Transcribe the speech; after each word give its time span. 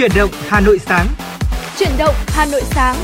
Chuyển 0.00 0.10
động 0.16 0.30
Hà 0.48 0.60
Nội 0.60 0.78
sáng. 0.78 1.06
Chuyển 1.78 1.90
động 1.98 2.14
Hà 2.26 2.46
Nội 2.52 2.62
sáng. 2.64 2.96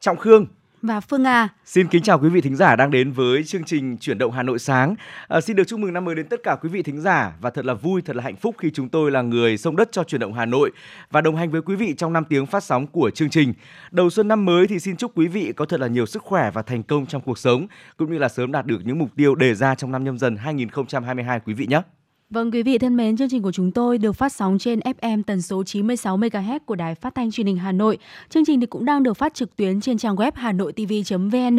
Trọng 0.00 0.16
Khương 0.16 0.46
và 0.82 1.00
Phương 1.00 1.22
Nga. 1.22 1.48
Xin 1.64 1.88
kính 1.88 2.02
chào 2.02 2.18
quý 2.18 2.28
vị 2.28 2.40
thính 2.40 2.56
giả 2.56 2.76
đang 2.76 2.90
đến 2.90 3.12
với 3.12 3.44
chương 3.44 3.64
trình 3.64 3.96
Chuyển 3.96 4.18
động 4.18 4.32
Hà 4.32 4.42
Nội 4.42 4.58
sáng. 4.58 4.94
À, 5.28 5.40
xin 5.40 5.56
được 5.56 5.64
chúc 5.66 5.80
mừng 5.80 5.92
năm 5.92 6.04
mới 6.04 6.14
đến 6.14 6.26
tất 6.28 6.40
cả 6.42 6.56
quý 6.62 6.68
vị 6.68 6.82
thính 6.82 7.00
giả 7.00 7.32
và 7.40 7.50
thật 7.50 7.64
là 7.64 7.74
vui, 7.74 8.02
thật 8.02 8.16
là 8.16 8.22
hạnh 8.22 8.36
phúc 8.36 8.54
khi 8.58 8.70
chúng 8.70 8.88
tôi 8.88 9.10
là 9.10 9.22
người 9.22 9.56
sông 9.56 9.76
đất 9.76 9.88
cho 9.92 10.04
Chuyển 10.04 10.20
động 10.20 10.34
Hà 10.34 10.46
Nội 10.46 10.70
và 11.10 11.20
đồng 11.20 11.36
hành 11.36 11.50
với 11.50 11.62
quý 11.62 11.76
vị 11.76 11.94
trong 11.96 12.12
5 12.12 12.24
tiếng 12.24 12.46
phát 12.46 12.64
sóng 12.64 12.86
của 12.86 13.10
chương 13.10 13.30
trình. 13.30 13.54
Đầu 13.90 14.10
xuân 14.10 14.28
năm 14.28 14.44
mới 14.44 14.66
thì 14.66 14.78
xin 14.78 14.96
chúc 14.96 15.18
quý 15.18 15.26
vị 15.26 15.52
có 15.56 15.64
thật 15.64 15.80
là 15.80 15.86
nhiều 15.86 16.06
sức 16.06 16.22
khỏe 16.22 16.50
và 16.50 16.62
thành 16.62 16.82
công 16.82 17.06
trong 17.06 17.22
cuộc 17.22 17.38
sống 17.38 17.66
cũng 17.96 18.12
như 18.12 18.18
là 18.18 18.28
sớm 18.28 18.52
đạt 18.52 18.66
được 18.66 18.78
những 18.84 18.98
mục 18.98 19.10
tiêu 19.16 19.34
đề 19.34 19.54
ra 19.54 19.74
trong 19.74 19.92
năm 19.92 20.04
nhâm 20.04 20.18
dần 20.18 20.36
2022 20.36 21.40
quý 21.40 21.54
vị 21.54 21.66
nhé. 21.66 21.82
Vâng 22.30 22.50
quý 22.50 22.62
vị 22.62 22.78
thân 22.78 22.96
mến, 22.96 23.16
chương 23.16 23.28
trình 23.28 23.42
của 23.42 23.52
chúng 23.52 23.70
tôi 23.70 23.98
được 23.98 24.12
phát 24.12 24.32
sóng 24.32 24.58
trên 24.58 24.80
FM 24.80 25.22
tần 25.22 25.42
số 25.42 25.64
96 25.64 26.18
MHz 26.18 26.58
của 26.66 26.74
Đài 26.74 26.94
Phát 26.94 27.14
thanh 27.14 27.30
Truyền 27.30 27.46
hình 27.46 27.56
Hà 27.56 27.72
Nội. 27.72 27.98
Chương 28.28 28.44
trình 28.44 28.60
thì 28.60 28.66
cũng 28.66 28.84
đang 28.84 29.02
được 29.02 29.14
phát 29.14 29.34
trực 29.34 29.56
tuyến 29.56 29.80
trên 29.80 29.98
trang 29.98 30.16
web 30.16 30.32
hanoitv.vn. 30.34 31.58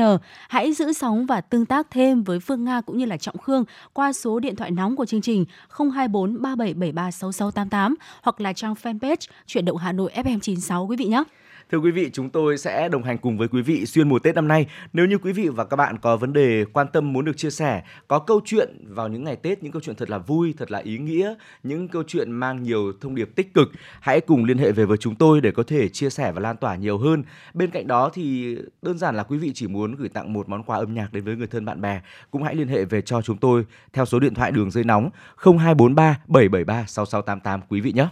Hãy 0.49 0.73
giữ 0.73 0.93
sóng 0.93 1.25
và 1.25 1.41
tương 1.41 1.65
tác 1.65 1.87
thêm 1.91 2.23
với 2.23 2.39
Phương 2.39 2.63
Nga 2.63 2.81
cũng 2.81 2.97
như 2.97 3.05
là 3.05 3.17
Trọng 3.17 3.37
Khương 3.37 3.63
qua 3.93 4.13
số 4.13 4.39
điện 4.39 4.55
thoại 4.55 4.71
nóng 4.71 4.95
của 4.95 5.05
chương 5.05 5.21
trình 5.21 5.45
024 5.69 6.41
3773 6.41 7.11
6688 7.11 7.95
hoặc 8.21 8.41
là 8.41 8.53
trang 8.53 8.73
fanpage 8.73 9.27
Chuyển 9.45 9.65
động 9.65 9.77
Hà 9.77 9.91
Nội 9.91 10.11
FM 10.15 10.39
96 10.39 10.85
quý 10.85 10.97
vị 10.97 11.05
nhé. 11.05 11.23
Thưa 11.71 11.77
quý 11.77 11.91
vị, 11.91 12.09
chúng 12.13 12.29
tôi 12.29 12.57
sẽ 12.57 12.89
đồng 12.89 13.03
hành 13.03 13.17
cùng 13.17 13.37
với 13.37 13.47
quý 13.47 13.61
vị 13.61 13.85
xuyên 13.85 14.09
mùa 14.09 14.19
Tết 14.19 14.35
năm 14.35 14.47
nay. 14.47 14.67
Nếu 14.93 15.05
như 15.05 15.17
quý 15.17 15.33
vị 15.33 15.47
và 15.47 15.65
các 15.65 15.75
bạn 15.75 15.97
có 15.97 16.17
vấn 16.17 16.33
đề 16.33 16.65
quan 16.73 16.87
tâm 16.93 17.13
muốn 17.13 17.25
được 17.25 17.37
chia 17.37 17.49
sẻ, 17.49 17.83
có 18.07 18.19
câu 18.19 18.41
chuyện 18.45 18.85
vào 18.87 19.07
những 19.07 19.23
ngày 19.23 19.35
Tết, 19.35 19.63
những 19.63 19.71
câu 19.71 19.81
chuyện 19.81 19.95
thật 19.95 20.09
là 20.09 20.17
vui, 20.17 20.53
thật 20.57 20.71
là 20.71 20.79
ý 20.79 20.97
nghĩa, 20.97 21.33
những 21.63 21.87
câu 21.87 22.03
chuyện 22.07 22.31
mang 22.31 22.63
nhiều 22.63 22.93
thông 23.01 23.15
điệp 23.15 23.29
tích 23.35 23.53
cực, 23.53 23.71
hãy 23.99 24.21
cùng 24.21 24.45
liên 24.45 24.57
hệ 24.57 24.71
về 24.71 24.85
với 24.85 24.97
chúng 24.97 25.15
tôi 25.15 25.41
để 25.41 25.51
có 25.51 25.63
thể 25.63 25.89
chia 25.89 26.09
sẻ 26.09 26.31
và 26.31 26.41
lan 26.41 26.57
tỏa 26.57 26.75
nhiều 26.75 26.97
hơn. 26.97 27.23
Bên 27.53 27.71
cạnh 27.71 27.87
đó 27.87 28.09
thì 28.13 28.57
đơn 28.81 28.97
giản 28.97 29.15
là 29.15 29.23
quý 29.23 29.37
vị 29.37 29.51
chỉ 29.53 29.67
muốn 29.67 29.95
gửi 29.95 30.09
tặng 30.09 30.33
một 30.33 30.49
món 30.49 30.63
quà 30.63 30.77
âm 30.77 30.93
nhạc 30.93 31.13
đến 31.13 31.23
với 31.23 31.35
người 31.35 31.47
thân 31.47 31.65
bạn 31.65 31.81
bè, 31.81 32.01
cũng 32.31 32.43
hãy 32.43 32.55
liên 32.55 32.67
hệ 32.67 32.85
về 32.85 33.01
cho 33.01 33.21
chúng 33.21 33.37
tôi 33.37 33.65
theo 33.93 34.05
số 34.05 34.19
điện 34.19 34.33
thoại 34.33 34.51
đường 34.51 34.71
dây 34.71 34.83
nóng 34.83 35.09
0243 35.37 36.19
773 36.27 36.85
6688 36.87 37.61
quý 37.69 37.81
vị 37.81 37.91
nhé. 37.91 38.07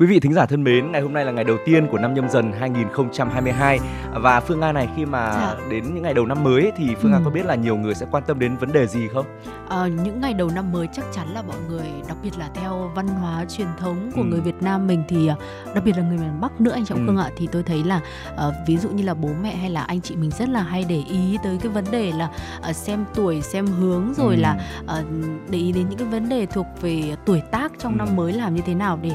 Quý 0.00 0.06
vị 0.06 0.20
thính 0.20 0.32
giả 0.32 0.46
thân 0.46 0.64
mến, 0.64 0.92
ngày 0.92 1.00
hôm 1.00 1.12
nay 1.12 1.24
là 1.24 1.32
ngày 1.32 1.44
đầu 1.44 1.56
tiên 1.64 1.86
của 1.90 1.98
năm 1.98 2.14
nhâm 2.14 2.28
dần 2.28 2.52
2022 2.52 3.78
và 4.14 4.40
Phương 4.40 4.60
Nga 4.60 4.72
này 4.72 4.88
khi 4.96 5.04
mà 5.04 5.32
dạ. 5.32 5.56
đến 5.70 5.94
những 5.94 6.02
ngày 6.02 6.14
đầu 6.14 6.26
năm 6.26 6.44
mới 6.44 6.72
thì 6.76 6.94
Phương 6.94 7.12
ừ. 7.12 7.18
Nga 7.18 7.24
có 7.24 7.30
biết 7.30 7.46
là 7.46 7.54
nhiều 7.54 7.76
người 7.76 7.94
sẽ 7.94 8.06
quan 8.10 8.22
tâm 8.26 8.38
đến 8.38 8.56
vấn 8.56 8.72
đề 8.72 8.86
gì 8.86 9.08
không? 9.08 9.26
À, 9.68 9.86
những 10.04 10.20
ngày 10.20 10.34
đầu 10.34 10.50
năm 10.54 10.72
mới 10.72 10.88
chắc 10.92 11.04
chắn 11.12 11.28
là 11.34 11.42
mọi 11.42 11.56
người 11.68 11.86
đặc 12.08 12.16
biệt 12.22 12.38
là 12.38 12.50
theo 12.54 12.90
văn 12.94 13.08
hóa 13.08 13.44
truyền 13.48 13.66
thống 13.78 14.10
của 14.14 14.22
ừ. 14.22 14.26
người 14.26 14.40
Việt 14.40 14.62
Nam 14.62 14.86
mình 14.86 15.02
thì 15.08 15.26
ờ, 15.26 15.34
đặc 15.74 15.84
biệt 15.84 15.96
là 15.96 16.02
người 16.02 16.18
miền 16.18 16.40
Bắc 16.40 16.60
nữa 16.60 16.72
anh 16.74 16.84
Trọng 16.84 16.98
ừ. 16.98 17.04
Khương 17.06 17.16
ạ 17.16 17.30
thì 17.36 17.48
tôi 17.52 17.62
thấy 17.62 17.84
là 17.84 18.00
uh, 18.34 18.54
ví 18.66 18.76
dụ 18.76 18.88
như 18.88 19.04
là 19.04 19.14
bố 19.14 19.28
mẹ 19.42 19.56
hay 19.56 19.70
là 19.70 19.82
anh 19.82 20.00
chị 20.00 20.16
mình 20.16 20.30
rất 20.30 20.48
là 20.48 20.62
hay 20.62 20.84
để 20.88 21.02
ý 21.08 21.38
tới 21.44 21.58
cái 21.62 21.72
vấn 21.72 21.84
đề 21.90 22.12
là 22.12 22.30
uh, 22.70 22.76
xem 22.76 23.04
tuổi, 23.14 23.42
xem 23.42 23.66
hướng 23.66 24.14
rồi 24.14 24.34
ừ. 24.34 24.40
là 24.40 24.60
uh, 24.84 25.06
để 25.50 25.58
ý 25.58 25.72
đến 25.72 25.88
những 25.88 25.98
cái 25.98 26.08
vấn 26.08 26.28
đề 26.28 26.46
thuộc 26.46 26.66
về 26.80 27.16
tuổi 27.24 27.40
tác 27.50 27.72
trong 27.78 27.92
ừ. 27.92 27.96
năm 27.98 28.16
mới 28.16 28.32
làm 28.32 28.54
như 28.54 28.62
thế 28.66 28.74
nào 28.74 28.98
để 29.02 29.10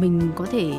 mình 0.00 0.21
có 0.36 0.46
thể 0.52 0.72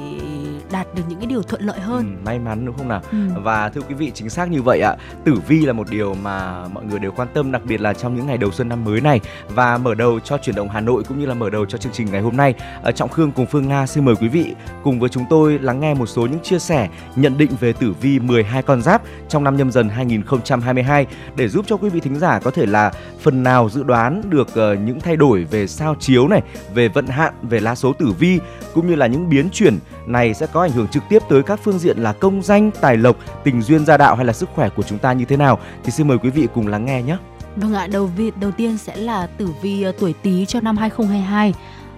đạt 0.72 0.96
được 0.96 1.04
những 1.10 1.20
cái 1.20 1.28
điều 1.28 1.42
thuận 1.42 1.62
lợi 1.62 1.80
hơn. 1.80 2.16
Ừ, 2.18 2.26
may 2.26 2.40
mắn 2.40 2.66
đúng 2.66 2.78
không 2.78 2.88
nào? 2.88 3.02
Ừ. 3.12 3.18
Và 3.44 3.70
thưa 3.70 3.82
quý 3.82 3.96
vị 3.96 4.12
chính 4.14 4.30
xác 4.30 4.52
như 4.52 4.62
vậy 4.62 4.82
ạ. 4.82 4.96
Tử 5.26 5.34
vi 5.48 5.66
là 5.66 5.74
một 5.74 5.90
điều 5.90 6.14
mà 6.14 6.68
mọi 6.68 6.84
người 6.86 7.00
đều 7.00 7.12
quan 7.12 7.28
tâm 7.34 7.52
đặc 7.52 7.62
biệt 7.66 7.82
là 7.82 7.94
trong 7.94 8.16
những 8.16 8.28
ngày 8.28 8.38
đầu 8.38 8.52
xuân 8.52 8.70
năm 8.70 8.86
mới 8.86 9.02
này 9.02 9.20
và 9.50 9.78
mở 9.78 9.96
đầu 9.96 10.20
cho 10.20 10.38
chuyển 10.38 10.56
động 10.56 10.70
Hà 10.70 10.80
Nội 10.80 11.04
cũng 11.08 11.20
như 11.20 11.26
là 11.26 11.34
mở 11.34 11.50
đầu 11.50 11.66
cho 11.66 11.78
chương 11.78 11.94
trình 11.94 12.08
ngày 12.12 12.22
hôm 12.22 12.38
nay. 12.38 12.54
Ở 12.84 12.92
Trọng 12.92 13.10
Khương 13.10 13.32
cùng 13.32 13.46
Phương 13.46 13.68
Nga 13.68 13.88
xin 13.88 14.06
mời 14.06 14.16
quý 14.16 14.28
vị 14.28 14.54
cùng 14.84 15.00
với 15.00 15.10
chúng 15.10 15.24
tôi 15.30 15.60
lắng 15.60 15.80
nghe 15.80 15.94
một 15.94 16.06
số 16.06 16.22
những 16.22 16.40
chia 16.40 16.60
sẻ, 16.60 16.90
nhận 17.16 17.38
định 17.38 17.52
về 17.60 17.74
tử 17.74 17.94
vi 18.02 18.20
12 18.20 18.62
con 18.62 18.82
giáp 18.82 19.02
trong 19.30 19.44
năm 19.44 19.58
nhâm 19.58 19.72
dần 19.72 19.90
2022 19.90 21.08
để 21.36 21.48
giúp 21.48 21.66
cho 21.68 21.78
quý 21.78 21.90
vị 21.90 22.00
thính 22.00 22.20
giả 22.20 22.40
có 22.40 22.52
thể 22.52 22.66
là 22.66 22.92
phần 23.20 23.44
nào 23.44 23.70
dự 23.70 23.84
đoán 23.84 24.22
được 24.30 24.48
uh, 24.48 24.80
những 24.80 25.00
thay 25.00 25.16
đổi 25.16 25.44
về 25.44 25.68
sao 25.68 25.96
chiếu 26.00 26.28
này, 26.28 26.42
về 26.74 26.88
vận 26.88 27.08
hạn, 27.08 27.34
về 27.42 27.60
lá 27.60 27.76
số 27.76 27.94
tử 27.94 28.06
vi 28.20 28.40
cũng 28.74 28.88
như 28.88 28.96
là 28.96 29.08
những 29.08 29.30
biến 29.34 29.50
chuyển 29.50 29.80
này 30.06 30.34
sẽ 30.34 30.48
có 30.54 30.62
ảnh 30.62 30.72
hưởng 30.72 30.88
trực 30.88 31.04
tiếp 31.10 31.20
tới 31.30 31.44
các 31.44 31.60
phương 31.64 31.80
diện 31.80 31.98
là 31.98 32.14
công 32.14 32.42
danh, 32.42 32.72
tài 32.82 32.98
lộc, 32.98 33.16
tình 33.44 33.62
duyên 33.62 33.86
gia 33.86 33.98
đạo 33.98 34.16
hay 34.16 34.26
là 34.26 34.34
sức 34.34 34.50
khỏe 34.56 34.70
của 34.70 34.84
chúng 34.84 35.00
ta 35.00 35.14
như 35.14 35.26
thế 35.26 35.38
nào 35.38 35.60
thì 35.84 35.92
xin 35.92 36.08
mời 36.08 36.18
quý 36.18 36.30
vị 36.30 36.48
cùng 36.54 36.68
lắng 36.68 36.86
nghe 36.86 37.02
nhé. 37.02 37.18
Vâng 37.56 37.74
ạ, 37.74 37.88
đầu 37.88 38.06
vi 38.06 38.32
đầu 38.42 38.52
tiên 38.52 38.78
sẽ 38.78 38.96
là 38.96 39.28
tử 39.28 39.50
vi 39.62 39.84
ờ, 39.84 39.92
tuổi 40.00 40.14
Tý 40.24 40.46
cho 40.46 40.62
năm 40.62 40.78
2022. 40.78 41.54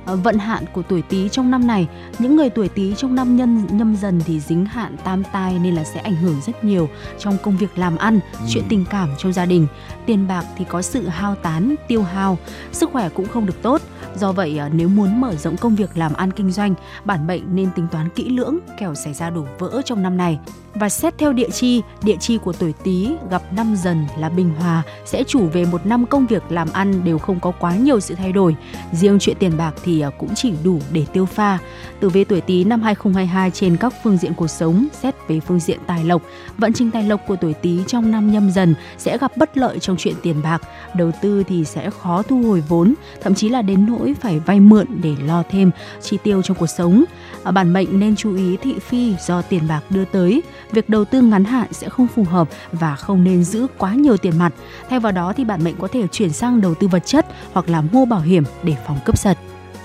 Ờ, 0.06 0.16
vận 0.16 0.38
hạn 0.38 0.64
của 0.74 0.82
tuổi 0.82 1.02
Tý 1.02 1.30
trong 1.30 1.52
năm 1.52 1.68
này, 1.68 1.88
những 2.20 2.36
người 2.36 2.50
tuổi 2.50 2.70
Tý 2.70 2.94
trong 2.98 3.16
năm 3.16 3.36
nhân 3.36 3.68
nhâm 3.72 3.96
dần 3.96 4.22
thì 4.26 4.40
dính 4.40 4.66
hạn 4.66 4.96
tam 5.04 5.24
tai 5.24 5.60
nên 5.60 5.76
là 5.76 5.84
sẽ 5.84 6.00
ảnh 6.00 6.16
hưởng 6.16 6.42
rất 6.46 6.64
nhiều 6.64 6.90
trong 7.20 7.38
công 7.44 7.58
việc 7.58 7.78
làm 7.78 7.98
ăn, 7.98 8.20
ừ. 8.34 8.46
chuyện 8.50 8.64
tình 8.70 8.86
cảm 8.90 9.10
trong 9.18 9.34
gia 9.34 9.46
đình. 9.46 9.68
Tiền 10.06 10.28
bạc 10.28 10.46
thì 10.58 10.66
có 10.70 10.82
sự 10.82 11.08
hao 11.08 11.36
tán, 11.36 11.76
tiêu 11.88 12.04
hao, 12.04 12.38
sức 12.72 12.90
khỏe 12.92 13.10
cũng 13.10 13.28
không 13.28 13.46
được 13.46 13.62
tốt. 13.62 13.82
Do 14.16 14.32
vậy 14.32 14.58
ờ, 14.58 14.70
nếu 14.70 14.90
muốn 14.90 15.22
mở 15.22 15.36
rộng 15.36 15.58
công 15.58 15.76
việc 15.76 15.98
làm 15.98 16.14
ăn 16.14 16.32
kinh 16.32 16.52
doanh, 16.52 16.74
bản 17.06 17.28
mệnh 17.28 17.56
nên 17.56 17.70
tính 17.76 17.88
toán 17.92 18.10
kỹ 18.10 18.30
lưỡng 18.30 18.60
kẻo 18.80 18.96
xảy 18.96 19.14
ra 19.14 19.30
đổ 19.30 19.46
vỡ 19.60 19.82
trong 19.86 20.04
năm 20.04 20.18
này. 20.18 20.40
Và 20.76 20.90
xét 20.90 21.18
theo 21.18 21.34
địa 21.34 21.50
chi, 21.50 21.82
địa 22.04 22.16
chi 22.20 22.38
của 22.38 22.54
tuổi 22.54 22.74
Tý 22.84 23.10
gặp 23.30 23.54
năm 23.54 23.76
dần 23.76 24.06
là 24.20 24.30
bình 24.30 24.54
hòa 24.60 24.84
sẽ 25.06 25.24
chủ 25.24 25.48
về 25.48 25.66
một 25.66 25.86
năm 25.86 26.06
công 26.06 26.28
việc 26.28 26.44
làm 26.50 26.68
ăn 26.74 27.04
đều 27.04 27.18
không 27.18 27.40
có 27.40 27.52
quá 27.52 27.76
nhiều 27.76 28.00
sự 28.00 28.16
thay 28.16 28.32
đổi. 28.32 28.56
Riêng 28.92 29.20
chuyện 29.20 29.36
tiền 29.40 29.58
bạc 29.58 29.74
thì 29.84 30.02
à, 30.02 30.10
cũng 30.20 30.36
chỉ 30.36 30.54
đủ 30.64 30.80
để 30.92 31.06
tiêu 31.14 31.26
pha. 31.26 31.58
Từ 32.00 32.10
về 32.10 32.24
tuổi 32.24 32.42
Tý 32.42 32.64
năm 32.64 32.82
2022 32.82 33.52
trên 33.52 33.78
các 33.78 33.94
phương 34.04 34.18
diện 34.18 34.34
cuộc 34.34 34.48
sống, 34.48 34.88
xét 35.02 35.16
về 35.28 35.40
phương 35.40 35.60
diện 35.60 35.80
tài 35.88 36.04
lộc, 36.04 36.22
vận 36.58 36.74
trình 36.74 36.92
tài 36.92 37.04
lộc 37.04 37.22
của 37.28 37.36
tuổi 37.36 37.54
Tý 37.54 37.80
trong 37.88 38.12
năm 38.12 38.32
nhâm 38.32 38.52
dần 38.52 38.76
sẽ 38.98 39.18
gặp 39.18 39.38
bất 39.38 39.58
lợi 39.58 39.80
trong 39.80 39.98
chuyện 39.98 40.16
tiền 40.22 40.42
bạc, 40.44 40.62
đầu 40.96 41.12
tư 41.22 41.44
thì 41.48 41.66
sẽ 41.66 41.90
khó 41.90 42.22
thu 42.22 42.44
hồi 42.44 42.64
vốn, 42.68 42.94
thậm 43.22 43.36
chí 43.36 43.50
là 43.50 43.62
đến 43.62 43.86
nỗi 43.86 44.16
phải 44.22 44.40
vay 44.40 44.60
mượn 44.60 44.88
để 45.02 45.16
lo 45.26 45.44
thêm 45.50 45.72
chi 46.02 46.18
tiêu 46.24 46.42
trong 46.42 46.58
cuộc 46.58 46.68
sống. 46.68 47.04
Ở 47.44 47.52
bản 47.52 47.74
mệnh 47.74 48.00
nên 48.00 48.16
chú 48.16 48.36
ý 48.36 48.58
thị 48.62 48.76
phi 48.80 49.14
do 49.28 49.42
tiền 49.42 49.68
bạc 49.68 49.82
đưa 49.90 50.06
tới 50.06 50.42
việc 50.76 50.90
đầu 50.90 51.06
tư 51.06 51.22
ngắn 51.22 51.44
hạn 51.46 51.74
sẽ 51.74 51.90
không 51.90 52.08
phù 52.08 52.24
hợp 52.24 52.50
và 52.72 52.96
không 52.96 53.24
nên 53.24 53.44
giữ 53.44 53.68
quá 53.78 53.94
nhiều 53.94 54.18
tiền 54.18 54.38
mặt. 54.38 54.54
Thay 54.90 55.00
vào 55.00 55.12
đó 55.12 55.34
thì 55.38 55.44
bạn 55.44 55.64
mệnh 55.64 55.76
có 55.80 55.88
thể 55.88 56.08
chuyển 56.08 56.30
sang 56.30 56.62
đầu 56.62 56.76
tư 56.76 56.88
vật 56.88 57.06
chất 57.06 57.26
hoặc 57.54 57.70
là 57.70 57.82
mua 57.82 58.06
bảo 58.06 58.20
hiểm 58.20 58.44
để 58.64 58.76
phòng 58.88 59.00
cướp 59.06 59.20
giật. 59.20 59.38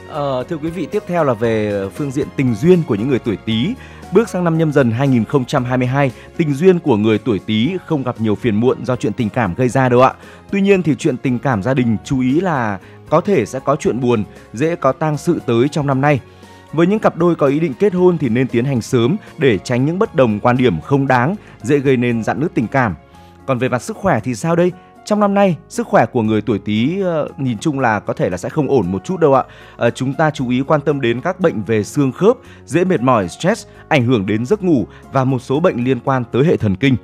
Ờ, 0.08 0.44
thưa 0.48 0.56
quý 0.56 0.70
vị, 0.70 0.86
tiếp 0.90 1.02
theo 1.06 1.24
là 1.24 1.34
về 1.34 1.84
phương 1.94 2.10
diện 2.10 2.28
tình 2.36 2.54
duyên 2.54 2.82
của 2.86 2.94
những 2.94 3.08
người 3.08 3.18
tuổi 3.18 3.36
Tý. 3.36 3.74
Bước 4.12 4.28
sang 4.28 4.44
năm 4.44 4.58
nhâm 4.58 4.72
dần 4.72 4.90
2022, 4.90 6.12
tình 6.36 6.54
duyên 6.54 6.78
của 6.78 6.96
người 6.96 7.18
tuổi 7.18 7.38
Tý 7.38 7.76
không 7.86 8.02
gặp 8.02 8.20
nhiều 8.20 8.34
phiền 8.34 8.56
muộn 8.56 8.84
do 8.84 8.96
chuyện 8.96 9.12
tình 9.12 9.28
cảm 9.28 9.54
gây 9.54 9.68
ra 9.68 9.88
đâu 9.88 10.02
ạ. 10.02 10.12
Tuy 10.50 10.60
nhiên 10.60 10.82
thì 10.82 10.94
chuyện 10.98 11.16
tình 11.16 11.38
cảm 11.38 11.62
gia 11.62 11.74
đình 11.74 11.96
chú 12.04 12.20
ý 12.20 12.40
là 12.40 12.78
có 13.10 13.20
thể 13.20 13.46
sẽ 13.46 13.60
có 13.64 13.76
chuyện 13.76 14.00
buồn, 14.00 14.24
dễ 14.52 14.76
có 14.76 14.92
tang 14.92 15.18
sự 15.18 15.40
tới 15.46 15.68
trong 15.68 15.86
năm 15.86 16.00
nay. 16.00 16.20
Với 16.72 16.86
những 16.86 16.98
cặp 16.98 17.16
đôi 17.16 17.34
có 17.34 17.46
ý 17.46 17.60
định 17.60 17.74
kết 17.78 17.94
hôn 17.94 18.18
thì 18.18 18.28
nên 18.28 18.48
tiến 18.48 18.64
hành 18.64 18.82
sớm 18.82 19.16
để 19.38 19.58
tránh 19.58 19.86
những 19.86 19.98
bất 19.98 20.14
đồng 20.14 20.40
quan 20.40 20.56
điểm 20.56 20.80
không 20.80 21.06
đáng, 21.06 21.34
dễ 21.62 21.78
gây 21.78 21.96
nên 21.96 22.22
dạn 22.22 22.40
nứt 22.40 22.54
tình 22.54 22.66
cảm. 22.66 22.94
Còn 23.46 23.58
về 23.58 23.68
mặt 23.68 23.82
sức 23.82 23.96
khỏe 23.96 24.20
thì 24.24 24.34
sao 24.34 24.56
đây? 24.56 24.72
Trong 25.04 25.20
năm 25.20 25.34
nay, 25.34 25.56
sức 25.68 25.86
khỏe 25.86 26.06
của 26.06 26.22
người 26.22 26.42
tuổi 26.42 26.58
Tý 26.58 27.02
uh, 27.02 27.40
nhìn 27.40 27.58
chung 27.58 27.80
là 27.80 28.00
có 28.00 28.12
thể 28.12 28.30
là 28.30 28.36
sẽ 28.36 28.48
không 28.48 28.68
ổn 28.68 28.92
một 28.92 29.04
chút 29.04 29.20
đâu 29.20 29.34
ạ. 29.34 29.44
Uh, 29.86 29.94
chúng 29.94 30.14
ta 30.14 30.30
chú 30.30 30.48
ý 30.48 30.62
quan 30.66 30.80
tâm 30.80 31.00
đến 31.00 31.20
các 31.20 31.40
bệnh 31.40 31.62
về 31.62 31.84
xương 31.84 32.12
khớp, 32.12 32.36
dễ 32.66 32.84
mệt 32.84 33.00
mỏi, 33.00 33.28
stress, 33.28 33.66
ảnh 33.88 34.06
hưởng 34.06 34.26
đến 34.26 34.46
giấc 34.46 34.62
ngủ 34.62 34.86
và 35.12 35.24
một 35.24 35.38
số 35.38 35.60
bệnh 35.60 35.84
liên 35.84 36.00
quan 36.04 36.24
tới 36.32 36.44
hệ 36.44 36.56
thần 36.56 36.76
kinh. 36.76 36.96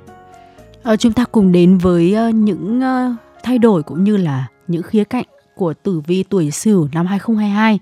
Uh, 0.93 0.99
chúng 0.99 1.13
ta 1.13 1.25
cùng 1.31 1.51
đến 1.51 1.77
với 1.77 2.15
uh, 2.29 2.35
những 2.35 2.79
uh, 2.79 3.15
thay 3.43 3.57
đổi 3.57 3.83
cũng 3.83 4.03
như 4.03 4.17
là 4.17 4.47
những 4.67 4.83
khía 4.83 5.03
cạnh 5.03 5.25
của 5.57 5.73
tử 5.73 6.01
vi 6.07 6.23
tuổi 6.23 6.51
Sửu 6.51 6.87
năm 6.93 7.05
2022 7.05 7.79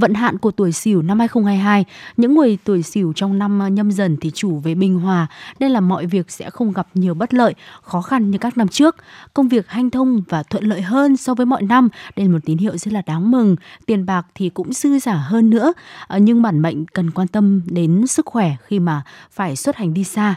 vận 0.00 0.14
hạn 0.14 0.38
của 0.38 0.50
tuổi 0.50 0.72
Sửu 0.72 1.02
năm 1.02 1.18
2022, 1.18 1.84
những 2.16 2.34
người 2.34 2.58
tuổi 2.64 2.82
Sửu 2.82 3.12
trong 3.12 3.38
năm 3.38 3.58
ờ, 3.58 3.68
nhâm 3.68 3.90
dần 3.90 4.16
thì 4.20 4.30
chủ 4.34 4.58
về 4.58 4.74
bình 4.74 4.98
hòa 4.98 5.26
nên 5.60 5.70
là 5.70 5.80
mọi 5.80 6.06
việc 6.06 6.30
sẽ 6.30 6.50
không 6.50 6.72
gặp 6.72 6.88
nhiều 6.94 7.14
bất 7.14 7.34
lợi, 7.34 7.54
khó 7.82 8.02
khăn 8.02 8.30
như 8.30 8.38
các 8.38 8.56
năm 8.56 8.68
trước. 8.68 8.96
Công 9.34 9.48
việc 9.48 9.68
hanh 9.68 9.90
thông 9.90 10.22
và 10.28 10.42
thuận 10.42 10.64
lợi 10.64 10.82
hơn 10.82 11.16
so 11.16 11.34
với 11.34 11.46
mọi 11.46 11.62
năm, 11.62 11.88
đây 12.16 12.26
là 12.26 12.32
một 12.32 12.38
tín 12.44 12.58
hiệu 12.58 12.76
rất 12.76 12.92
là 12.92 13.02
đáng 13.06 13.30
mừng. 13.30 13.56
Tiền 13.86 14.06
bạc 14.06 14.26
thì 14.34 14.48
cũng 14.48 14.72
dư 14.72 14.98
giả 14.98 15.14
hơn 15.14 15.50
nữa, 15.50 15.72
ờ, 16.06 16.18
nhưng 16.18 16.42
bản 16.42 16.62
mệnh 16.62 16.86
cần 16.86 17.10
quan 17.10 17.28
tâm 17.28 17.62
đến 17.66 18.06
sức 18.06 18.26
khỏe 18.26 18.56
khi 18.64 18.78
mà 18.78 19.02
phải 19.30 19.56
xuất 19.56 19.76
hành 19.76 19.94
đi 19.94 20.04
xa. 20.04 20.34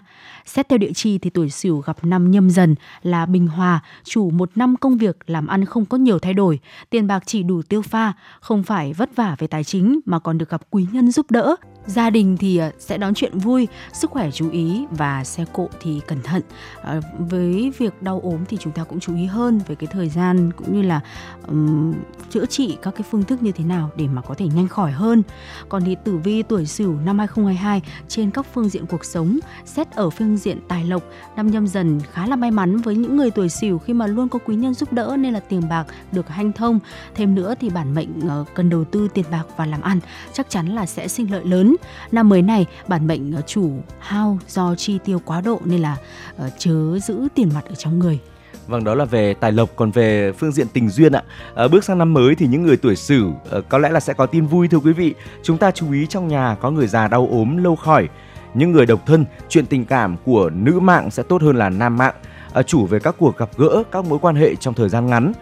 Xét 0.54 0.70
theo 0.70 0.78
địa 0.78 0.94
chi 0.94 1.18
thì 1.18 1.30
tuổi 1.30 1.50
Sửu 1.50 1.80
gặp 1.80 1.98
năm 2.06 2.32
nhâm 2.32 2.50
dần 2.50 2.76
là 3.04 3.26
bình 3.26 3.48
hòa, 3.48 3.80
chủ 4.04 4.30
một 4.30 4.50
năm 4.56 4.76
công 4.76 4.98
việc 4.98 5.18
làm 5.28 5.48
ăn 5.48 5.66
không 5.66 5.86
có 5.86 5.98
nhiều 5.98 6.20
thay 6.20 6.34
đổi. 6.34 6.60
tiền 6.90 7.08
bạc 7.08 7.24
chỉ 7.26 7.44
đủ 7.44 7.62
tiêu 7.62 7.82
pha, 7.82 8.14
không 8.40 8.64
phải 8.64 8.94
vất 8.94 9.16
vả 9.16 9.36
về 9.40 9.48
tài 9.48 9.64
chính 9.64 10.00
mà 10.06 10.20
còn 10.20 10.38
được 10.38 10.50
gặp 10.50 10.62
quý 10.70 10.88
nhân 10.92 11.12
giúp 11.12 11.32
đỡ. 11.32 11.56
Gia 11.88 12.10
đình 12.10 12.38
thì 12.38 12.58
ờ, 12.58 12.72
sẽ 12.80 12.98
đón 12.98 13.14
chuyện 13.14 13.38
vui, 13.38 13.68
sức 13.94 14.12
khỏe 14.12 14.32
chú 14.32 14.52
ý 14.52 14.86
và 14.92 15.24
xe 15.24 15.46
cộ 15.54 15.70
thì 15.82 16.02
cẩn 16.08 16.22
thận. 16.22 16.42
À, 16.84 17.02
với 17.20 17.72
việc 17.78 18.02
đau 18.02 18.20
ốm 18.24 18.46
thì 18.50 18.58
chúng 18.60 18.74
ta 18.74 18.84
cũng 18.84 19.00
chú 19.00 19.16
ý 19.16 19.26
hơn 19.26 19.62
về 19.68 19.76
cái 19.76 19.88
thời 19.92 20.10
gian 20.10 20.52
cũng 20.56 20.76
như 20.76 20.82
là 20.82 21.02
um, 21.48 21.94
chữa 22.30 22.46
trị 22.46 22.78
các 22.82 22.92
cái 22.96 23.04
phương 23.12 23.24
thức 23.24 23.44
như 23.44 23.52
thế 23.52 23.64
nào 23.64 23.90
để 23.96 24.08
mà 24.08 24.22
có 24.22 24.34
thể 24.34 24.48
nhanh 24.48 24.68
khỏi 24.68 24.92
hơn. 24.92 25.24
Còn 25.70 25.84
thì 25.84 25.96
tử 26.04 26.18
vi 26.18 26.44
tuổi 26.44 26.66
Sửu 26.66 26.96
năm 27.06 27.20
2022 27.20 27.82
trên 28.08 28.32
các 28.32 28.46
phương 28.54 28.70
diện 28.70 28.86
cuộc 28.86 29.06
sống, 29.06 29.40
xét 29.66 29.92
ở 29.92 30.10
phương 30.10 30.38
diện 30.38 30.60
tài 30.68 30.86
lộc, 30.86 31.04
năm 31.36 31.52
nhâm 31.52 31.68
dần 31.68 32.00
khá 32.12 32.28
là 32.28 32.36
may 32.36 32.52
mắn 32.52 32.78
với 32.78 32.96
những 32.96 33.18
người 33.18 33.32
tuổi 33.32 33.50
Sửu 33.50 33.78
khi 33.78 33.94
mà 33.94 34.08
luôn 34.08 34.30
có 34.30 34.40
quý 34.46 34.56
nhân 34.56 34.74
giúp 34.74 34.94
đỡ 34.94 35.16
nên 35.20 35.34
là 35.34 35.40
tiền 35.40 35.70
bạc 35.70 35.86
được 36.12 36.30
hanh 36.30 36.52
thông. 36.52 36.80
Thêm 37.16 37.36
nữa 37.36 37.56
thì 37.60 37.70
bản 37.70 37.96
mệnh 37.96 38.10
ờ, 38.30 38.46
cần 38.54 38.70
đầu 38.70 38.84
tư 38.84 39.08
tiền 39.14 39.26
bạc 39.32 39.44
và 39.58 39.66
làm 39.66 39.82
ăn 39.82 40.00
chắc 40.34 40.50
chắn 40.50 40.68
là 40.68 40.86
sẽ 40.86 41.08
sinh 41.08 41.32
lợi 41.32 41.46
lớn. 41.46 41.71
Năm 42.12 42.30
mới 42.30 42.42
này 42.42 42.66
bản 42.88 43.08
mệnh 43.08 43.32
ờ, 43.32 43.42
chủ 43.42 43.72
hao 44.00 44.38
do 44.48 44.76
chi 44.76 45.00
tiêu 45.06 45.22
quá 45.26 45.42
độ 45.42 45.60
nên 45.66 45.82
là 45.82 45.98
ờ, 46.38 46.50
chớ 46.58 47.00
giữ 47.00 47.28
tiền 47.36 47.50
mặt 47.54 47.66
ở 47.66 47.76
trong 47.76 48.00
người. 48.00 48.20
Vâng, 48.68 48.84
đó 48.84 48.96
là 48.96 49.06
về 49.06 49.34
tài 49.34 49.52
lộc, 49.52 49.70
còn 49.76 49.92
về 49.92 50.32
phương 50.32 50.52
diện 50.52 50.68
tình 50.74 50.90
duyên 50.90 51.12
ạ. 51.12 51.24
À, 51.56 51.68
bước 51.68 51.84
sang 51.84 51.98
năm 51.98 52.14
mới 52.14 52.36
thì 52.36 52.48
những 52.48 52.64
người 52.64 52.78
tuổi 52.78 52.96
Sửu 52.96 53.34
à, 53.52 53.58
có 53.70 53.78
lẽ 53.78 53.90
là 53.90 54.00
sẽ 54.00 54.14
có 54.14 54.26
tin 54.26 54.46
vui 54.46 54.68
thưa 54.68 54.80
quý 54.80 54.94
vị. 54.94 55.14
Chúng 55.44 55.58
ta 55.58 55.72
chú 55.72 55.92
ý 55.92 56.06
trong 56.10 56.28
nhà 56.28 56.56
có 56.62 56.72
người 56.72 56.88
già 56.88 57.08
đau 57.08 57.28
ốm 57.32 57.58
lâu 57.58 57.76
khỏi. 57.76 58.08
Những 58.54 58.72
người 58.72 58.86
độc 58.86 59.06
thân, 59.06 59.26
chuyện 59.50 59.66
tình 59.66 59.86
cảm 59.86 60.18
của 60.26 60.50
nữ 60.50 60.80
mạng 60.80 61.12
sẽ 61.12 61.24
tốt 61.24 61.42
hơn 61.42 61.56
là 61.56 61.70
nam 61.70 61.98
mạng. 61.98 62.16
À, 62.54 62.64
chủ 62.64 62.86
về 62.86 63.00
các 63.00 63.16
cuộc 63.18 63.38
gặp 63.38 63.50
gỡ, 63.58 63.84
các 63.92 64.06
mối 64.06 64.20
quan 64.20 64.36
hệ 64.36 64.56
trong 64.56 64.74
thời 64.74 64.90
gian 64.90 65.08
ngắn. 65.08 65.34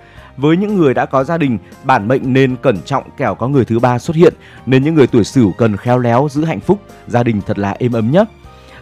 Với 0.42 0.58
những 0.58 0.78
người 0.78 0.94
đã 0.94 1.06
có 1.06 1.24
gia 1.24 1.38
đình, 1.38 1.58
bản 1.84 2.08
mệnh 2.08 2.34
nên 2.34 2.56
cẩn 2.56 2.82
trọng 2.86 3.04
kẻo 3.18 3.36
có 3.36 3.48
người 3.48 3.66
thứ 3.66 3.80
ba 3.80 4.00
xuất 4.00 4.16
hiện, 4.16 4.34
nên 4.66 4.84
những 4.84 4.96
người 4.96 5.08
tuổi 5.08 5.24
Sửu 5.24 5.52
cần 5.52 5.78
khéo 5.78 6.00
léo 6.00 6.28
giữ 6.32 6.46
hạnh 6.46 6.60
phúc, 6.60 6.80
gia 7.08 7.24
đình 7.24 7.42
thật 7.46 7.60
là 7.60 7.76
êm 7.80 7.92
ấm 7.92 8.12
nhất. 8.12 8.30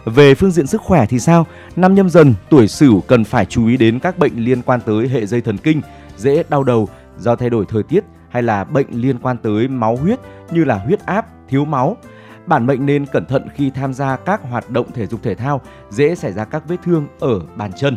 Về 0.04 0.34
phương 0.34 0.50
diện 0.50 0.66
sức 0.66 0.80
khỏe 0.80 1.06
thì 1.06 1.18
sao? 1.18 1.46
Năm 1.76 1.94
nhâm 1.94 2.10
dần, 2.10 2.34
tuổi 2.50 2.68
Sửu 2.68 3.00
cần 3.00 3.24
phải 3.24 3.44
chú 3.44 3.66
ý 3.66 3.76
đến 3.76 3.98
các 3.98 4.18
bệnh 4.18 4.44
liên 4.44 4.62
quan 4.62 4.80
tới 4.80 5.08
hệ 5.08 5.26
dây 5.26 5.40
thần 5.40 5.58
kinh, 5.58 5.80
dễ 6.16 6.42
đau 6.48 6.64
đầu 6.64 6.88
do 7.18 7.36
thay 7.36 7.50
đổi 7.50 7.64
thời 7.68 7.82
tiết 7.82 8.04
hay 8.30 8.42
là 8.42 8.64
bệnh 8.64 8.86
liên 8.90 9.18
quan 9.18 9.36
tới 9.36 9.68
máu 9.68 9.96
huyết 9.96 10.18
như 10.50 10.64
là 10.64 10.74
huyết 10.74 11.06
áp, 11.06 11.26
thiếu 11.48 11.64
máu. 11.64 11.96
Bản 12.46 12.66
mệnh 12.66 12.86
nên 12.86 13.06
cẩn 13.06 13.24
thận 13.26 13.46
khi 13.54 13.70
tham 13.70 13.94
gia 13.94 14.16
các 14.16 14.40
hoạt 14.50 14.70
động 14.70 14.86
thể 14.94 15.06
dục 15.06 15.20
thể 15.22 15.34
thao, 15.34 15.60
dễ 15.90 16.14
xảy 16.14 16.32
ra 16.32 16.44
các 16.44 16.68
vết 16.68 16.76
thương 16.84 17.06
ở 17.20 17.40
bàn 17.56 17.72
chân. 17.72 17.96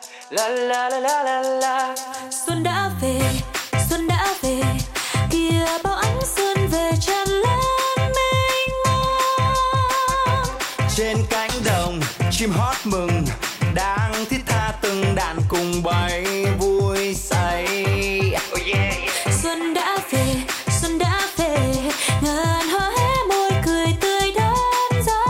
la 0.31 0.49
la 0.49 0.89
la 1.41 1.95
xuân 2.45 2.63
đã 2.63 2.89
về 3.01 3.21
xuân 3.89 4.07
đã 4.07 4.33
về 4.41 4.61
kìa 5.29 5.65
bao 5.83 5.95
ánh 5.95 6.19
xuân 6.35 6.67
về 6.67 6.91
tràn 7.01 7.27
lan 7.27 7.97
mênh 7.97 8.69
mông. 8.85 10.45
Trên 10.95 11.17
cánh 11.29 11.51
đồng 11.65 11.99
chim 12.31 12.51
hót 12.51 12.75
mừng 12.83 13.25
đang 13.73 14.25
thiết 14.29 14.41
tha 14.45 14.73
từng 14.81 15.15
đàn 15.15 15.37
cùng 15.47 15.83
bay 15.83 16.45
vui 16.59 17.15
say. 17.15 17.65
Oh 18.53 18.59
yeah, 18.73 18.93
yeah. 18.99 19.35
xuân 19.43 19.73
đã 19.73 19.97
về 20.11 20.25
xuân 20.81 20.97
đã 20.97 21.27
về 21.37 21.57
ngàn 22.21 22.69
hoa 22.69 22.91
hé 22.97 23.15
môi 23.29 23.51
cười 23.65 23.87
tươi 24.01 24.33
đón 24.37 25.03
gió 25.05 25.25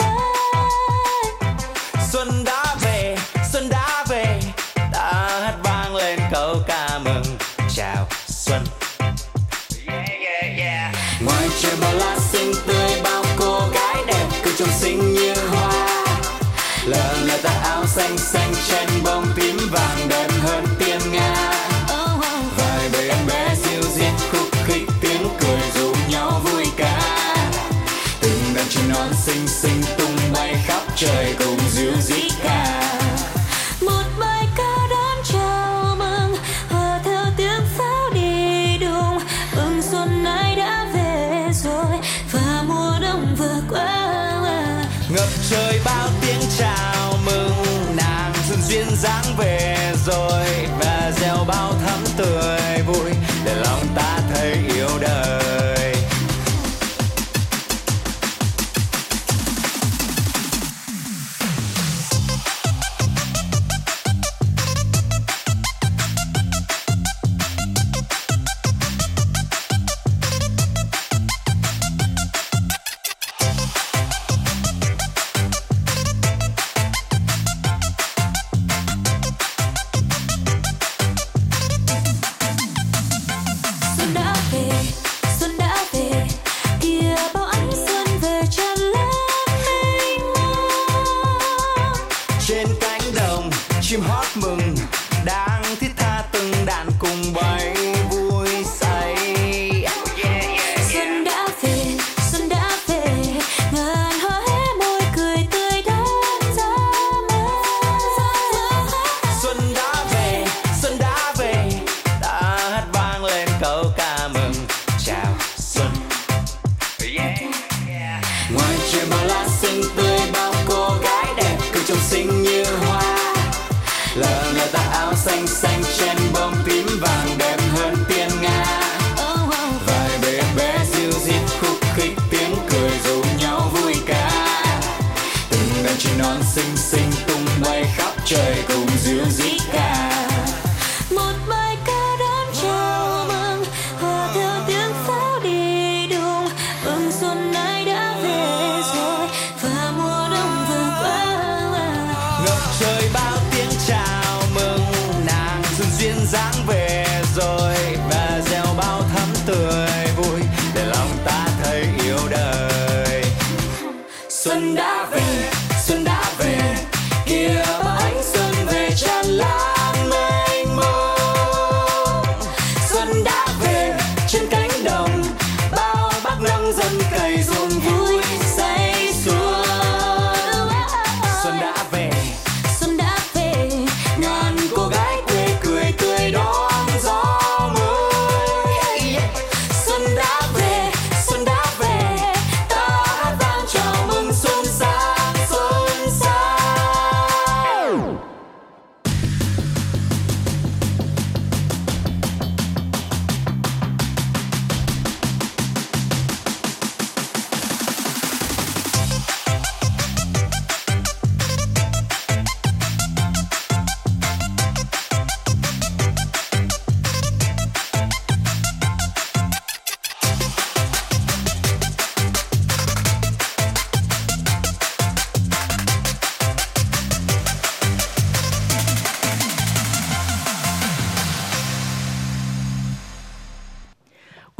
mới. 0.00 1.52
Xuân 2.12 2.44
đã 2.44 2.71
xanh 17.94 18.18
xanh 18.18 18.52
trên 18.68 18.88
bông 19.04 19.24
tím 19.36 19.56
vàng 19.70 20.11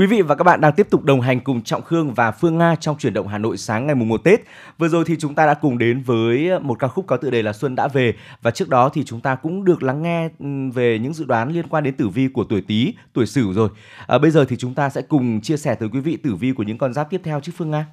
Quý 0.02 0.06
vị 0.06 0.22
và 0.22 0.34
các 0.34 0.44
bạn 0.44 0.60
đang 0.60 0.72
tiếp 0.72 0.86
tục 0.90 1.04
đồng 1.04 1.20
hành 1.20 1.40
cùng 1.40 1.62
Trọng 1.62 1.82
Khương 1.82 2.14
và 2.14 2.30
Phương 2.30 2.58
Nga 2.58 2.76
trong 2.80 2.98
chuyển 2.98 3.14
động 3.14 3.28
Hà 3.28 3.38
Nội 3.38 3.56
sáng 3.56 3.86
ngày 3.86 3.94
mùng 3.94 4.08
1 4.08 4.24
Tết. 4.24 4.40
Vừa 4.78 4.88
rồi 4.88 5.04
thì 5.06 5.16
chúng 5.18 5.34
ta 5.34 5.46
đã 5.46 5.54
cùng 5.54 5.78
đến 5.78 6.02
với 6.02 6.60
một 6.60 6.78
ca 6.78 6.88
khúc 6.88 7.06
có 7.06 7.16
tựa 7.16 7.30
đề 7.30 7.42
là 7.42 7.52
Xuân 7.52 7.74
đã 7.74 7.88
về 7.88 8.14
và 8.42 8.50
trước 8.50 8.68
đó 8.68 8.88
thì 8.88 9.04
chúng 9.04 9.20
ta 9.20 9.34
cũng 9.34 9.64
được 9.64 9.82
lắng 9.82 10.02
nghe 10.02 10.28
về 10.74 10.98
những 10.98 11.14
dự 11.14 11.24
đoán 11.24 11.52
liên 11.52 11.68
quan 11.68 11.84
đến 11.84 11.96
tử 11.96 12.08
vi 12.08 12.28
của 12.28 12.44
tuổi 12.44 12.60
Tý, 12.60 12.94
tuổi 13.12 13.26
Sửu 13.26 13.52
rồi. 13.52 13.68
À, 14.06 14.18
bây 14.18 14.30
giờ 14.30 14.44
thì 14.48 14.56
chúng 14.56 14.74
ta 14.74 14.90
sẽ 14.90 15.02
cùng 15.02 15.40
chia 15.40 15.56
sẻ 15.56 15.74
tới 15.74 15.88
quý 15.92 16.00
vị 16.00 16.16
tử 16.16 16.34
vi 16.34 16.52
của 16.52 16.62
những 16.62 16.78
con 16.78 16.92
giáp 16.92 17.10
tiếp 17.10 17.20
theo 17.24 17.40
chứ 17.40 17.52
Phương 17.56 17.70
Nga. 17.70 17.86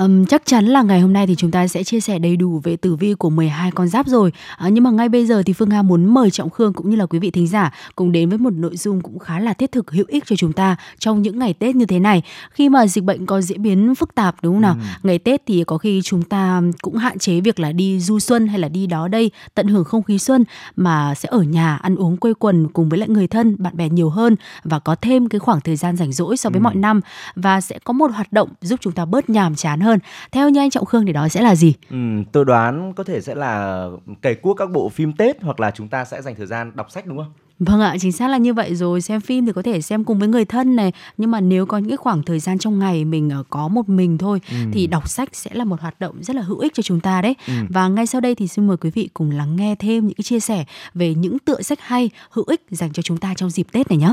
Um, 0.00 0.24
chắc 0.24 0.42
chắn 0.46 0.66
là 0.66 0.82
ngày 0.82 1.00
hôm 1.00 1.12
nay 1.12 1.26
thì 1.26 1.34
chúng 1.34 1.50
ta 1.50 1.68
sẽ 1.68 1.84
chia 1.84 2.00
sẻ 2.00 2.18
đầy 2.18 2.36
đủ 2.36 2.60
về 2.64 2.76
tử 2.76 2.96
vi 2.96 3.14
của 3.14 3.30
12 3.30 3.70
con 3.70 3.88
giáp 3.88 4.06
rồi. 4.06 4.32
À, 4.56 4.68
nhưng 4.68 4.84
mà 4.84 4.90
ngay 4.90 5.08
bây 5.08 5.26
giờ 5.26 5.42
thì 5.46 5.52
Phương 5.52 5.68
Nga 5.68 5.82
muốn 5.82 6.14
mời 6.14 6.30
Trọng 6.30 6.50
Khương 6.50 6.72
cũng 6.72 6.90
như 6.90 6.96
là 6.96 7.06
quý 7.06 7.18
vị 7.18 7.30
thính 7.30 7.46
giả 7.46 7.72
cùng 7.96 8.12
đến 8.12 8.28
với 8.28 8.38
một 8.38 8.52
nội 8.52 8.76
dung 8.76 9.00
cũng 9.00 9.18
khá 9.18 9.40
là 9.40 9.52
thiết 9.52 9.72
thực 9.72 9.90
hữu 9.90 10.04
ích 10.08 10.24
cho 10.26 10.36
chúng 10.36 10.52
ta 10.52 10.76
trong 10.98 11.22
những 11.22 11.38
ngày 11.38 11.54
Tết 11.54 11.76
như 11.76 11.86
thế 11.86 11.98
này. 11.98 12.22
Khi 12.50 12.68
mà 12.68 12.86
dịch 12.86 13.04
bệnh 13.04 13.26
có 13.26 13.40
diễn 13.40 13.62
biến 13.62 13.94
phức 13.94 14.14
tạp 14.14 14.36
đúng 14.42 14.54
không 14.54 14.60
nào? 14.60 14.74
Ừ. 14.74 14.86
Ngày 15.02 15.18
Tết 15.18 15.42
thì 15.46 15.64
có 15.64 15.78
khi 15.78 16.00
chúng 16.04 16.22
ta 16.22 16.62
cũng 16.82 16.96
hạn 16.96 17.18
chế 17.18 17.40
việc 17.40 17.60
là 17.60 17.72
đi 17.72 18.00
du 18.00 18.18
xuân 18.18 18.48
hay 18.48 18.58
là 18.58 18.68
đi 18.68 18.86
đó 18.86 19.08
đây 19.08 19.30
tận 19.54 19.66
hưởng 19.66 19.84
không 19.84 20.02
khí 20.02 20.18
xuân 20.18 20.44
mà 20.76 21.14
sẽ 21.14 21.28
ở 21.32 21.42
nhà 21.42 21.76
ăn 21.76 21.96
uống 21.96 22.16
quây 22.16 22.34
quần 22.34 22.68
cùng 22.68 22.88
với 22.88 22.98
lại 22.98 23.08
người 23.08 23.26
thân, 23.26 23.56
bạn 23.58 23.76
bè 23.76 23.88
nhiều 23.88 24.10
hơn 24.10 24.36
và 24.64 24.78
có 24.78 24.94
thêm 24.94 25.28
cái 25.28 25.38
khoảng 25.38 25.60
thời 25.60 25.76
gian 25.76 25.96
rảnh 25.96 26.12
rỗi 26.12 26.36
so 26.36 26.50
với 26.50 26.58
ừ. 26.58 26.62
mọi 26.62 26.74
năm 26.74 27.00
và 27.36 27.60
sẽ 27.60 27.78
có 27.84 27.92
một 27.92 28.10
hoạt 28.14 28.32
động 28.32 28.48
giúp 28.60 28.80
chúng 28.82 28.92
ta 28.92 29.04
bớt 29.04 29.30
nhàm 29.30 29.54
chán 29.54 29.81
hơn 29.82 29.98
theo 30.32 30.48
như 30.48 30.60
anh 30.60 30.70
trọng 30.70 30.84
khương 30.84 31.06
thì 31.06 31.12
đó 31.12 31.28
sẽ 31.28 31.42
là 31.42 31.54
gì 31.54 31.74
ừ, 31.90 31.96
tôi 32.32 32.44
đoán 32.44 32.92
có 32.94 33.04
thể 33.04 33.20
sẽ 33.20 33.34
là 33.34 33.86
cày 34.22 34.34
cuốc 34.34 34.56
các 34.56 34.70
bộ 34.70 34.88
phim 34.88 35.12
tết 35.12 35.42
hoặc 35.42 35.60
là 35.60 35.70
chúng 35.70 35.88
ta 35.88 36.04
sẽ 36.04 36.22
dành 36.22 36.34
thời 36.34 36.46
gian 36.46 36.72
đọc 36.74 36.90
sách 36.90 37.06
đúng 37.06 37.18
không 37.18 37.32
Vâng 37.66 37.80
ạ, 37.80 37.96
chính 38.00 38.12
xác 38.12 38.28
là 38.28 38.38
như 38.38 38.54
vậy 38.54 38.74
rồi. 38.74 39.00
Xem 39.00 39.20
phim 39.20 39.46
thì 39.46 39.52
có 39.52 39.62
thể 39.62 39.80
xem 39.80 40.04
cùng 40.04 40.18
với 40.18 40.28
người 40.28 40.44
thân 40.44 40.76
này, 40.76 40.92
nhưng 41.16 41.30
mà 41.30 41.40
nếu 41.40 41.66
có 41.66 41.78
những 41.78 41.88
cái 41.88 41.96
khoảng 41.96 42.22
thời 42.22 42.40
gian 42.40 42.58
trong 42.58 42.78
ngày 42.78 43.04
mình 43.04 43.30
ờ, 43.30 43.44
có 43.50 43.68
một 43.68 43.88
mình 43.88 44.18
thôi 44.18 44.40
ừ. 44.50 44.56
thì 44.72 44.86
đọc 44.86 45.08
sách 45.08 45.28
sẽ 45.32 45.50
là 45.54 45.64
một 45.64 45.80
hoạt 45.80 46.00
động 46.00 46.22
rất 46.22 46.36
là 46.36 46.42
hữu 46.42 46.58
ích 46.58 46.74
cho 46.74 46.82
chúng 46.82 47.00
ta 47.00 47.22
đấy. 47.22 47.34
Ừ. 47.46 47.52
Và 47.68 47.88
ngay 47.88 48.06
sau 48.06 48.20
đây 48.20 48.34
thì 48.34 48.48
xin 48.48 48.66
mời 48.66 48.76
quý 48.76 48.90
vị 48.90 49.08
cùng 49.14 49.30
lắng 49.30 49.56
nghe 49.56 49.74
thêm 49.74 50.06
những 50.06 50.14
cái 50.14 50.22
chia 50.22 50.40
sẻ 50.40 50.64
về 50.94 51.14
những 51.14 51.38
tựa 51.38 51.62
sách 51.62 51.80
hay, 51.80 52.10
hữu 52.30 52.44
ích 52.48 52.62
dành 52.70 52.92
cho 52.92 53.02
chúng 53.02 53.18
ta 53.18 53.34
trong 53.36 53.50
dịp 53.50 53.66
Tết 53.72 53.90
này 53.90 53.98
nhé. 53.98 54.12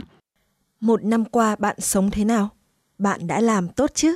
Một 0.82 1.04
năm 1.04 1.26
qua 1.26 1.56
bạn 1.60 1.76
sống 1.80 2.12
thế 2.12 2.26
nào? 2.26 2.50
Bạn 2.98 3.28
đã 3.28 3.40
làm 3.40 3.68
tốt 3.68 3.92
chứ? 3.94 4.16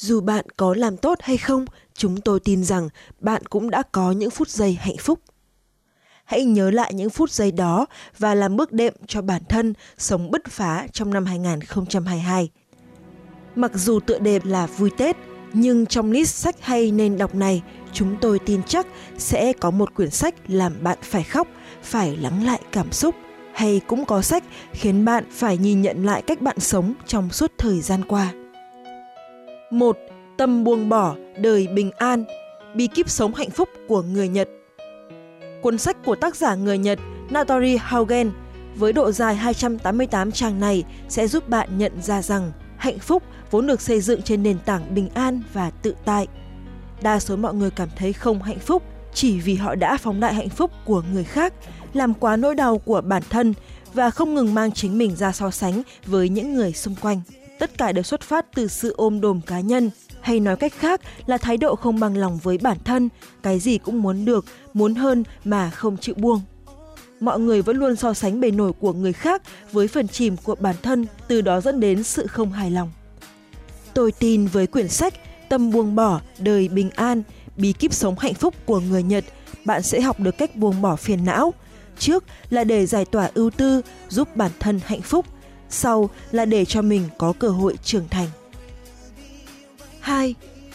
Dù 0.00 0.20
bạn 0.20 0.44
có 0.56 0.74
làm 0.74 0.96
tốt 0.96 1.18
hay 1.22 1.36
không, 1.36 1.64
chúng 1.94 2.20
tôi 2.20 2.40
tin 2.40 2.64
rằng 2.64 2.88
bạn 3.20 3.42
cũng 3.46 3.70
đã 3.70 3.82
có 3.92 4.12
những 4.12 4.30
phút 4.30 4.48
giây 4.48 4.78
hạnh 4.80 4.96
phúc. 5.00 5.20
Hãy 6.24 6.44
nhớ 6.44 6.70
lại 6.70 6.94
những 6.94 7.10
phút 7.10 7.30
giây 7.30 7.52
đó 7.52 7.86
và 8.18 8.34
làm 8.34 8.56
bước 8.56 8.72
đệm 8.72 8.94
cho 9.06 9.22
bản 9.22 9.42
thân 9.48 9.74
sống 9.96 10.30
bứt 10.30 10.42
phá 10.48 10.86
trong 10.92 11.12
năm 11.12 11.24
2022. 11.24 12.50
Mặc 13.54 13.70
dù 13.74 14.00
tựa 14.00 14.18
đề 14.18 14.40
là 14.44 14.66
vui 14.66 14.90
Tết, 14.96 15.16
nhưng 15.52 15.86
trong 15.86 16.12
list 16.12 16.34
sách 16.34 16.56
hay 16.60 16.90
nên 16.90 17.18
đọc 17.18 17.34
này, 17.34 17.62
chúng 17.92 18.16
tôi 18.20 18.38
tin 18.38 18.62
chắc 18.62 18.86
sẽ 19.18 19.52
có 19.52 19.70
một 19.70 19.94
quyển 19.94 20.10
sách 20.10 20.34
làm 20.48 20.82
bạn 20.82 20.98
phải 21.02 21.22
khóc, 21.22 21.48
phải 21.82 22.16
lắng 22.16 22.46
lại 22.46 22.60
cảm 22.72 22.92
xúc, 22.92 23.14
hay 23.52 23.80
cũng 23.86 24.04
có 24.04 24.22
sách 24.22 24.44
khiến 24.72 25.04
bạn 25.04 25.24
phải 25.30 25.56
nhìn 25.56 25.82
nhận 25.82 26.04
lại 26.04 26.22
cách 26.22 26.40
bạn 26.40 26.60
sống 26.60 26.94
trong 27.06 27.30
suốt 27.30 27.52
thời 27.58 27.80
gian 27.80 28.04
qua. 28.04 28.32
Một, 29.70 29.98
Tâm 30.36 30.64
buông 30.64 30.88
bỏ, 30.88 31.16
đời 31.38 31.66
bình 31.66 31.90
an, 31.90 32.24
bí 32.74 32.86
kíp 32.86 33.10
sống 33.10 33.34
hạnh 33.34 33.50
phúc 33.50 33.68
của 33.88 34.02
người 34.02 34.28
Nhật. 34.28 34.48
Cuốn 35.62 35.78
sách 35.78 35.96
của 36.04 36.14
tác 36.14 36.36
giả 36.36 36.54
người 36.54 36.78
Nhật 36.78 36.98
Natori 37.30 37.76
Haugen 37.76 38.30
với 38.74 38.92
độ 38.92 39.12
dài 39.12 39.36
288 39.36 40.32
trang 40.32 40.60
này 40.60 40.84
sẽ 41.08 41.26
giúp 41.26 41.48
bạn 41.48 41.78
nhận 41.78 42.02
ra 42.02 42.22
rằng 42.22 42.52
hạnh 42.76 42.98
phúc 42.98 43.22
vốn 43.50 43.66
được 43.66 43.80
xây 43.80 44.00
dựng 44.00 44.22
trên 44.22 44.42
nền 44.42 44.58
tảng 44.58 44.94
bình 44.94 45.08
an 45.14 45.42
và 45.52 45.70
tự 45.70 45.94
tại. 46.04 46.26
Đa 47.02 47.20
số 47.20 47.36
mọi 47.36 47.54
người 47.54 47.70
cảm 47.70 47.88
thấy 47.96 48.12
không 48.12 48.42
hạnh 48.42 48.58
phúc 48.58 48.82
chỉ 49.14 49.40
vì 49.40 49.54
họ 49.54 49.74
đã 49.74 49.96
phóng 49.96 50.20
đại 50.20 50.34
hạnh 50.34 50.48
phúc 50.48 50.70
của 50.84 51.02
người 51.12 51.24
khác, 51.24 51.54
làm 51.92 52.14
quá 52.14 52.36
nỗi 52.36 52.54
đau 52.54 52.78
của 52.78 53.00
bản 53.00 53.22
thân 53.30 53.54
và 53.94 54.10
không 54.10 54.34
ngừng 54.34 54.54
mang 54.54 54.72
chính 54.72 54.98
mình 54.98 55.16
ra 55.16 55.32
so 55.32 55.50
sánh 55.50 55.82
với 56.06 56.28
những 56.28 56.54
người 56.54 56.72
xung 56.72 56.94
quanh 56.94 57.20
tất 57.58 57.78
cả 57.78 57.92
đều 57.92 58.02
xuất 58.02 58.20
phát 58.20 58.46
từ 58.54 58.68
sự 58.68 58.94
ôm 58.96 59.20
đồm 59.20 59.40
cá 59.40 59.60
nhân, 59.60 59.90
hay 60.20 60.40
nói 60.40 60.56
cách 60.56 60.72
khác 60.78 61.00
là 61.26 61.38
thái 61.38 61.56
độ 61.56 61.76
không 61.76 62.00
bằng 62.00 62.16
lòng 62.16 62.38
với 62.42 62.58
bản 62.58 62.76
thân, 62.84 63.08
cái 63.42 63.58
gì 63.58 63.78
cũng 63.78 64.02
muốn 64.02 64.24
được, 64.24 64.44
muốn 64.74 64.94
hơn 64.94 65.24
mà 65.44 65.70
không 65.70 65.96
chịu 65.96 66.14
buông. 66.18 66.40
Mọi 67.20 67.40
người 67.40 67.62
vẫn 67.62 67.76
luôn 67.76 67.96
so 67.96 68.14
sánh 68.14 68.40
bề 68.40 68.50
nổi 68.50 68.72
của 68.72 68.92
người 68.92 69.12
khác 69.12 69.42
với 69.72 69.88
phần 69.88 70.08
chìm 70.08 70.36
của 70.36 70.54
bản 70.54 70.76
thân, 70.82 71.06
từ 71.28 71.40
đó 71.40 71.60
dẫn 71.60 71.80
đến 71.80 72.02
sự 72.02 72.26
không 72.26 72.52
hài 72.52 72.70
lòng. 72.70 72.90
Tôi 73.94 74.12
tin 74.12 74.46
với 74.46 74.66
quyển 74.66 74.88
sách 74.88 75.14
Tâm 75.48 75.70
buông 75.70 75.94
bỏ, 75.94 76.20
đời 76.38 76.68
bình 76.68 76.90
an, 76.90 77.22
bí 77.56 77.72
kíp 77.72 77.92
sống 77.92 78.18
hạnh 78.18 78.34
phúc 78.34 78.54
của 78.64 78.80
người 78.80 79.02
Nhật, 79.02 79.24
bạn 79.64 79.82
sẽ 79.82 80.00
học 80.00 80.20
được 80.20 80.38
cách 80.38 80.56
buông 80.56 80.82
bỏ 80.82 80.96
phiền 80.96 81.24
não. 81.24 81.54
Trước 81.98 82.24
là 82.50 82.64
để 82.64 82.86
giải 82.86 83.04
tỏa 83.04 83.30
ưu 83.34 83.50
tư, 83.50 83.82
giúp 84.08 84.36
bản 84.36 84.50
thân 84.60 84.80
hạnh 84.84 85.02
phúc– 85.02 85.26
sau 85.70 86.10
là 86.30 86.44
để 86.44 86.64
cho 86.64 86.82
mình 86.82 87.08
có 87.18 87.32
cơ 87.38 87.48
hội 87.48 87.78
trưởng 87.82 88.08
thành. 88.08 88.28
2. 90.00 90.34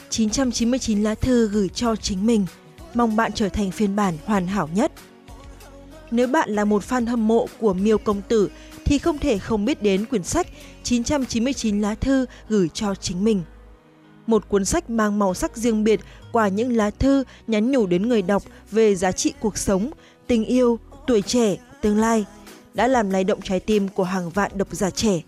999 0.09 1.03
lá 1.03 1.15
thư 1.15 1.47
gửi 1.47 1.69
cho 1.69 1.95
chính 1.95 2.25
mình, 2.25 2.45
mong 2.93 3.15
bạn 3.15 3.31
trở 3.31 3.49
thành 3.49 3.71
phiên 3.71 3.95
bản 3.95 4.17
hoàn 4.25 4.47
hảo 4.47 4.69
nhất. 4.73 4.91
Nếu 6.11 6.27
bạn 6.27 6.49
là 6.49 6.65
một 6.65 6.83
fan 6.89 7.07
hâm 7.07 7.27
mộ 7.27 7.47
của 7.59 7.73
Miêu 7.73 7.97
Công 7.97 8.21
Tử 8.21 8.49
thì 8.85 8.97
không 8.97 9.17
thể 9.17 9.37
không 9.37 9.65
biết 9.65 9.81
đến 9.81 10.05
quyển 10.05 10.23
sách 10.23 10.47
999 10.83 11.81
lá 11.81 11.95
thư 11.95 12.25
gửi 12.49 12.69
cho 12.73 12.95
chính 12.95 13.23
mình. 13.23 13.41
Một 14.27 14.49
cuốn 14.49 14.65
sách 14.65 14.89
mang 14.89 15.19
màu 15.19 15.33
sắc 15.33 15.57
riêng 15.57 15.83
biệt 15.83 15.99
qua 16.31 16.47
những 16.47 16.75
lá 16.75 16.89
thư 16.89 17.23
nhắn 17.47 17.71
nhủ 17.71 17.85
đến 17.85 18.09
người 18.09 18.21
đọc 18.21 18.43
về 18.71 18.95
giá 18.95 19.11
trị 19.11 19.33
cuộc 19.39 19.57
sống, 19.57 19.91
tình 20.27 20.45
yêu, 20.45 20.79
tuổi 21.07 21.21
trẻ, 21.21 21.57
tương 21.81 21.97
lai– 21.97 22.25
đã 22.73 22.87
làm 22.87 23.09
lay 23.09 23.23
động 23.23 23.41
trái 23.41 23.59
tim 23.59 23.87
của 23.87 24.03
hàng 24.03 24.29
vạn 24.29 24.51
độc 24.55 24.67
giả 24.71 24.89
trẻ. 24.89 25.21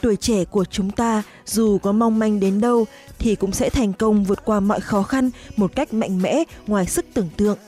Tuổi 0.00 0.16
trẻ 0.16 0.44
của 0.44 0.64
chúng 0.64 0.90
ta 0.90 1.22
dù 1.46 1.78
có 1.78 1.92
mong 1.92 2.18
manh 2.18 2.40
đến 2.40 2.60
đâu 2.60 2.86
thì 3.18 3.34
cũng 3.34 3.52
sẽ 3.52 3.70
thành 3.70 3.92
công 3.92 4.24
vượt 4.24 4.44
qua 4.44 4.60
mọi 4.60 4.80
khó 4.80 5.02
khăn 5.02 5.30
một 5.56 5.72
cách 5.76 5.94
mạnh 5.94 6.22
mẽ 6.22 6.44
ngoài 6.66 6.86
sức 6.86 7.06
tưởng 7.14 7.28
tượng. 7.36 7.58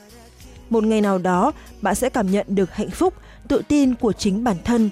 Một 0.69 0.83
ngày 0.83 1.01
nào 1.01 1.17
đó, 1.17 1.51
bạn 1.81 1.95
sẽ 1.95 2.09
cảm 2.09 2.31
nhận 2.31 2.45
được 2.49 2.73
hạnh 2.73 2.89
phúc, 2.89 3.13
tự 3.47 3.61
tin 3.67 3.95
của 3.95 4.13
chính 4.13 4.43
bản 4.43 4.57
thân 4.63 4.89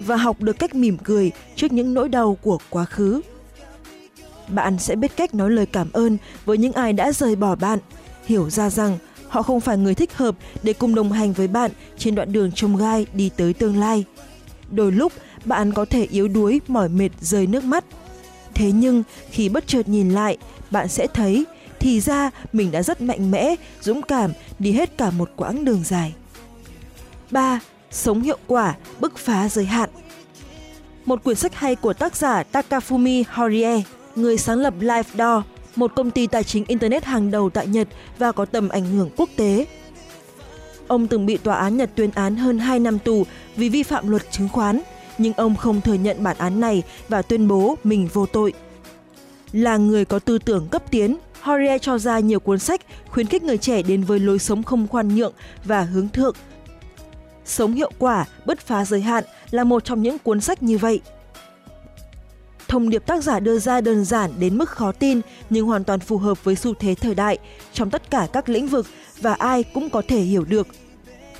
và 0.00 0.16
học 0.16 0.40
được 0.40 0.58
cách 0.58 0.74
mỉm 0.74 0.98
cười 1.04 1.30
trước 1.56 1.72
những 1.72 1.94
nỗi 1.94 2.08
đau 2.08 2.38
của 2.42 2.58
quá 2.70 2.84
khứ. 2.84 3.20
Bạn 4.48 4.78
sẽ 4.78 4.96
biết 4.96 5.16
cách 5.16 5.34
nói 5.34 5.50
lời 5.50 5.66
cảm 5.66 5.92
ơn 5.92 6.18
với 6.44 6.58
những 6.58 6.72
ai 6.72 6.92
đã 6.92 7.12
rời 7.12 7.36
bỏ 7.36 7.54
bạn, 7.54 7.78
hiểu 8.24 8.50
ra 8.50 8.70
rằng 8.70 8.98
Họ 9.28 9.42
không 9.42 9.60
phải 9.60 9.78
người 9.78 9.94
thích 9.94 10.14
hợp 10.14 10.36
để 10.62 10.72
cùng 10.72 10.94
đồng 10.94 11.12
hành 11.12 11.32
với 11.32 11.48
bạn 11.48 11.70
trên 11.98 12.14
đoạn 12.14 12.32
đường 12.32 12.52
trông 12.52 12.76
gai 12.76 13.06
đi 13.12 13.30
tới 13.36 13.52
tương 13.52 13.80
lai. 13.80 14.04
Đôi 14.70 14.92
lúc 14.92 15.12
bạn 15.44 15.72
có 15.72 15.84
thể 15.84 16.04
yếu 16.04 16.28
đuối, 16.28 16.60
mỏi 16.68 16.88
mệt, 16.88 17.10
rơi 17.20 17.46
nước 17.46 17.64
mắt. 17.64 17.84
Thế 18.54 18.72
nhưng 18.72 19.02
khi 19.30 19.48
bất 19.48 19.66
chợt 19.66 19.88
nhìn 19.88 20.10
lại, 20.10 20.36
bạn 20.70 20.88
sẽ 20.88 21.06
thấy 21.14 21.44
thì 21.80 22.00
ra 22.00 22.30
mình 22.52 22.70
đã 22.70 22.82
rất 22.82 23.00
mạnh 23.00 23.30
mẽ, 23.30 23.54
dũng 23.80 24.02
cảm 24.02 24.32
đi 24.58 24.72
hết 24.72 24.98
cả 24.98 25.10
một 25.10 25.30
quãng 25.36 25.64
đường 25.64 25.82
dài. 25.84 26.14
3. 27.30 27.60
Sống 27.90 28.22
hiệu 28.22 28.38
quả, 28.46 28.74
bứt 29.00 29.16
phá 29.16 29.48
giới 29.48 29.64
hạn 29.64 29.90
Một 31.04 31.24
quyển 31.24 31.36
sách 31.36 31.54
hay 31.54 31.76
của 31.76 31.92
tác 31.92 32.16
giả 32.16 32.44
Takafumi 32.52 33.24
Horie, 33.32 33.82
người 34.16 34.38
sáng 34.38 34.58
lập 34.58 34.74
LifeDoor, 34.80 35.42
một 35.76 35.92
công 35.94 36.10
ty 36.10 36.26
tài 36.26 36.44
chính 36.44 36.64
Internet 36.68 37.04
hàng 37.04 37.30
đầu 37.30 37.50
tại 37.50 37.66
Nhật 37.66 37.88
và 38.18 38.32
có 38.32 38.44
tầm 38.44 38.68
ảnh 38.68 38.84
hưởng 38.84 39.10
quốc 39.16 39.28
tế. 39.36 39.66
Ông 40.88 41.06
từng 41.06 41.26
bị 41.26 41.36
tòa 41.36 41.56
án 41.56 41.76
Nhật 41.76 41.90
tuyên 41.94 42.10
án 42.14 42.36
hơn 42.36 42.58
2 42.58 42.78
năm 42.78 42.98
tù 42.98 43.26
vì 43.56 43.68
vi 43.68 43.82
phạm 43.82 44.08
luật 44.08 44.22
chứng 44.30 44.48
khoán, 44.48 44.80
nhưng 45.18 45.32
ông 45.32 45.56
không 45.56 45.80
thừa 45.80 45.94
nhận 45.94 46.22
bản 46.22 46.36
án 46.38 46.60
này 46.60 46.82
và 47.08 47.22
tuyên 47.22 47.48
bố 47.48 47.74
mình 47.84 48.08
vô 48.12 48.26
tội. 48.26 48.52
Là 49.52 49.76
người 49.76 50.04
có 50.04 50.18
tư 50.18 50.38
tưởng 50.38 50.68
cấp 50.70 50.90
tiến, 50.90 51.16
Horia 51.40 51.78
cho 51.78 51.98
ra 51.98 52.18
nhiều 52.18 52.40
cuốn 52.40 52.58
sách 52.58 52.80
khuyến 53.10 53.26
khích 53.26 53.42
người 53.42 53.58
trẻ 53.58 53.82
đến 53.82 54.02
với 54.02 54.18
lối 54.18 54.38
sống 54.38 54.62
không 54.62 54.88
khoan 54.88 55.16
nhượng 55.16 55.32
và 55.64 55.82
hướng 55.82 56.08
thượng. 56.08 56.34
Sống 57.44 57.74
hiệu 57.74 57.90
quả, 57.98 58.24
bứt 58.44 58.60
phá 58.60 58.84
giới 58.84 59.00
hạn 59.00 59.24
là 59.50 59.64
một 59.64 59.84
trong 59.84 60.02
những 60.02 60.18
cuốn 60.18 60.40
sách 60.40 60.62
như 60.62 60.78
vậy. 60.78 61.00
Thông 62.68 62.90
điệp 62.90 63.06
tác 63.06 63.22
giả 63.22 63.40
đưa 63.40 63.58
ra 63.58 63.80
đơn 63.80 64.04
giản 64.04 64.30
đến 64.38 64.58
mức 64.58 64.70
khó 64.70 64.92
tin 64.92 65.20
nhưng 65.50 65.66
hoàn 65.66 65.84
toàn 65.84 66.00
phù 66.00 66.18
hợp 66.18 66.44
với 66.44 66.56
xu 66.56 66.74
thế 66.74 66.94
thời 66.94 67.14
đại 67.14 67.38
trong 67.72 67.90
tất 67.90 68.10
cả 68.10 68.28
các 68.32 68.48
lĩnh 68.48 68.68
vực 68.68 68.86
và 69.20 69.34
ai 69.34 69.62
cũng 69.62 69.90
có 69.90 70.02
thể 70.08 70.20
hiểu 70.20 70.44
được. 70.44 70.66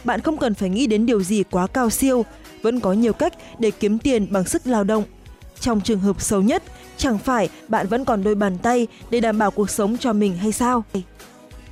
Bạn 0.05 0.21
không 0.21 0.39
cần 0.39 0.55
phải 0.55 0.69
nghĩ 0.69 0.87
đến 0.87 1.07
điều 1.07 1.23
gì 1.23 1.43
quá 1.51 1.67
cao 1.67 1.91
siêu, 1.91 2.25
vẫn 2.63 2.81
có 2.81 2.93
nhiều 2.93 3.13
cách 3.13 3.33
để 3.59 3.71
kiếm 3.71 3.99
tiền 3.99 4.27
bằng 4.31 4.45
sức 4.45 4.67
lao 4.67 4.85
động. 4.85 5.05
Trong 5.61 5.81
trường 5.81 6.01
hợp 6.01 6.21
xấu 6.21 6.43
nhất, 6.43 6.63
chẳng 6.97 7.19
phải 7.19 7.49
bạn 7.69 7.87
vẫn 7.89 8.05
còn 8.05 8.25
đôi 8.25 8.35
bàn 8.35 8.59
tay 8.59 8.87
để 9.11 9.21
đảm 9.21 9.39
bảo 9.39 9.51
cuộc 9.51 9.71
sống 9.71 9.97
cho 9.99 10.13
mình 10.13 10.37
hay 10.37 10.53
sao? 10.53 10.85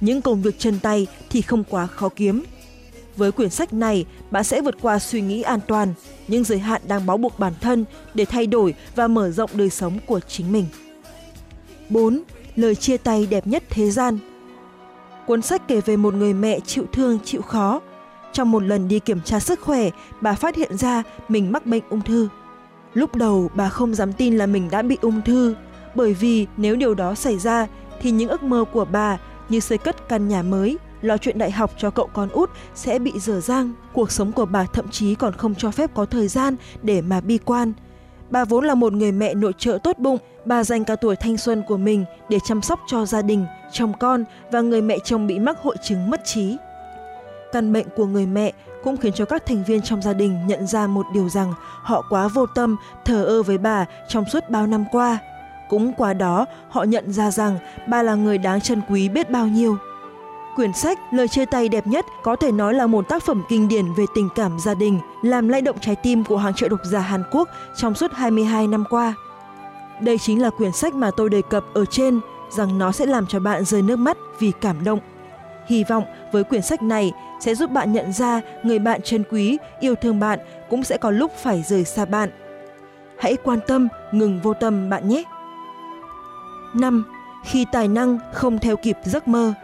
Những 0.01 0.23
công 0.23 0.43
việc 0.43 0.59
chân 0.59 0.79
tay 0.79 1.07
thì 1.31 1.43
không 1.43 1.65
quá 1.65 1.87
khó 1.87 2.09
kiếm. 2.09 2.45
Với 3.17 3.33
quyển 3.33 3.51
sách 3.51 3.73
này, 3.73 4.05
bạn 4.31 4.45
sẽ 4.45 4.61
vượt 4.61 4.75
qua 4.83 4.99
suy 4.99 5.21
nghĩ 5.21 5.43
an 5.43 5.61
toàn, 5.67 5.95
những 6.29 6.45
giới 6.45 6.59
hạn 6.59 6.83
đang 6.87 7.07
bó 7.07 7.17
buộc 7.17 7.39
bản 7.39 7.53
thân 7.61 7.85
để 8.15 8.25
thay 8.25 8.47
đổi 8.47 8.75
và 8.95 9.09
mở 9.09 9.31
rộng 9.31 9.51
đời 9.55 9.71
sống 9.71 9.99
của 10.07 10.21
chính 10.21 10.53
mình. 10.53 10.67
4. 11.89 12.23
Lời 12.57 12.75
chia 12.75 12.97
tay 12.97 13.27
đẹp 13.27 13.47
nhất 13.47 13.63
thế 13.71 13.91
gian 13.91 14.19
Cuốn 15.27 15.43
sách 15.43 15.69
kể 15.69 15.81
về 15.81 15.97
một 15.97 16.15
người 16.15 16.35
mẹ 16.35 16.61
chịu 16.61 16.85
thương, 16.93 17.19
chịu 17.25 17.43
khó. 17.43 17.81
Trong 18.33 18.51
một 18.51 18.63
lần 18.63 18.89
đi 18.89 18.99
kiểm 18.99 19.21
tra 19.21 19.41
sức 19.41 19.61
khỏe, 19.61 19.91
bà 20.21 20.35
phát 20.35 20.57
hiện 20.57 20.77
ra 20.77 21.03
mình 21.29 21.53
mắc 21.53 21.67
bệnh 21.67 21.83
ung 21.91 22.03
thư. 22.03 22.29
Lúc 22.95 23.15
đầu 23.15 23.51
bà 23.55 23.69
không 23.69 23.95
dám 23.95 24.13
tin 24.13 24.39
là 24.39 24.47
mình 24.47 24.71
đã 24.71 24.83
bị 24.83 24.99
ung 25.01 25.23
thư, 25.23 25.55
bởi 25.95 26.15
vì 26.15 26.47
nếu 26.57 26.77
điều 26.77 26.95
đó 26.95 27.15
xảy 27.15 27.39
ra 27.39 27.67
thì 28.01 28.11
những 28.11 28.29
ước 28.29 28.43
mơ 28.43 28.65
của 28.73 28.85
bà 28.85 29.19
như 29.49 29.61
xây 29.61 29.79
cất 29.79 30.09
căn 30.09 30.29
nhà 30.29 30.43
mới, 30.43 30.79
lo 31.05 31.17
chuyện 31.17 31.39
đại 31.39 31.51
học 31.51 31.71
cho 31.79 31.91
cậu 31.91 32.09
con 32.13 32.29
út 32.29 32.51
sẽ 32.75 32.99
bị 32.99 33.13
dở 33.21 33.41
dang. 33.41 33.73
Cuộc 33.93 34.13
sống 34.13 34.33
của 34.33 34.47
bà 34.47 34.65
thậm 34.65 34.89
chí 34.89 35.15
còn 35.15 35.33
không 35.33 35.55
cho 35.55 35.71
phép 35.71 35.91
có 35.95 36.05
thời 36.07 36.29
gian 36.29 36.57
để 36.83 37.01
mà 37.01 37.21
bi 37.21 37.39
quan. 37.39 37.73
Bà 38.31 38.45
vốn 38.45 38.65
là 38.65 38.75
một 38.75 38.93
người 38.93 39.13
mẹ 39.13 39.35
nội 39.35 39.53
trợ 39.59 39.79
tốt 39.83 39.99
bụng, 39.99 40.19
bà 40.45 40.65
dành 40.65 40.85
cả 40.85 40.97
tuổi 40.97 41.17
thanh 41.17 41.37
xuân 41.37 41.63
của 41.69 41.77
mình 41.77 42.05
để 42.29 42.39
chăm 42.45 42.63
sóc 42.63 42.81
cho 42.87 43.07
gia 43.07 43.23
đình, 43.23 43.47
chồng 43.73 43.93
con 44.01 44.25
và 44.53 44.61
người 44.61 44.83
mẹ 44.83 44.99
chồng 45.05 45.27
bị 45.27 45.39
mắc 45.39 45.59
hội 45.59 45.77
chứng 45.83 46.11
mất 46.11 46.21
trí. 46.25 46.57
Căn 47.53 47.73
bệnh 47.73 47.87
của 47.97 48.07
người 48.07 48.27
mẹ 48.27 48.53
cũng 48.85 48.97
khiến 48.97 49.13
cho 49.13 49.25
các 49.25 49.47
thành 49.47 49.65
viên 49.65 49.83
trong 49.83 50.03
gia 50.03 50.13
đình 50.13 50.47
nhận 50.47 50.67
ra 50.67 50.87
một 50.87 51.07
điều 51.15 51.29
rằng 51.29 51.55
họ 51.83 52.03
quá 52.11 52.29
vô 52.29 52.47
tâm, 52.47 52.77
thờ 53.05 53.25
ơ 53.25 53.43
với 53.43 53.59
bà 53.59 53.87
trong 54.09 54.25
suốt 54.25 54.51
bao 54.51 54.67
năm 54.67 54.85
qua. 54.93 55.19
Cũng 55.69 55.93
qua 55.93 56.15
đó, 56.15 56.47
họ 56.69 56.83
nhận 56.83 57.13
ra 57.13 57.31
rằng 57.31 57.59
bà 57.89 58.03
là 58.03 58.15
người 58.15 58.39
đáng 58.39 58.61
trân 58.61 58.81
quý 58.89 59.09
biết 59.09 59.31
bao 59.31 59.47
nhiêu. 59.47 59.77
Quyển 60.57 60.73
sách 60.73 60.99
Lời 61.11 61.29
chia 61.29 61.45
tay 61.45 61.69
đẹp 61.69 61.87
nhất 61.87 62.07
có 62.23 62.37
thể 62.37 62.53
nói 62.53 62.75
là 62.75 62.87
một 62.87 63.09
tác 63.09 63.23
phẩm 63.23 63.43
kinh 63.49 63.69
điển 63.69 63.93
về 63.93 64.05
tình 64.15 64.29
cảm 64.35 64.59
gia 64.59 64.75
đình, 64.75 65.01
làm 65.23 65.49
lay 65.49 65.63
động 65.63 65.77
trái 65.81 65.97
tim 65.97 66.25
của 66.25 66.37
hàng 66.37 66.55
triệu 66.55 66.69
độc 66.69 66.81
giả 66.85 67.01
Hàn 67.01 67.23
Quốc 67.31 67.49
trong 67.77 67.95
suốt 67.95 68.13
22 68.13 68.67
năm 68.67 68.85
qua. 68.91 69.15
Đây 70.01 70.19
chính 70.19 70.43
là 70.43 70.51
quyển 70.51 70.73
sách 70.73 70.95
mà 70.95 71.11
tôi 71.17 71.31
đề 71.31 71.43
cập 71.51 71.65
ở 71.75 71.85
trên 71.85 72.21
rằng 72.51 72.79
nó 72.79 72.93
sẽ 72.93 73.07
làm 73.07 73.27
cho 73.27 73.41
bạn 73.41 73.65
rơi 73.65 73.83
nước 73.83 73.97
mắt 73.97 74.17
vì 74.39 74.53
cảm 74.61 74.85
động. 74.85 74.99
Hy 75.67 75.85
vọng 75.85 76.05
với 76.33 76.45
quyển 76.45 76.63
sách 76.63 76.83
này 76.83 77.13
sẽ 77.41 77.55
giúp 77.55 77.71
bạn 77.71 77.93
nhận 77.93 78.13
ra 78.13 78.41
người 78.63 78.79
bạn 78.79 79.01
chân 79.05 79.25
quý, 79.31 79.59
yêu 79.81 79.95
thương 79.95 80.21
bạn 80.21 80.39
cũng 80.71 80.85
sẽ 80.85 80.97
có 80.97 81.11
lúc 81.11 81.33
phải 81.43 81.63
rời 81.63 81.85
xa 81.85 82.05
bạn. 82.05 82.31
Hãy 83.19 83.37
quan 83.45 83.59
tâm, 83.67 83.89
ngừng 84.13 84.41
vô 84.41 84.55
tâm 84.55 84.91
bạn 84.91 85.09
nhé. 85.09 85.23
5. 86.75 87.05
Khi 87.45 87.67
tài 87.73 87.89
năng 87.89 88.19
không 88.33 88.59
theo 88.59 88.77
kịp 88.77 88.97
giấc 89.05 89.29
mơ 89.29 89.55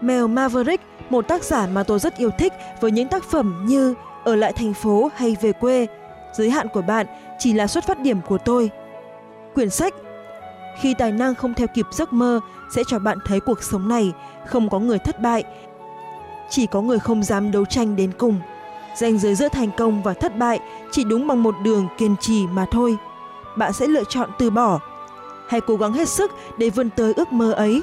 Mel 0.00 0.26
Maverick, 0.26 0.84
một 1.10 1.28
tác 1.28 1.44
giả 1.44 1.66
mà 1.66 1.82
tôi 1.82 1.98
rất 1.98 2.16
yêu 2.16 2.30
thích 2.38 2.52
với 2.80 2.90
những 2.90 3.08
tác 3.08 3.24
phẩm 3.24 3.64
như 3.66 3.94
Ở 4.24 4.36
lại 4.36 4.52
thành 4.52 4.74
phố 4.74 5.10
hay 5.16 5.36
Về 5.40 5.52
quê. 5.52 5.86
Giới 6.32 6.50
hạn 6.50 6.68
của 6.68 6.82
bạn 6.82 7.06
chỉ 7.38 7.52
là 7.52 7.66
xuất 7.66 7.86
phát 7.86 8.00
điểm 8.00 8.20
của 8.28 8.38
tôi. 8.38 8.70
Quyển 9.54 9.70
sách 9.70 9.94
Khi 10.80 10.94
tài 10.94 11.12
năng 11.12 11.34
không 11.34 11.54
theo 11.54 11.66
kịp 11.74 11.86
giấc 11.92 12.12
mơ 12.12 12.40
sẽ 12.74 12.82
cho 12.86 12.98
bạn 12.98 13.18
thấy 13.26 13.40
cuộc 13.40 13.62
sống 13.62 13.88
này 13.88 14.12
không 14.46 14.70
có 14.70 14.78
người 14.78 14.98
thất 14.98 15.20
bại. 15.20 15.44
Chỉ 16.50 16.66
có 16.66 16.82
người 16.82 16.98
không 16.98 17.22
dám 17.22 17.52
đấu 17.52 17.64
tranh 17.64 17.96
đến 17.96 18.12
cùng. 18.18 18.40
Ranh 18.96 19.18
giới 19.18 19.34
giữa 19.34 19.48
thành 19.48 19.70
công 19.76 20.02
và 20.02 20.14
thất 20.14 20.38
bại 20.38 20.60
chỉ 20.90 21.04
đúng 21.04 21.26
bằng 21.26 21.42
một 21.42 21.54
đường 21.62 21.88
kiên 21.98 22.16
trì 22.20 22.46
mà 22.46 22.66
thôi. 22.70 22.96
Bạn 23.56 23.72
sẽ 23.72 23.86
lựa 23.86 24.04
chọn 24.08 24.30
từ 24.38 24.50
bỏ. 24.50 24.80
Hãy 25.48 25.60
cố 25.60 25.76
gắng 25.76 25.92
hết 25.92 26.08
sức 26.08 26.32
để 26.58 26.70
vươn 26.70 26.90
tới 26.90 27.12
ước 27.16 27.32
mơ 27.32 27.52
ấy. 27.52 27.82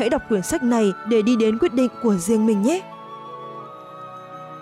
Hãy 0.00 0.08
đọc 0.10 0.22
quyển 0.28 0.42
sách 0.42 0.62
này 0.62 0.92
để 1.08 1.22
đi 1.22 1.36
đến 1.36 1.58
quyết 1.58 1.74
định 1.74 1.90
của 2.02 2.14
riêng 2.14 2.46
mình 2.46 2.62
nhé. 2.62 2.82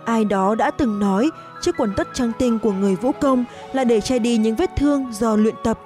Ai 0.05 0.24
đó 0.24 0.55
đã 0.55 0.70
từng 0.70 1.01
nói 1.01 1.31
chiếc 1.61 1.77
quần 1.77 1.92
tất 1.96 2.09
trắng 2.14 2.33
tinh 2.38 2.59
của 2.59 2.72
người 2.72 2.96
vũ 2.96 3.12
công 3.12 3.44
là 3.72 3.85
để 3.85 4.01
che 4.01 4.18
đi 4.18 4.37
những 4.37 4.57
vết 4.57 4.70
thương 4.77 5.12
do 5.12 5.37
luyện 5.37 5.55
tập. 5.64 5.79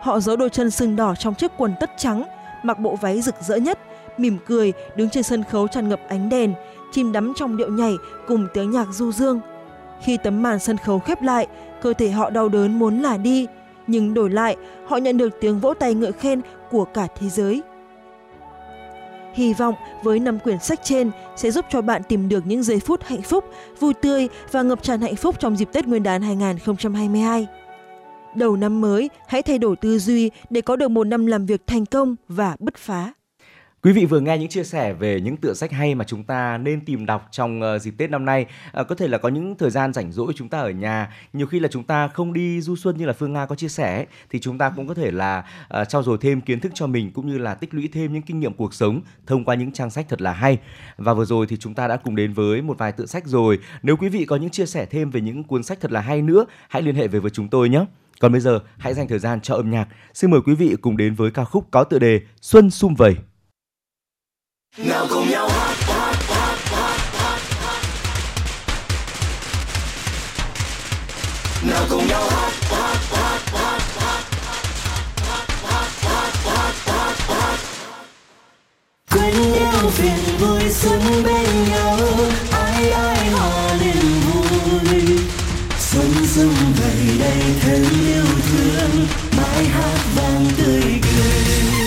Họ 0.00 0.20
giấu 0.20 0.36
đôi 0.36 0.50
chân 0.50 0.70
sưng 0.70 0.96
đỏ 0.96 1.14
trong 1.14 1.34
chiếc 1.34 1.50
quần 1.56 1.74
tất 1.80 1.90
trắng, 1.96 2.24
mặc 2.62 2.78
bộ 2.78 2.96
váy 2.96 3.22
rực 3.22 3.34
rỡ 3.40 3.56
nhất, 3.56 3.78
mỉm 4.18 4.38
cười 4.46 4.72
đứng 4.96 5.10
trên 5.10 5.22
sân 5.22 5.44
khấu 5.50 5.68
tràn 5.68 5.88
ngập 5.88 6.00
ánh 6.08 6.28
đèn, 6.28 6.54
chìm 6.92 7.12
đắm 7.12 7.32
trong 7.36 7.56
điệu 7.56 7.68
nhảy 7.68 7.94
cùng 8.26 8.46
tiếng 8.54 8.70
nhạc 8.70 8.86
du 8.90 9.12
dương. 9.12 9.40
Khi 10.02 10.16
tấm 10.16 10.42
màn 10.42 10.58
sân 10.58 10.76
khấu 10.76 10.98
khép 10.98 11.22
lại, 11.22 11.46
cơ 11.82 11.92
thể 11.92 12.10
họ 12.10 12.30
đau 12.30 12.48
đớn 12.48 12.78
muốn 12.78 13.00
lả 13.00 13.16
đi, 13.16 13.46
nhưng 13.86 14.14
đổi 14.14 14.30
lại 14.30 14.56
họ 14.86 14.96
nhận 14.96 15.16
được 15.16 15.40
tiếng 15.40 15.60
vỗ 15.60 15.74
tay 15.74 15.94
ngợi 15.94 16.12
khen 16.12 16.40
của 16.70 16.84
cả 16.84 17.06
thế 17.18 17.28
giới. 17.28 17.62
Hy 19.34 19.54
vọng 19.54 19.74
với 20.02 20.18
năm 20.18 20.38
quyển 20.38 20.58
sách 20.58 20.80
trên 20.84 21.10
sẽ 21.36 21.50
giúp 21.50 21.64
cho 21.70 21.82
bạn 21.82 22.02
tìm 22.08 22.28
được 22.28 22.46
những 22.46 22.62
giây 22.62 22.80
phút 22.80 23.02
hạnh 23.04 23.22
phúc, 23.22 23.44
vui 23.80 23.94
tươi 23.94 24.28
và 24.50 24.62
ngập 24.62 24.82
tràn 24.82 25.00
hạnh 25.00 25.16
phúc 25.16 25.36
trong 25.38 25.56
dịp 25.56 25.68
Tết 25.72 25.86
Nguyên 25.86 26.02
đán 26.02 26.22
2022. 26.22 27.46
Đầu 28.34 28.56
năm 28.56 28.80
mới, 28.80 29.10
hãy 29.26 29.42
thay 29.42 29.58
đổi 29.58 29.76
tư 29.76 29.98
duy 29.98 30.30
để 30.50 30.60
có 30.60 30.76
được 30.76 30.88
một 30.88 31.04
năm 31.04 31.26
làm 31.26 31.46
việc 31.46 31.66
thành 31.66 31.86
công 31.86 32.16
và 32.28 32.56
bứt 32.58 32.76
phá. 32.76 33.12
Quý 33.84 33.92
vị 33.92 34.06
vừa 34.06 34.20
nghe 34.20 34.38
những 34.38 34.48
chia 34.48 34.64
sẻ 34.64 34.92
về 34.92 35.20
những 35.20 35.36
tựa 35.36 35.54
sách 35.54 35.72
hay 35.72 35.94
mà 35.94 36.04
chúng 36.04 36.24
ta 36.24 36.58
nên 36.58 36.84
tìm 36.84 37.06
đọc 37.06 37.28
trong 37.30 37.62
ờ, 37.62 37.78
dịp 37.78 37.94
Tết 37.98 38.10
năm 38.10 38.24
nay. 38.24 38.46
À, 38.72 38.82
có 38.82 38.94
thể 38.94 39.08
là 39.08 39.18
có 39.18 39.28
những 39.28 39.54
thời 39.58 39.70
gian 39.70 39.92
rảnh 39.92 40.12
rỗi 40.12 40.32
chúng 40.36 40.48
ta 40.48 40.58
ở 40.58 40.70
nhà, 40.70 41.12
nhiều 41.32 41.46
khi 41.46 41.60
là 41.60 41.68
chúng 41.68 41.84
ta 41.84 42.08
không 42.08 42.32
đi 42.32 42.60
du 42.60 42.76
xuân 42.76 42.96
như 42.96 43.06
là 43.06 43.12
Phương 43.12 43.32
Nga 43.32 43.46
có 43.46 43.54
chia 43.54 43.68
sẻ 43.68 44.06
thì 44.30 44.40
chúng 44.40 44.58
ta 44.58 44.72
cũng 44.76 44.88
có 44.88 44.94
thể 44.94 45.10
là 45.10 45.44
ờ, 45.68 45.80
à, 45.80 45.84
trao 45.84 46.02
dồi 46.02 46.18
thêm 46.20 46.40
kiến 46.40 46.60
thức 46.60 46.72
cho 46.74 46.86
mình 46.86 47.10
cũng 47.12 47.28
như 47.28 47.38
là 47.38 47.54
tích 47.54 47.74
lũy 47.74 47.88
thêm 47.92 48.12
những 48.12 48.22
kinh 48.22 48.40
nghiệm 48.40 48.54
cuộc 48.54 48.74
sống 48.74 49.00
thông 49.26 49.44
qua 49.44 49.54
những 49.54 49.72
trang 49.72 49.90
sách 49.90 50.06
thật 50.08 50.22
là 50.22 50.32
hay. 50.32 50.58
Và 50.96 51.14
vừa 51.14 51.24
rồi 51.24 51.46
thì 51.46 51.56
chúng 51.56 51.74
ta 51.74 51.88
đã 51.88 51.96
cùng 51.96 52.16
đến 52.16 52.32
với 52.32 52.62
một 52.62 52.78
vài 52.78 52.92
tựa 52.92 53.06
sách 53.06 53.26
rồi. 53.26 53.58
Nếu 53.82 53.96
quý 53.96 54.08
vị 54.08 54.24
có 54.24 54.36
những 54.36 54.50
chia 54.50 54.66
sẻ 54.66 54.86
thêm 54.86 55.10
về 55.10 55.20
những 55.20 55.44
cuốn 55.44 55.62
sách 55.62 55.80
thật 55.80 55.92
là 55.92 56.00
hay 56.00 56.22
nữa, 56.22 56.46
hãy 56.68 56.82
liên 56.82 56.94
hệ 56.94 57.08
về 57.08 57.18
với 57.18 57.30
chúng 57.30 57.48
tôi 57.48 57.68
nhé. 57.68 57.84
Còn 58.20 58.32
bây 58.32 58.40
giờ, 58.40 58.60
hãy 58.78 58.94
dành 58.94 59.08
thời 59.08 59.18
gian 59.18 59.40
cho 59.40 59.54
âm 59.54 59.70
nhạc. 59.70 59.88
Xin 60.14 60.30
mời 60.30 60.40
quý 60.46 60.54
vị 60.54 60.76
cùng 60.80 60.96
đến 60.96 61.14
với 61.14 61.30
ca 61.30 61.44
khúc 61.44 61.66
có 61.70 61.84
tựa 61.84 61.98
đề 61.98 62.20
Xuân 62.40 62.70
sum 62.70 62.94
vầy 62.94 63.16
nào 64.78 65.06
cùng 65.10 65.30
nhau 65.30 65.48
hát, 65.48 65.74
hát, 65.80 66.16
hát, 66.28 66.56
hát, 66.70 66.98
hát, 67.12 67.40
hát. 67.60 67.82
Nào 71.62 71.86
cùng 71.90 72.06
nhau 72.08 72.30
hát, 72.30 72.52
hát, 72.70 72.96
hát, 73.10 73.40
hát, 76.86 77.14
hát. 77.28 77.58
Quên 79.10 79.34
những 79.34 79.90
phiền 79.90 80.36
vui 80.38 80.70
sống 80.70 81.22
bên 81.24 81.64
nhau 81.70 81.98
Ai 82.52 82.90
ai 82.90 83.26
họ 83.30 83.74
liền 83.80 84.20
vui 84.20 85.18
Sống 85.78 86.26
sông 86.26 86.54
vầy 86.80 87.18
đầy 87.20 87.42
thêm 87.60 87.84
yêu 88.06 88.24
thương 88.48 89.06
Mãi 89.36 89.64
hát 89.64 89.98
vang 90.16 90.46
tươi 90.56 90.82
cười 91.02 91.81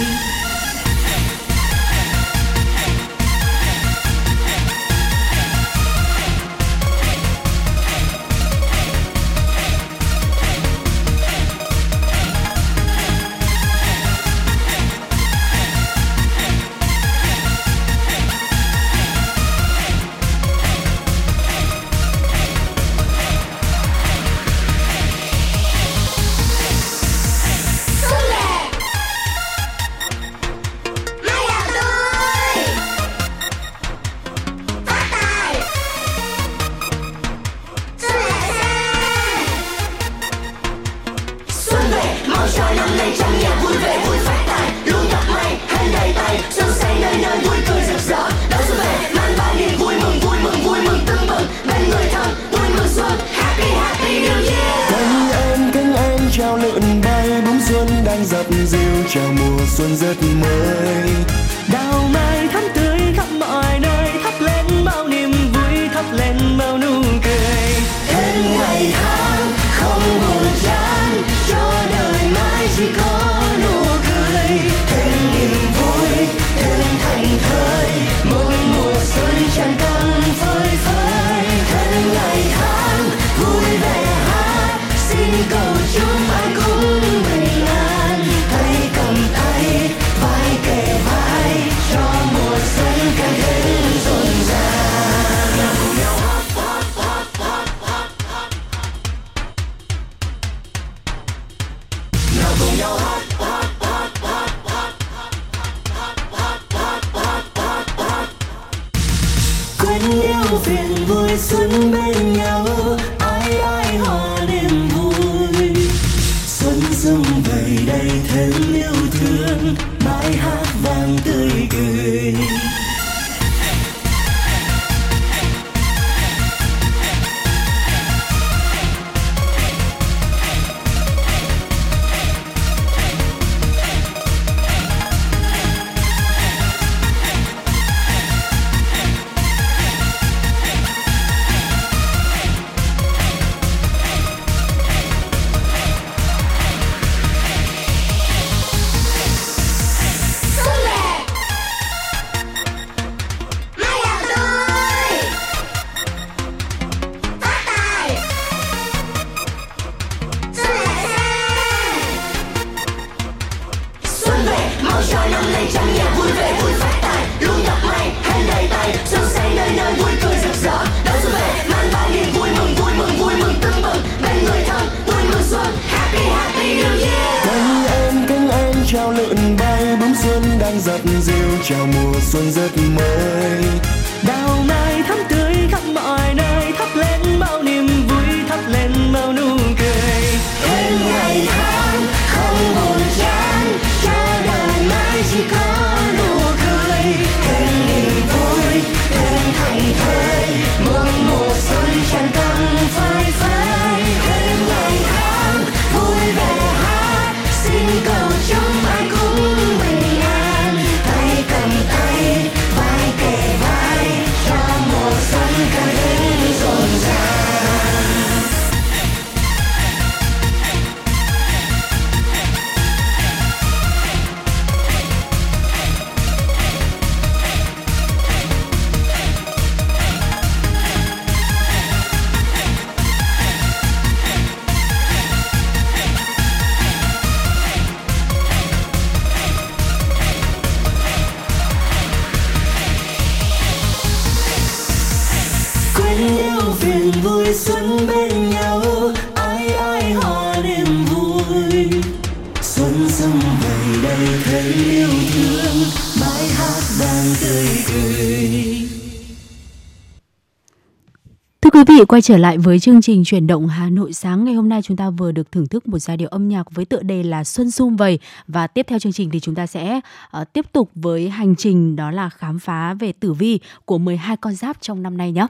vị, 261.99 262.05
quay 262.05 262.21
trở 262.21 262.37
lại 262.37 262.57
với 262.57 262.79
chương 262.79 263.01
trình 263.01 263.23
chuyển 263.23 263.47
động 263.47 263.67
Hà 263.67 263.89
Nội 263.89 264.13
sáng 264.13 264.45
ngày 264.45 264.53
hôm 264.53 264.69
nay 264.69 264.81
chúng 264.81 264.97
ta 264.97 265.09
vừa 265.09 265.31
được 265.31 265.51
thưởng 265.51 265.67
thức 265.67 265.87
một 265.87 265.99
giai 265.99 266.17
điệu 266.17 266.29
âm 266.29 266.47
nhạc 266.47 266.71
với 266.71 266.85
tựa 266.85 267.01
đề 267.01 267.23
là 267.23 267.43
Xuân 267.43 267.71
Sum 267.71 267.95
Vầy 267.95 268.19
và 268.47 268.67
tiếp 268.67 268.85
theo 268.89 268.99
chương 268.99 269.11
trình 269.11 269.29
thì 269.29 269.39
chúng 269.39 269.55
ta 269.55 269.67
sẽ 269.67 269.99
uh, 270.41 270.53
tiếp 270.53 270.65
tục 270.71 270.89
với 270.95 271.29
hành 271.29 271.55
trình 271.55 271.95
đó 271.95 272.11
là 272.11 272.29
khám 272.29 272.59
phá 272.59 272.93
về 272.93 273.11
tử 273.11 273.33
vi 273.33 273.59
của 273.85 273.97
12 273.97 274.37
con 274.37 274.55
giáp 274.55 274.77
trong 274.81 275.03
năm 275.03 275.17
nay 275.17 275.31
nhé. 275.31 275.47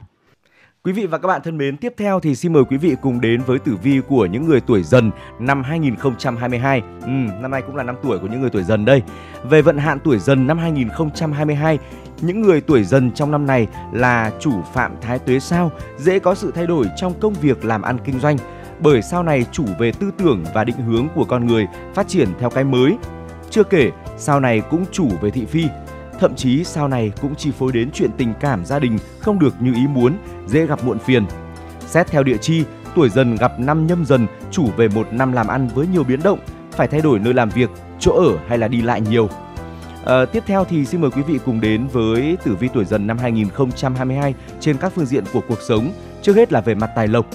Quý 0.86 0.92
vị 0.92 1.06
và 1.06 1.18
các 1.18 1.28
bạn 1.28 1.40
thân 1.44 1.58
mến, 1.58 1.76
tiếp 1.76 1.94
theo 1.96 2.20
thì 2.20 2.34
xin 2.34 2.52
mời 2.52 2.64
quý 2.64 2.76
vị 2.76 2.96
cùng 3.02 3.20
đến 3.20 3.42
với 3.46 3.58
tử 3.58 3.76
vi 3.82 4.00
của 4.08 4.26
những 4.26 4.46
người 4.46 4.60
tuổi 4.60 4.82
dần 4.82 5.10
năm 5.40 5.62
2022. 5.62 6.80
Ừ, 7.02 7.10
năm 7.40 7.50
nay 7.50 7.62
cũng 7.66 7.76
là 7.76 7.82
năm 7.82 7.96
tuổi 8.02 8.18
của 8.18 8.26
những 8.26 8.40
người 8.40 8.50
tuổi 8.50 8.62
dần 8.62 8.84
đây. 8.84 9.02
Về 9.44 9.62
vận 9.62 9.78
hạn 9.78 9.98
tuổi 10.04 10.18
dần 10.18 10.46
năm 10.46 10.58
2022, 10.58 11.78
những 12.20 12.42
người 12.42 12.60
tuổi 12.60 12.84
dần 12.84 13.12
trong 13.12 13.30
năm 13.30 13.46
này 13.46 13.66
là 13.92 14.32
chủ 14.40 14.62
phạm 14.72 14.96
thái 15.00 15.18
tuế 15.18 15.40
sao, 15.40 15.70
dễ 15.98 16.18
có 16.18 16.34
sự 16.34 16.52
thay 16.54 16.66
đổi 16.66 16.86
trong 16.96 17.20
công 17.20 17.34
việc 17.34 17.64
làm 17.64 17.82
ăn 17.82 17.98
kinh 18.04 18.20
doanh. 18.20 18.36
Bởi 18.80 19.02
sao 19.02 19.22
này 19.22 19.46
chủ 19.52 19.64
về 19.78 19.92
tư 19.92 20.10
tưởng 20.18 20.44
và 20.54 20.64
định 20.64 20.76
hướng 20.76 21.08
của 21.14 21.24
con 21.24 21.46
người 21.46 21.66
phát 21.94 22.08
triển 22.08 22.28
theo 22.40 22.50
cái 22.50 22.64
mới. 22.64 22.96
Chưa 23.50 23.64
kể, 23.64 23.90
sao 24.16 24.40
này 24.40 24.62
cũng 24.70 24.84
chủ 24.92 25.08
về 25.20 25.30
thị 25.30 25.44
phi, 25.44 25.64
Thậm 26.20 26.34
chí 26.34 26.64
sau 26.64 26.88
này 26.88 27.12
cũng 27.20 27.34
chi 27.34 27.50
phối 27.58 27.72
đến 27.72 27.90
chuyện 27.94 28.10
tình 28.16 28.34
cảm 28.40 28.64
gia 28.64 28.78
đình 28.78 28.98
không 29.20 29.38
được 29.38 29.54
như 29.60 29.74
ý 29.74 29.86
muốn, 29.86 30.16
dễ 30.46 30.66
gặp 30.66 30.84
muộn 30.84 30.98
phiền. 30.98 31.26
Xét 31.86 32.06
theo 32.06 32.22
địa 32.22 32.36
chi, 32.36 32.64
tuổi 32.94 33.08
dần 33.08 33.36
gặp 33.36 33.60
năm 33.60 33.86
nhâm 33.86 34.04
dần 34.04 34.26
chủ 34.50 34.66
về 34.76 34.88
một 34.88 35.12
năm 35.12 35.32
làm 35.32 35.46
ăn 35.46 35.68
với 35.74 35.86
nhiều 35.86 36.04
biến 36.04 36.22
động, 36.22 36.38
phải 36.70 36.88
thay 36.88 37.00
đổi 37.00 37.18
nơi 37.18 37.34
làm 37.34 37.48
việc, 37.50 37.70
chỗ 37.98 38.12
ở 38.12 38.38
hay 38.48 38.58
là 38.58 38.68
đi 38.68 38.82
lại 38.82 39.00
nhiều. 39.00 39.28
À, 40.06 40.24
tiếp 40.24 40.42
theo 40.46 40.64
thì 40.64 40.84
xin 40.84 41.00
mời 41.00 41.10
quý 41.10 41.22
vị 41.22 41.38
cùng 41.44 41.60
đến 41.60 41.86
với 41.86 42.36
tử 42.44 42.54
vi 42.54 42.68
tuổi 42.74 42.84
dần 42.84 43.06
năm 43.06 43.18
2022 43.18 44.34
trên 44.60 44.76
các 44.76 44.92
phương 44.94 45.06
diện 45.06 45.24
của 45.32 45.40
cuộc 45.48 45.58
sống. 45.68 45.92
Trước 46.22 46.36
hết 46.36 46.52
là 46.52 46.60
về 46.60 46.74
mặt 46.74 46.90
tài 46.96 47.08
lộc. 47.08 47.26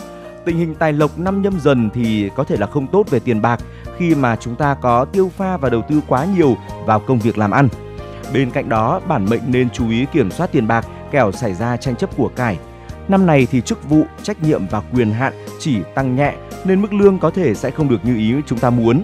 Tình 0.46 0.58
hình 0.58 0.76
tài 0.76 0.94
lộc 0.94 1.20
năm 1.20 1.42
nhâm 1.42 1.60
dần 1.60 1.90
thì 1.94 2.30
có 2.36 2.44
thể 2.44 2.58
là 2.58 2.68
không 2.68 2.88
tốt 2.88 3.10
về 3.10 3.20
tiền 3.20 3.42
bạc 3.42 3.60
khi 3.98 4.16
mà 4.16 4.36
chúng 4.36 4.56
ta 4.56 4.76
có 4.82 5.06
tiêu 5.06 5.32
pha 5.38 5.58
và 5.58 5.70
đầu 5.70 5.82
tư 5.90 6.02
quá 6.08 6.26
nhiều 6.26 6.58
vào 6.86 7.00
công 7.00 7.20
việc 7.20 7.38
làm 7.38 7.52
ăn. 7.52 7.68
Bên 8.34 8.52
cạnh 8.52 8.70
đó, 8.70 9.02
bản 9.08 9.26
mệnh 9.30 9.42
nên 9.48 9.70
chú 9.70 9.90
ý 9.90 10.06
kiểm 10.14 10.32
soát 10.32 10.52
tiền 10.52 10.68
bạc, 10.68 10.86
kẻo 11.12 11.32
xảy 11.32 11.54
ra 11.54 11.78
tranh 11.78 11.96
chấp 11.96 12.18
của 12.18 12.28
cải. 12.36 12.58
Năm 13.08 13.26
này 13.26 13.48
thì 13.52 13.62
chức 13.62 13.90
vụ, 13.90 14.04
trách 14.24 14.44
nhiệm 14.44 14.68
và 14.68 14.82
quyền 14.94 15.12
hạn 15.12 15.34
chỉ 15.60 15.78
tăng 15.96 16.16
nhẹ 16.16 16.34
nên 16.66 16.82
mức 16.82 16.94
lương 16.94 17.20
có 17.20 17.32
thể 17.32 17.54
sẽ 17.54 17.72
không 17.72 17.90
được 17.90 18.06
như 18.06 18.16
ý 18.18 18.34
chúng 18.48 18.60
ta 18.60 18.70
muốn. 18.70 19.04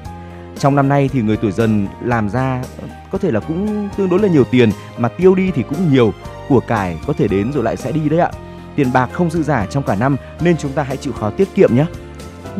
Trong 0.59 0.75
năm 0.75 0.89
nay 0.89 1.09
thì 1.13 1.21
người 1.21 1.37
tuổi 1.37 1.51
dần 1.51 1.87
làm 2.01 2.29
ra 2.29 2.63
có 3.11 3.17
thể 3.17 3.31
là 3.31 3.39
cũng 3.39 3.89
tương 3.97 4.09
đối 4.09 4.19
là 4.19 4.27
nhiều 4.27 4.43
tiền 4.43 4.69
mà 4.97 5.09
tiêu 5.09 5.35
đi 5.35 5.51
thì 5.51 5.63
cũng 5.63 5.91
nhiều, 5.91 6.13
của 6.49 6.59
cải 6.59 6.97
có 7.07 7.13
thể 7.13 7.27
đến 7.27 7.51
rồi 7.53 7.63
lại 7.63 7.77
sẽ 7.77 7.91
đi 7.91 8.09
đấy 8.09 8.19
ạ. 8.19 8.31
Tiền 8.75 8.93
bạc 8.93 9.09
không 9.13 9.29
dư 9.29 9.43
giả 9.43 9.65
trong 9.65 9.83
cả 9.83 9.95
năm 9.95 10.17
nên 10.41 10.57
chúng 10.57 10.71
ta 10.71 10.83
hãy 10.83 10.97
chịu 10.97 11.13
khó 11.13 11.29
tiết 11.29 11.55
kiệm 11.55 11.75
nhé. 11.75 11.85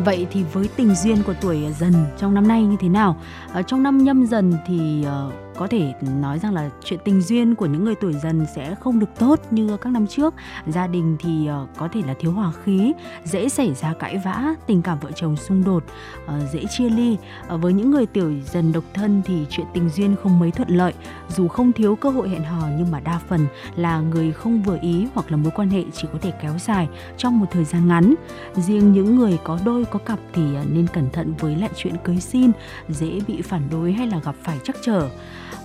Vậy 0.04 0.26
thì 0.32 0.44
với 0.52 0.68
tình 0.76 0.94
duyên 0.94 1.22
của 1.22 1.34
tuổi 1.40 1.58
dần 1.78 1.92
trong 2.18 2.34
năm 2.34 2.48
nay 2.48 2.62
như 2.62 2.76
thế 2.80 2.88
nào? 2.88 3.16
Ở 3.52 3.62
trong 3.62 3.82
năm 3.82 4.04
nhâm 4.04 4.26
dần 4.26 4.54
thì 4.66 5.04
uh, 5.26 5.32
có 5.58 5.66
thể 5.66 5.92
nói 6.20 6.38
rằng 6.38 6.54
là 6.54 6.70
chuyện 6.84 7.00
tình 7.04 7.22
duyên 7.22 7.54
của 7.54 7.66
những 7.66 7.84
người 7.84 7.94
tuổi 7.94 8.12
dần 8.12 8.46
sẽ 8.54 8.74
không 8.80 8.98
được 8.98 9.08
tốt 9.18 9.40
như 9.50 9.76
các 9.76 9.90
năm 9.90 10.06
trước. 10.06 10.34
Gia 10.66 10.86
đình 10.86 11.16
thì 11.20 11.46
ờ, 11.46 11.66
có 11.76 11.88
thể 11.92 12.02
là 12.06 12.14
thiếu 12.18 12.32
hòa 12.32 12.52
khí, 12.64 12.92
dễ 13.24 13.48
xảy 13.48 13.74
ra 13.74 13.94
cãi 13.98 14.20
vã, 14.24 14.54
tình 14.66 14.82
cảm 14.82 14.98
vợ 14.98 15.10
chồng 15.12 15.36
xung 15.36 15.64
đột, 15.64 15.84
ờ, 16.26 16.46
dễ 16.52 16.64
chia 16.70 16.90
ly. 16.90 17.16
Ờ, 17.48 17.56
với 17.56 17.72
những 17.72 17.90
người 17.90 18.06
tuổi 18.06 18.42
dần 18.52 18.72
độc 18.72 18.84
thân 18.94 19.22
thì 19.24 19.46
chuyện 19.50 19.66
tình 19.74 19.88
duyên 19.88 20.16
không 20.22 20.38
mấy 20.38 20.50
thuận 20.50 20.68
lợi. 20.68 20.92
Dù 21.28 21.48
không 21.48 21.72
thiếu 21.72 21.96
cơ 21.96 22.10
hội 22.10 22.28
hẹn 22.28 22.44
hò 22.44 22.66
nhưng 22.78 22.90
mà 22.90 23.00
đa 23.00 23.20
phần 23.28 23.46
là 23.76 24.00
người 24.00 24.32
không 24.32 24.62
vừa 24.62 24.78
ý 24.82 25.06
hoặc 25.14 25.30
là 25.30 25.36
mối 25.36 25.52
quan 25.54 25.70
hệ 25.70 25.84
chỉ 25.92 26.08
có 26.12 26.18
thể 26.22 26.32
kéo 26.42 26.58
dài 26.58 26.88
trong 27.16 27.40
một 27.40 27.46
thời 27.50 27.64
gian 27.64 27.88
ngắn. 27.88 28.14
Riêng 28.54 28.92
những 28.92 29.16
người 29.16 29.38
có 29.44 29.58
đôi 29.64 29.84
có 29.84 29.98
cặp 29.98 30.18
thì 30.32 30.42
nên 30.72 30.86
cẩn 30.86 31.10
thận 31.10 31.34
với 31.38 31.56
lại 31.56 31.70
chuyện 31.76 31.94
cưới 32.04 32.20
xin, 32.20 32.50
dễ 32.88 33.20
bị 33.26 33.42
phản 33.42 33.62
đối 33.70 33.92
hay 33.92 34.06
là 34.06 34.18
gặp 34.24 34.34
phải 34.42 34.58
trắc 34.64 34.76
trở. 34.82 35.08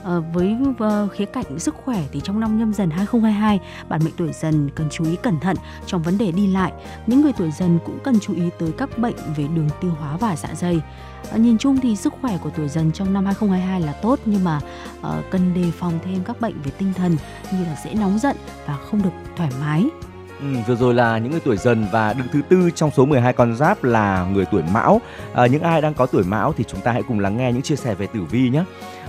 À, 0.03 0.19
với 0.33 0.55
uh, 0.69 1.11
khía 1.11 1.25
cạnh 1.25 1.59
sức 1.59 1.75
khỏe 1.75 2.03
thì 2.11 2.21
trong 2.23 2.39
năm 2.39 2.59
nhâm 2.59 2.73
dần 2.73 2.89
2022, 2.89 3.59
bạn 3.89 4.01
mệnh 4.03 4.13
tuổi 4.17 4.33
dần 4.33 4.69
cần 4.75 4.87
chú 4.91 5.05
ý 5.05 5.15
cẩn 5.15 5.39
thận 5.39 5.57
trong 5.85 6.01
vấn 6.01 6.17
đề 6.17 6.31
đi 6.31 6.47
lại. 6.47 6.71
Những 7.07 7.21
người 7.21 7.33
tuổi 7.37 7.51
dần 7.51 7.79
cũng 7.85 7.99
cần 8.03 8.19
chú 8.19 8.35
ý 8.35 8.43
tới 8.59 8.71
các 8.77 8.97
bệnh 8.97 9.15
về 9.37 9.47
đường 9.55 9.69
tiêu 9.81 9.91
hóa 9.99 10.17
và 10.17 10.35
dạ 10.35 10.49
dày. 10.55 10.81
À, 11.31 11.37
nhìn 11.37 11.57
chung 11.57 11.77
thì 11.77 11.95
sức 11.95 12.13
khỏe 12.21 12.37
của 12.43 12.49
tuổi 12.49 12.69
dần 12.69 12.91
trong 12.91 13.13
năm 13.13 13.25
2022 13.25 13.81
là 13.81 13.93
tốt 13.93 14.19
nhưng 14.25 14.43
mà 14.43 14.59
uh, 14.99 15.05
cần 15.31 15.53
đề 15.53 15.71
phòng 15.79 15.99
thêm 16.05 16.23
các 16.25 16.41
bệnh 16.41 16.61
về 16.61 16.71
tinh 16.77 16.93
thần 16.93 17.17
như 17.51 17.65
là 17.65 17.75
dễ 17.85 17.93
nóng 17.93 18.19
giận 18.19 18.35
và 18.65 18.77
không 18.77 19.03
được 19.03 19.13
thoải 19.35 19.49
mái. 19.59 19.85
Ừ, 20.39 20.47
vừa 20.67 20.75
rồi 20.75 20.93
là 20.93 21.17
những 21.17 21.31
người 21.31 21.41
tuổi 21.45 21.57
dần 21.57 21.85
và 21.91 22.13
đứng 22.13 22.27
thứ 22.31 22.41
tư 22.49 22.69
trong 22.75 22.91
số 22.91 23.05
12 23.05 23.33
con 23.33 23.55
giáp 23.55 23.83
là 23.83 24.25
người 24.33 24.45
tuổi 24.51 24.63
mão. 24.73 25.01
À, 25.33 25.45
những 25.45 25.61
ai 25.61 25.81
đang 25.81 25.93
có 25.93 26.05
tuổi 26.05 26.23
mão 26.23 26.53
thì 26.53 26.63
chúng 26.63 26.81
ta 26.81 26.91
hãy 26.91 27.03
cùng 27.07 27.19
lắng 27.19 27.37
nghe 27.37 27.51
những 27.51 27.61
chia 27.61 27.75
sẻ 27.75 27.95
về 27.95 28.07
tử 28.07 28.21
vi 28.29 28.49
nhé. 28.49 28.63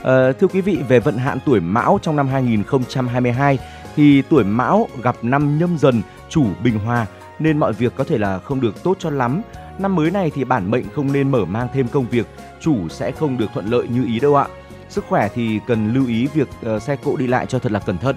À, 0.04 0.32
thưa 0.32 0.46
quý 0.46 0.60
vị 0.60 0.78
về 0.88 1.00
vận 1.00 1.16
hạn 1.16 1.38
tuổi 1.46 1.60
mão 1.60 1.98
trong 2.02 2.16
năm 2.16 2.28
2022 2.28 3.58
thì 3.96 4.22
tuổi 4.22 4.44
mão 4.44 4.88
gặp 5.02 5.16
năm 5.22 5.58
nhâm 5.58 5.78
dần 5.78 6.02
chủ 6.28 6.46
bình 6.64 6.78
hòa 6.78 7.06
nên 7.38 7.58
mọi 7.58 7.72
việc 7.72 7.92
có 7.96 8.04
thể 8.04 8.18
là 8.18 8.38
không 8.38 8.60
được 8.60 8.82
tốt 8.82 8.96
cho 9.00 9.10
lắm. 9.10 9.42
Năm 9.78 9.96
mới 9.96 10.10
này 10.10 10.30
thì 10.34 10.44
bản 10.44 10.70
mệnh 10.70 10.84
không 10.94 11.12
nên 11.12 11.30
mở 11.30 11.44
mang 11.44 11.68
thêm 11.74 11.88
công 11.88 12.06
việc, 12.06 12.26
chủ 12.60 12.88
sẽ 12.88 13.10
không 13.10 13.38
được 13.38 13.46
thuận 13.54 13.66
lợi 13.66 13.88
như 13.88 14.04
ý 14.04 14.20
đâu 14.20 14.36
ạ. 14.36 14.46
Sức 14.88 15.04
khỏe 15.08 15.28
thì 15.34 15.60
cần 15.66 15.94
lưu 15.94 16.06
ý 16.06 16.26
việc 16.34 16.48
uh, 16.76 16.82
xe 16.82 16.96
cộ 16.96 17.16
đi 17.16 17.26
lại 17.26 17.46
cho 17.46 17.58
thật 17.58 17.72
là 17.72 17.78
cẩn 17.78 17.98
thận. 17.98 18.16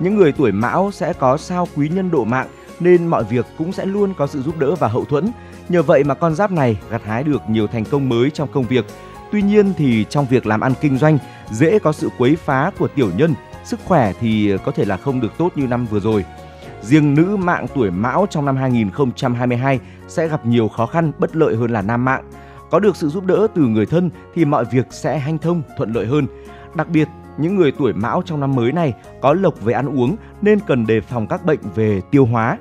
Những 0.00 0.16
người 0.16 0.32
tuổi 0.32 0.52
mão 0.52 0.90
sẽ 0.92 1.12
có 1.12 1.36
sao 1.36 1.68
quý 1.76 1.88
nhân 1.88 2.10
độ 2.10 2.24
mạng 2.24 2.46
nên 2.80 3.06
mọi 3.06 3.24
việc 3.24 3.46
cũng 3.58 3.72
sẽ 3.72 3.84
luôn 3.84 4.14
có 4.14 4.26
sự 4.26 4.42
giúp 4.42 4.58
đỡ 4.58 4.74
và 4.74 4.88
hậu 4.88 5.04
thuẫn. 5.04 5.32
Nhờ 5.68 5.82
vậy 5.82 6.04
mà 6.04 6.14
con 6.14 6.34
giáp 6.34 6.52
này 6.52 6.76
gặt 6.90 7.02
hái 7.04 7.24
được 7.24 7.42
nhiều 7.48 7.66
thành 7.66 7.84
công 7.84 8.08
mới 8.08 8.30
trong 8.30 8.48
công 8.52 8.64
việc. 8.64 8.84
Tuy 9.32 9.42
nhiên 9.42 9.72
thì 9.76 10.04
trong 10.10 10.26
việc 10.26 10.46
làm 10.46 10.60
ăn 10.60 10.72
kinh 10.80 10.98
doanh 10.98 11.18
dễ 11.50 11.78
có 11.78 11.92
sự 11.92 12.08
quấy 12.18 12.36
phá 12.36 12.70
của 12.78 12.88
tiểu 12.88 13.10
nhân, 13.16 13.34
sức 13.64 13.80
khỏe 13.84 14.12
thì 14.20 14.56
có 14.64 14.72
thể 14.72 14.84
là 14.84 14.96
không 14.96 15.20
được 15.20 15.32
tốt 15.38 15.52
như 15.54 15.66
năm 15.66 15.86
vừa 15.86 16.00
rồi. 16.00 16.24
Riêng 16.82 17.14
nữ 17.14 17.36
mạng 17.36 17.66
tuổi 17.74 17.90
Mão 17.90 18.26
trong 18.30 18.44
năm 18.44 18.56
2022 18.56 19.80
sẽ 20.08 20.28
gặp 20.28 20.46
nhiều 20.46 20.68
khó 20.68 20.86
khăn 20.86 21.12
bất 21.18 21.36
lợi 21.36 21.56
hơn 21.56 21.70
là 21.70 21.82
nam 21.82 22.04
mạng. 22.04 22.30
Có 22.70 22.78
được 22.78 22.96
sự 22.96 23.08
giúp 23.08 23.24
đỡ 23.24 23.46
từ 23.54 23.62
người 23.62 23.86
thân 23.86 24.10
thì 24.34 24.44
mọi 24.44 24.64
việc 24.64 24.86
sẽ 24.90 25.18
hanh 25.18 25.38
thông, 25.38 25.62
thuận 25.76 25.92
lợi 25.92 26.06
hơn. 26.06 26.26
Đặc 26.74 26.88
biệt, 26.88 27.08
những 27.38 27.56
người 27.56 27.72
tuổi 27.78 27.92
Mão 27.92 28.22
trong 28.24 28.40
năm 28.40 28.54
mới 28.54 28.72
này 28.72 28.94
có 29.20 29.32
lộc 29.34 29.60
về 29.60 29.72
ăn 29.72 29.98
uống 29.98 30.16
nên 30.42 30.58
cần 30.66 30.86
đề 30.86 31.00
phòng 31.00 31.26
các 31.26 31.44
bệnh 31.44 31.60
về 31.74 32.00
tiêu 32.10 32.26
hóa. 32.26 32.58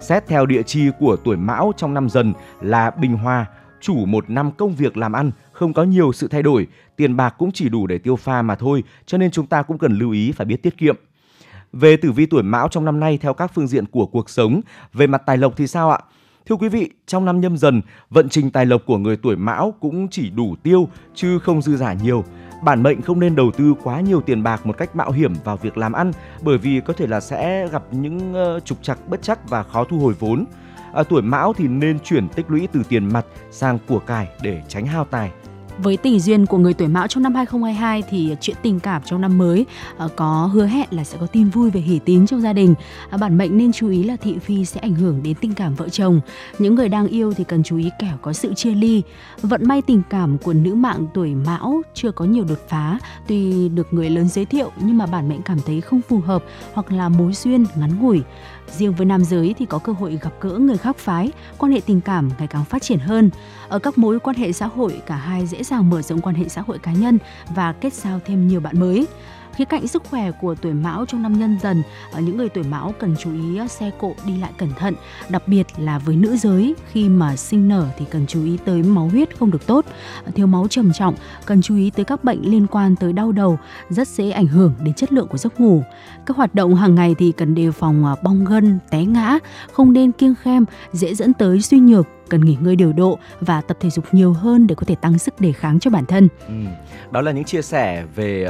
Xét 0.00 0.26
theo 0.26 0.46
địa 0.46 0.62
chi 0.62 0.90
của 0.98 1.16
tuổi 1.24 1.36
Mão 1.36 1.72
trong 1.76 1.94
năm 1.94 2.08
dần 2.08 2.32
là 2.60 2.90
bình 2.90 3.16
hòa, 3.16 3.46
chủ 3.80 3.94
một 4.06 4.30
năm 4.30 4.50
công 4.50 4.74
việc 4.74 4.96
làm 4.96 5.12
ăn 5.12 5.30
không 5.54 5.72
có 5.72 5.82
nhiều 5.82 6.12
sự 6.12 6.28
thay 6.28 6.42
đổi, 6.42 6.66
tiền 6.96 7.16
bạc 7.16 7.34
cũng 7.38 7.52
chỉ 7.52 7.68
đủ 7.68 7.86
để 7.86 7.98
tiêu 7.98 8.16
pha 8.16 8.42
mà 8.42 8.54
thôi, 8.54 8.82
cho 9.06 9.18
nên 9.18 9.30
chúng 9.30 9.46
ta 9.46 9.62
cũng 9.62 9.78
cần 9.78 9.98
lưu 9.98 10.10
ý 10.10 10.32
phải 10.32 10.46
biết 10.46 10.62
tiết 10.62 10.78
kiệm. 10.78 10.96
Về 11.72 11.96
tử 11.96 12.12
vi 12.12 12.26
tuổi 12.26 12.42
Mão 12.42 12.68
trong 12.68 12.84
năm 12.84 13.00
nay 13.00 13.18
theo 13.18 13.34
các 13.34 13.50
phương 13.54 13.66
diện 13.66 13.86
của 13.86 14.06
cuộc 14.06 14.30
sống, 14.30 14.60
về 14.92 15.06
mặt 15.06 15.22
tài 15.26 15.36
lộc 15.36 15.56
thì 15.56 15.66
sao 15.66 15.90
ạ? 15.90 15.98
Thưa 16.46 16.56
quý 16.56 16.68
vị, 16.68 16.90
trong 17.06 17.24
năm 17.24 17.40
nhâm 17.40 17.56
dần, 17.56 17.82
vận 18.10 18.28
trình 18.28 18.50
tài 18.50 18.66
lộc 18.66 18.82
của 18.86 18.98
người 18.98 19.16
tuổi 19.16 19.36
Mão 19.36 19.74
cũng 19.80 20.08
chỉ 20.08 20.30
đủ 20.30 20.56
tiêu 20.62 20.88
chứ 21.14 21.38
không 21.38 21.62
dư 21.62 21.76
giả 21.76 21.92
nhiều. 21.92 22.24
Bản 22.62 22.82
mệnh 22.82 23.02
không 23.02 23.20
nên 23.20 23.36
đầu 23.36 23.50
tư 23.50 23.74
quá 23.82 24.00
nhiều 24.00 24.20
tiền 24.20 24.42
bạc 24.42 24.66
một 24.66 24.78
cách 24.78 24.96
mạo 24.96 25.10
hiểm 25.10 25.34
vào 25.44 25.56
việc 25.56 25.76
làm 25.76 25.92
ăn 25.92 26.12
bởi 26.42 26.58
vì 26.58 26.80
có 26.80 26.92
thể 26.92 27.06
là 27.06 27.20
sẽ 27.20 27.68
gặp 27.68 27.82
những 27.90 28.34
ờ, 28.34 28.60
trục 28.60 28.82
trặc 28.82 29.08
bất 29.08 29.22
chắc 29.22 29.48
và 29.48 29.62
khó 29.62 29.84
thu 29.84 29.98
hồi 29.98 30.14
vốn. 30.18 30.44
À, 30.94 31.02
tuổi 31.02 31.22
Mão 31.22 31.52
thì 31.52 31.68
nên 31.68 31.98
chuyển 32.00 32.28
tích 32.28 32.50
lũy 32.50 32.68
từ 32.72 32.82
tiền 32.88 33.12
mặt 33.12 33.26
sang 33.50 33.78
của 33.88 33.98
cải 33.98 34.28
để 34.42 34.62
tránh 34.68 34.86
hao 34.86 35.04
tài. 35.04 35.30
Với 35.78 35.96
tình 35.96 36.20
duyên 36.20 36.46
của 36.46 36.58
người 36.58 36.74
tuổi 36.74 36.88
Mão 36.88 37.06
trong 37.06 37.22
năm 37.22 37.34
2022 37.34 38.02
thì 38.10 38.36
chuyện 38.40 38.56
tình 38.62 38.80
cảm 38.80 39.02
trong 39.04 39.20
năm 39.20 39.38
mới 39.38 39.66
ờ, 39.96 40.08
có 40.16 40.50
hứa 40.52 40.66
hẹn 40.66 40.88
là 40.90 41.04
sẽ 41.04 41.18
có 41.20 41.26
tin 41.26 41.48
vui 41.48 41.70
về 41.70 41.80
hỷ 41.80 41.98
tín 41.98 42.26
trong 42.26 42.40
gia 42.40 42.52
đình. 42.52 42.74
À, 43.10 43.18
bản 43.18 43.38
mệnh 43.38 43.56
nên 43.56 43.72
chú 43.72 43.88
ý 43.88 44.02
là 44.02 44.16
thị 44.16 44.38
phi 44.38 44.64
sẽ 44.64 44.80
ảnh 44.80 44.94
hưởng 44.94 45.22
đến 45.22 45.34
tình 45.40 45.54
cảm 45.54 45.74
vợ 45.74 45.88
chồng. 45.88 46.20
Những 46.58 46.74
người 46.74 46.88
đang 46.88 47.06
yêu 47.06 47.34
thì 47.34 47.44
cần 47.44 47.62
chú 47.62 47.76
ý 47.76 47.90
kẻo 47.98 48.16
có 48.22 48.32
sự 48.32 48.54
chia 48.54 48.74
ly. 48.74 49.02
Vận 49.42 49.68
may 49.68 49.82
tình 49.82 50.02
cảm 50.10 50.38
của 50.38 50.52
nữ 50.52 50.74
mạng 50.74 51.06
tuổi 51.14 51.34
Mão 51.34 51.82
chưa 51.94 52.10
có 52.10 52.24
nhiều 52.24 52.44
đột 52.48 52.68
phá, 52.68 52.98
tuy 53.26 53.68
được 53.68 53.94
người 53.94 54.10
lớn 54.10 54.28
giới 54.28 54.44
thiệu 54.44 54.70
nhưng 54.80 54.98
mà 54.98 55.06
bản 55.06 55.28
mệnh 55.28 55.42
cảm 55.42 55.58
thấy 55.66 55.80
không 55.80 56.00
phù 56.08 56.20
hợp 56.20 56.44
hoặc 56.72 56.92
là 56.92 57.08
mối 57.08 57.32
duyên 57.32 57.66
ngắn 57.76 58.00
ngủi. 58.00 58.22
Riêng 58.68 58.92
với 58.92 59.06
nam 59.06 59.24
giới 59.24 59.54
thì 59.58 59.66
có 59.66 59.78
cơ 59.78 59.92
hội 59.92 60.18
gặp 60.22 60.32
gỡ 60.40 60.58
người 60.58 60.76
khác 60.76 60.96
phái, 60.98 61.32
quan 61.58 61.72
hệ 61.72 61.80
tình 61.86 62.00
cảm 62.00 62.30
ngày 62.38 62.46
càng 62.46 62.64
phát 62.64 62.82
triển 62.82 62.98
hơn. 62.98 63.30
Ở 63.68 63.78
các 63.78 63.98
mối 63.98 64.20
quan 64.20 64.36
hệ 64.36 64.52
xã 64.52 64.66
hội, 64.66 65.00
cả 65.06 65.16
hai 65.16 65.46
dễ 65.46 65.62
dàng 65.62 65.90
mở 65.90 66.02
rộng 66.02 66.20
quan 66.20 66.34
hệ 66.34 66.48
xã 66.48 66.60
hội 66.60 66.78
cá 66.78 66.92
nhân 66.92 67.18
và 67.54 67.72
kết 67.72 67.92
giao 67.92 68.20
thêm 68.24 68.48
nhiều 68.48 68.60
bạn 68.60 68.80
mới. 68.80 69.06
Khía 69.56 69.64
cạnh 69.64 69.86
sức 69.86 70.02
khỏe 70.10 70.30
của 70.30 70.54
tuổi 70.54 70.72
Mão 70.72 71.04
trong 71.06 71.22
năm 71.22 71.38
nhân 71.38 71.58
dần, 71.62 71.82
ở 72.12 72.20
những 72.20 72.36
người 72.36 72.48
tuổi 72.48 72.64
Mão 72.64 72.94
cần 72.98 73.16
chú 73.18 73.32
ý 73.32 73.56
ờ, 73.56 73.66
xe 73.66 73.90
cộ 74.00 74.14
đi 74.26 74.36
lại 74.38 74.52
cẩn 74.58 74.68
thận, 74.78 74.94
đặc 75.28 75.48
biệt 75.48 75.66
là 75.76 75.98
với 75.98 76.16
nữ 76.16 76.36
giới 76.36 76.74
khi 76.92 77.08
mà 77.08 77.36
sinh 77.36 77.68
nở 77.68 77.86
thì 77.98 78.04
cần 78.10 78.26
chú 78.26 78.44
ý 78.44 78.58
tới 78.64 78.82
máu 78.82 79.08
huyết 79.08 79.38
không 79.38 79.50
được 79.50 79.66
tốt, 79.66 79.84
ờ, 80.24 80.32
thiếu 80.34 80.46
máu 80.46 80.66
trầm 80.70 80.92
trọng, 80.92 81.14
cần 81.46 81.62
chú 81.62 81.76
ý 81.76 81.90
tới 81.90 82.04
các 82.04 82.24
bệnh 82.24 82.50
liên 82.50 82.66
quan 82.66 82.96
tới 82.96 83.12
đau 83.12 83.32
đầu, 83.32 83.58
rất 83.90 84.08
dễ 84.08 84.30
ảnh 84.30 84.46
hưởng 84.46 84.74
đến 84.80 84.94
chất 84.94 85.12
lượng 85.12 85.28
của 85.28 85.38
giấc 85.38 85.60
ngủ. 85.60 85.82
Các 86.26 86.36
hoạt 86.36 86.54
động 86.54 86.74
hàng 86.74 86.94
ngày 86.94 87.14
thì 87.18 87.32
cần 87.32 87.54
đề 87.54 87.70
phòng 87.70 88.14
bong 88.22 88.44
gân, 88.44 88.78
té 88.90 89.04
ngã, 89.04 89.38
không 89.72 89.92
nên 89.92 90.12
kiêng 90.12 90.34
khem, 90.34 90.64
dễ 90.92 91.14
dẫn 91.14 91.32
tới 91.32 91.62
suy 91.62 91.78
nhược, 91.78 92.06
cần 92.28 92.44
nghỉ 92.44 92.56
ngơi 92.60 92.76
điều 92.76 92.92
độ 92.92 93.18
và 93.40 93.60
tập 93.60 93.76
thể 93.80 93.90
dục 93.90 94.04
nhiều 94.12 94.32
hơn 94.32 94.66
để 94.66 94.74
có 94.74 94.84
thể 94.86 94.94
tăng 94.94 95.18
sức 95.18 95.40
đề 95.40 95.52
kháng 95.52 95.80
cho 95.80 95.90
bản 95.90 96.06
thân. 96.06 96.28
Ừ. 96.48 96.54
Đó 97.10 97.20
là 97.20 97.32
những 97.32 97.44
chia 97.44 97.62
sẻ 97.62 98.04
về 98.14 98.48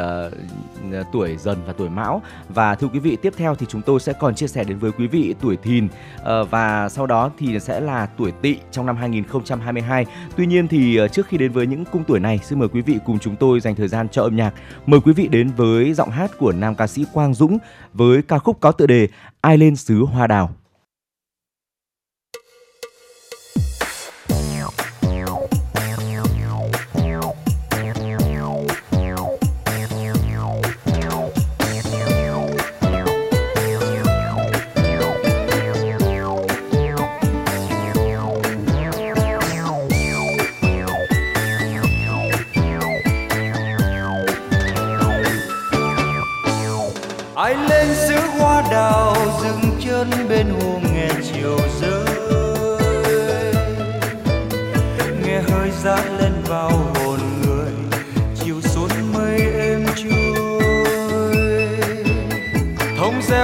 uh, 1.01 1.07
tuổi 1.13 1.37
dần 1.37 1.59
và 1.67 1.73
tuổi 1.73 1.89
mão 1.89 2.23
và 2.49 2.75
thưa 2.75 2.89
quý 2.89 2.99
vị 2.99 3.17
tiếp 3.23 3.33
theo 3.37 3.55
thì 3.55 3.67
chúng 3.69 3.83
tôi 3.83 4.01
sẽ 4.01 4.13
còn 4.13 4.35
chia 4.35 4.49
sẻ 4.49 4.65
đến 4.65 4.79
với 4.79 4.93
quý 4.93 5.07
vị 5.07 5.35
tuổi 5.41 5.57
thìn 5.57 5.85
uh, 5.87 6.51
và 6.51 6.89
sau 6.89 7.07
đó 7.07 7.31
thì 7.39 7.61
sẽ 7.61 7.81
là 7.81 8.07
tuổi 8.07 8.33
tỵ 8.43 8.57
trong 8.71 8.87
năm 8.87 8.97
2022. 8.97 10.07
Tuy 10.37 10.47
nhiên 10.47 10.69
thì 10.69 11.01
uh, 11.05 11.13
trước 11.13 11.27
khi 11.27 11.39
đến 11.39 11.53
với 11.53 11.67
những 11.67 11.85
cung 11.85 12.05
tuổi 12.05 12.21
này 12.21 12.41
xin 12.43 12.59
mời 12.59 12.69
quý 12.69 12.81
vị 12.81 12.99
cùng 13.05 13.19
chúng 13.19 13.37
tôi 13.37 13.61
dành 13.61 13.75
thời 13.75 13.89
gian 13.89 14.09
cho 14.09 14.23
âm 14.23 14.37
nhạc. 14.37 14.55
Mời 14.87 15.01
quý 15.01 15.13
vị 15.13 15.29
đến 15.29 15.51
với 15.57 15.95
giọng 15.95 16.11
hát 16.11 16.31
của 16.39 16.53
nam 16.53 16.75
ca 16.75 16.87
sĩ 16.87 17.05
Quang 17.13 17.35
Dũng 17.35 17.59
với 17.93 18.23
ca 18.23 18.39
khúc 18.39 18.61
có 18.61 18.73
tựa 18.73 18.87
đề 18.87 19.09
Ai 19.41 19.59
lên 19.59 19.77
xứ 19.77 20.05
hoa 20.05 20.27
đào. 20.27 20.51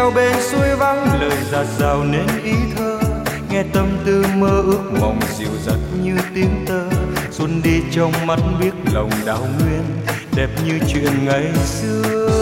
Thông 0.01 0.15
reo 0.15 0.33
bên 0.33 0.43
suối 0.43 0.77
vắng. 0.77 1.21
Lời 1.21 1.39
giạt 1.53 1.67
rào 1.79 2.05
nên 2.05 2.27
ý 2.45 2.55
thơ 2.77 2.99
nghe 3.51 3.63
tâm 3.73 3.99
tư 4.05 4.25
mơ 4.37 4.63
ước 4.67 4.93
mộng 5.01 5.21
dịu 5.39 5.51
dặt 5.67 5.79
như 6.03 6.17
tiếng 6.35 6.65
tơ. 6.69 6.81
Xuân 7.31 7.61
đi 7.65 7.81
trong 7.93 8.13
mắt 8.27 8.39
biết 8.61 8.73
lòng 8.93 9.11
đào 9.27 9.47
nguyên 9.59 9.83
đẹp 10.37 10.49
như 10.67 10.79
chuyện 10.89 11.25
ngày 11.25 11.45
xưa. 11.65 12.37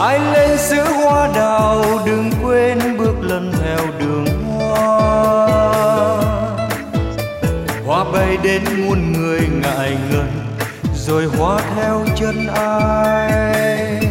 Ai 0.00 0.20
lên 0.32 0.58
xứ 0.58 0.82
hoa 0.82 1.28
đào 1.34 1.84
đừng 2.06 2.30
quên 2.42 2.96
bước 2.98 3.14
lần 3.20 3.52
theo 3.62 3.78
đường 3.98 4.26
hoa. 4.44 5.48
Hoa 7.86 8.04
bay 8.12 8.36
đến 8.42 8.62
muôn 8.76 9.12
người 9.12 9.40
ngại 9.62 9.96
ngần 10.10 10.30
rồi 11.06 11.24
hoa 11.24 11.60
theo 11.76 12.04
chân 12.16 12.46
ai 12.54 14.07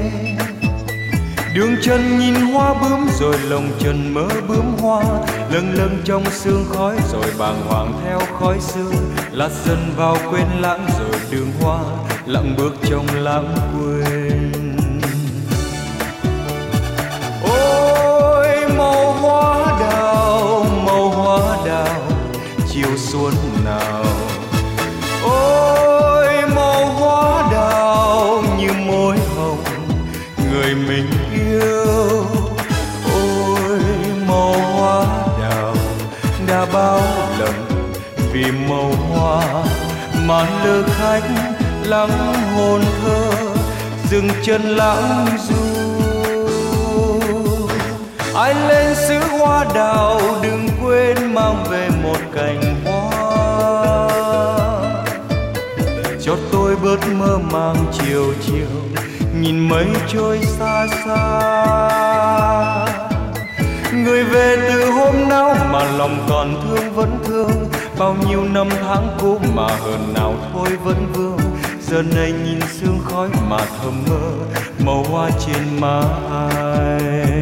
đường 1.58 1.76
chân 1.82 2.20
nhìn 2.20 2.34
hoa 2.34 2.74
bướm 2.74 3.08
rồi 3.20 3.36
lòng 3.50 3.72
trần 3.80 4.13
mơ 4.13 4.28
bướm 4.48 4.78
hoa. 4.82 5.04
Lâng 5.52 5.74
lâng 5.74 6.02
trong 6.06 6.24
sương 6.32 6.65
khói 6.70 6.96
rồi 7.12 7.26
bàng 7.39 7.62
hoàng 7.67 7.93
theo 8.04 8.20
khói 8.39 8.58
sương. 8.60 8.93
Lát 9.32 9.50
dần 9.65 9.93
vào 9.96 10.17
quên 10.32 10.48
lãng 10.60 10.88
rồi 11.00 11.22
đường 11.32 11.52
hoa, 11.62 11.80
lặng 12.26 12.56
bước 12.58 12.74
trong 12.89 13.06
lãng 13.15 13.56
quên. 13.74 14.52
Ôi, 17.43 18.48
màu 18.78 19.12
hoa 19.12 19.80
đào, 19.80 20.65
màu 20.86 21.10
hoa 21.10 21.58
đào, 21.65 22.02
chiều 22.70 22.98
xuân 22.98 23.34
nào 23.65 24.07
tìm 38.48 38.70
màu 38.70 38.92
hoa 38.92 39.64
mà 40.26 40.46
lơ 40.64 40.84
khách 40.84 41.24
lắng 41.84 42.34
hồn 42.56 42.82
thơ, 43.02 43.32
dừng 44.10 44.30
chân 44.44 44.62
lãng 44.62 45.28
du. 45.48 45.56
Anh 48.36 48.68
lên 48.68 48.96
xứ 48.96 49.20
hoa 49.20 49.66
đào, 49.76 50.22
đừng 50.42 50.70
quên 50.84 51.34
mang 51.34 51.64
về 51.70 51.90
một 52.04 52.18
cành 52.36 52.76
hoa. 52.86 54.10
Cho 56.22 56.36
tôi 56.52 56.76
bớt 56.76 57.08
mơ 57.20 57.38
màng 57.52 57.86
chiều 58.00 58.34
chiều, 58.48 59.02
nhìn 59.42 59.70
mây 59.70 59.86
trôi 60.14 60.40
xa 60.44 60.88
xa. 61.06 61.18
Người 63.94 64.24
về 64.24 64.58
từ 64.70 64.92
hôm 64.92 65.30
nào 65.30 65.56
mà 65.72 65.84
lòng 65.84 66.26
còn 66.30 66.62
thương 66.64 66.94
vẫn 66.94 67.20
thương 67.28 67.66
bao 68.00 68.16
nhiêu 68.28 68.44
năm 68.44 68.68
tháng 68.82 69.18
cũ 69.22 69.40
mà 69.56 69.68
hờn 69.68 70.14
nào 70.14 70.34
thôi 70.54 70.70
vẫn 70.84 71.12
vương. 71.14 71.38
Giờ 71.82 72.02
này 72.16 72.32
nhìn 72.32 72.60
sương 72.72 73.00
khói 73.06 73.30
mà 73.50 73.58
thơm 73.58 74.04
mơ 74.10 74.32
màu 74.86 75.04
hoa 75.04 75.30
trên 75.46 75.80
má 75.80 76.02
ai 76.30 77.37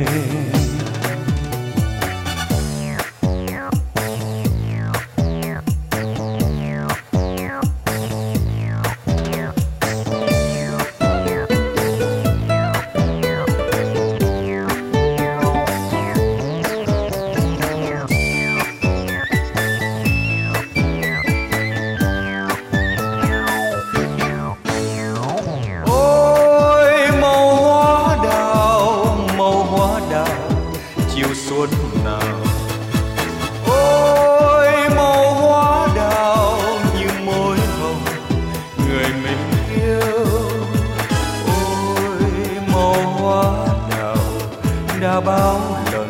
bao 45.22 45.60
lần 45.92 46.10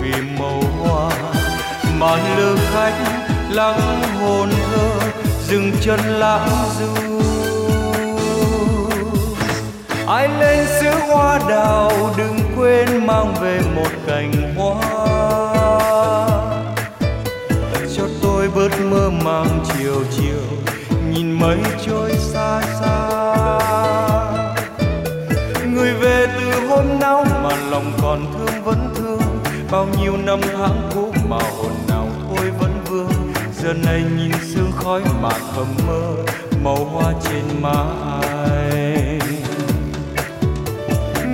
vì 0.00 0.12
màu 0.38 0.62
hoa. 0.78 1.10
Mà 1.98 2.36
lưu 2.36 2.56
khách 2.72 2.94
lắng 3.50 4.02
hồn 4.20 4.50
thơ, 4.50 4.88
dừng 5.48 5.72
chân 5.80 6.00
lãng 6.00 6.48
du. 6.78 7.20
Ai 10.06 10.28
lên 10.40 10.66
xứ 10.80 10.90
hoa 11.08 11.38
đào 11.48 11.92
đừng 12.16 12.38
quên 12.56 13.06
mang 13.06 13.34
về 13.40 13.60
một 13.74 13.90
cành 14.06 14.54
hoa. 14.56 14.80
Cho 17.96 18.04
tôi 18.22 18.48
bớt 18.54 18.80
mơ 18.90 19.10
màng 19.24 19.64
chiều 19.64 20.04
chiều, 20.16 20.42
nhìn 21.10 21.32
mây 21.40 21.58
trôi 21.86 22.10
xa 22.18 22.62
xa. 22.80 23.03
Lòng 27.74 27.92
còn 28.02 28.26
thương 28.32 28.64
vẫn 28.64 28.94
thương. 28.94 29.20
Bao 29.70 29.86
nhiêu 30.00 30.16
năm 30.16 30.40
tháng 30.56 30.90
cũ 30.94 31.12
mà 31.28 31.36
hồn 31.36 31.72
nào 31.88 32.08
thôi 32.28 32.50
vẫn 32.60 32.84
vương. 32.88 33.32
Giờ 33.62 33.72
này 33.72 34.02
nhìn 34.18 34.32
sương 34.54 34.72
khói 34.76 35.02
mà 35.22 35.30
thầm 35.54 35.66
mơ, 35.86 36.14
màu 36.64 36.84
hoa 36.84 37.12
trên 37.24 37.62
má 37.62 37.84
ai 38.30 39.18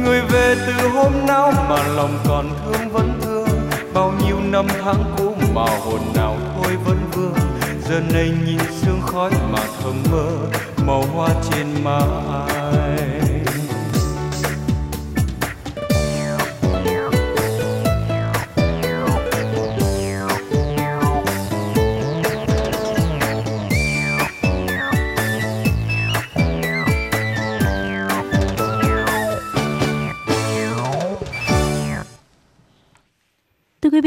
người 0.04 0.20
về 0.20 0.56
từ 0.66 0.88
hôm 0.88 1.12
nào 1.26 1.52
mà 1.68 1.86
lòng 1.96 2.18
còn 2.28 2.50
thương 2.64 2.88
vẫn 2.92 3.20
thương. 3.22 3.48
Bao 3.94 4.12
nhiêu 4.24 4.36
năm 4.40 4.66
tháng 4.84 5.14
cũ 5.18 5.34
mà 5.54 5.64
hồn 5.84 6.00
nào 6.14 6.36
thôi 6.56 6.76
vẫn 6.84 6.98
vương. 7.12 7.34
Giờ 7.88 8.00
này 8.12 8.32
nhìn 8.46 8.58
sương 8.80 9.00
khói 9.02 9.30
mà 9.52 9.62
thầm 9.82 10.02
mơ, 10.12 10.26
màu 10.86 11.02
hoa 11.14 11.28
trên 11.50 11.84
má 11.84 12.00
ai 12.50 13.29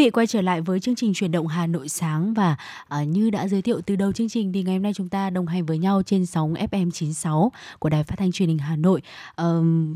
vị 0.03 0.09
quay 0.09 0.27
trở 0.27 0.41
lại 0.41 0.61
với 0.61 0.79
chương 0.79 0.95
trình 0.95 1.13
chuyển 1.13 1.31
động 1.31 1.47
Hà 1.47 1.67
Nội 1.67 1.89
sáng 1.89 2.33
và 2.33 2.55
uh, 3.01 3.07
như 3.07 3.29
đã 3.29 3.47
giới 3.47 3.61
thiệu 3.61 3.81
từ 3.85 3.95
đầu 3.95 4.11
chương 4.11 4.29
trình 4.29 4.53
thì 4.53 4.63
ngày 4.63 4.75
hôm 4.75 4.83
nay 4.83 4.93
chúng 4.95 5.09
ta 5.09 5.29
đồng 5.29 5.47
hành 5.47 5.65
với 5.65 5.77
nhau 5.77 6.01
trên 6.05 6.25
sóng 6.25 6.53
FM 6.53 6.91
96 6.91 7.51
của 7.79 7.89
Đài 7.89 8.03
Phát 8.03 8.15
thanh 8.19 8.31
Truyền 8.31 8.49
hình 8.49 8.57
Hà 8.57 8.75
Nội 8.75 9.01
uh, 9.41 9.45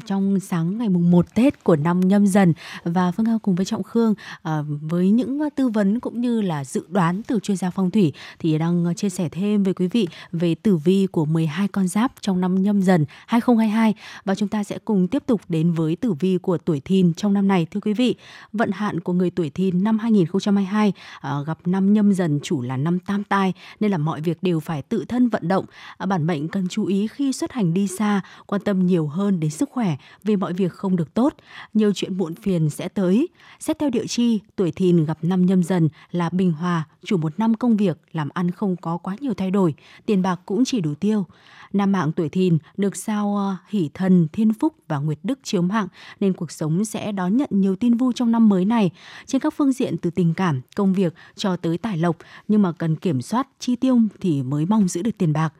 trong 0.06 0.40
sáng 0.40 0.78
ngày 0.78 0.90
mùng 0.90 1.12
1 1.12 1.36
Tết 1.36 1.64
của 1.64 1.76
năm 1.76 2.00
nhâm 2.00 2.28
dần 2.28 2.54
và 2.84 3.12
Phương 3.12 3.26
Hao 3.26 3.40
cùng 3.40 3.56
với 3.56 3.66
Trọng 3.66 3.84
Khương 3.84 4.12
uh, 4.12 4.50
với 4.82 5.10
những 5.10 5.50
tư 5.56 5.68
vấn 5.68 6.00
cũng 6.00 6.22
như 6.22 6.42
là 6.42 6.64
dự 6.66 6.86
đoán 6.90 7.24
từ 7.24 7.40
chuyên 7.40 7.58
gia 7.58 7.70
phong 7.70 7.92
thủy 7.92 8.14
thì 8.40 8.58
đang 8.58 8.96
chia 8.96 9.10
sẻ 9.10 9.30
thêm 9.30 9.64
với 9.64 9.74
quý 9.74 9.88
vị 9.88 10.08
về 10.32 10.56
tử 10.56 10.78
vi 10.78 11.08
của 11.12 11.26
12 11.26 11.68
con 11.68 11.88
giáp 11.88 12.12
trong 12.22 12.42
năm 12.42 12.64
nhâm 12.64 12.82
dần 12.82 13.06
2022 13.26 13.94
và 14.26 14.36
chúng 14.36 14.50
ta 14.50 14.64
sẽ 14.64 14.80
cùng 14.86 15.08
tiếp 15.08 15.24
tục 15.26 15.42
đến 15.50 15.72
với 15.72 15.96
tử 15.96 16.14
vi 16.14 16.38
của 16.38 16.58
tuổi 16.58 16.80
thìn 16.80 17.14
trong 17.14 17.34
năm 17.34 17.48
này 17.48 17.68
thưa 17.72 17.80
quý 17.80 17.94
vị. 17.94 18.16
Vận 18.54 18.72
hạn 18.72 19.00
của 19.00 19.14
người 19.14 19.30
tuổi 19.30 19.50
thìn 19.50 19.84
năm 19.84 19.97
năm 19.98 20.04
2022 20.04 20.94
à, 21.22 21.42
gặp 21.48 21.58
năm 21.66 21.94
nhâm 21.94 22.14
dần 22.14 22.40
chủ 22.44 22.62
là 22.62 22.78
năm 22.78 23.00
tam 23.00 23.24
tai 23.24 23.54
nên 23.80 23.92
là 23.92 23.98
mọi 23.98 24.22
việc 24.22 24.44
đều 24.44 24.60
phải 24.60 24.82
tự 24.82 25.06
thân 25.06 25.30
vận 25.30 25.48
động. 25.48 25.66
À, 25.98 26.06
bản 26.06 26.28
mệnh 26.28 26.48
cần 26.48 26.68
chú 26.68 26.86
ý 26.86 27.08
khi 27.08 27.34
xuất 27.34 27.52
hành 27.52 27.74
đi 27.74 27.88
xa, 27.88 28.22
quan 28.46 28.62
tâm 28.62 28.86
nhiều 28.86 29.08
hơn 29.08 29.40
đến 29.40 29.52
sức 29.52 29.70
khỏe 29.70 29.96
vì 30.24 30.36
mọi 30.36 30.54
việc 30.54 30.74
không 30.74 30.96
được 30.96 31.14
tốt. 31.14 31.34
Nhiều 31.74 31.92
chuyện 31.96 32.18
muộn 32.18 32.36
phiền 32.36 32.70
sẽ 32.70 32.88
tới. 32.88 33.28
Xét 33.60 33.80
theo 33.80 33.90
địa 33.90 34.08
chi, 34.08 34.40
tuổi 34.56 34.72
thìn 34.72 35.06
gặp 35.06 35.18
năm 35.22 35.46
nhâm 35.46 35.64
dần 35.64 35.90
là 36.12 36.30
bình 36.30 36.52
hòa, 36.52 36.84
chủ 37.06 37.18
một 37.18 37.40
năm 37.40 37.54
công 37.54 37.78
việc, 37.78 37.98
làm 38.14 38.30
ăn 38.34 38.52
không 38.52 38.76
có 38.76 38.98
quá 38.98 39.16
nhiều 39.20 39.34
thay 39.34 39.52
đổi, 39.52 39.74
tiền 40.06 40.22
bạc 40.22 40.40
cũng 40.46 40.66
chỉ 40.66 40.82
đủ 40.82 40.94
tiêu. 40.96 41.26
Nam 41.74 41.92
mạng 41.92 42.12
tuổi 42.12 42.30
thìn 42.30 42.58
được 42.78 42.96
sao 42.96 43.36
ờ, 43.38 43.56
hỷ 43.70 43.90
thần, 43.94 44.28
thiên 44.34 44.54
phúc 44.54 44.74
và 44.88 44.98
nguyệt 44.98 45.20
đức 45.24 45.40
chiếu 45.44 45.62
mạng 45.62 45.88
nên 46.20 46.34
cuộc 46.34 46.52
sống 46.52 46.86
sẽ 46.86 47.12
đón 47.12 47.38
nhận 47.38 47.50
nhiều 47.52 47.76
tin 47.76 47.98
vui 47.98 48.14
trong 48.16 48.32
năm 48.32 48.50
mới 48.50 48.66
này. 48.66 48.92
Trên 49.26 49.42
các 49.42 49.54
phương 49.58 49.72
diện 49.72 49.98
từ 49.98 50.10
tình 50.10 50.34
cảm, 50.34 50.62
công 50.76 50.94
việc 50.94 51.14
cho 51.36 51.56
tới 51.56 51.78
tài 51.78 51.98
lộc 51.98 52.18
nhưng 52.48 52.62
mà 52.62 52.72
cần 52.72 52.96
kiểm 52.96 53.22
soát 53.22 53.48
chi 53.60 53.76
tiêu 53.76 54.00
thì 54.22 54.44
mới 54.44 54.66
mong 54.66 54.88
giữ 54.88 55.02
được 55.02 55.18
tiền 55.18 55.34
bạc. 55.34 55.54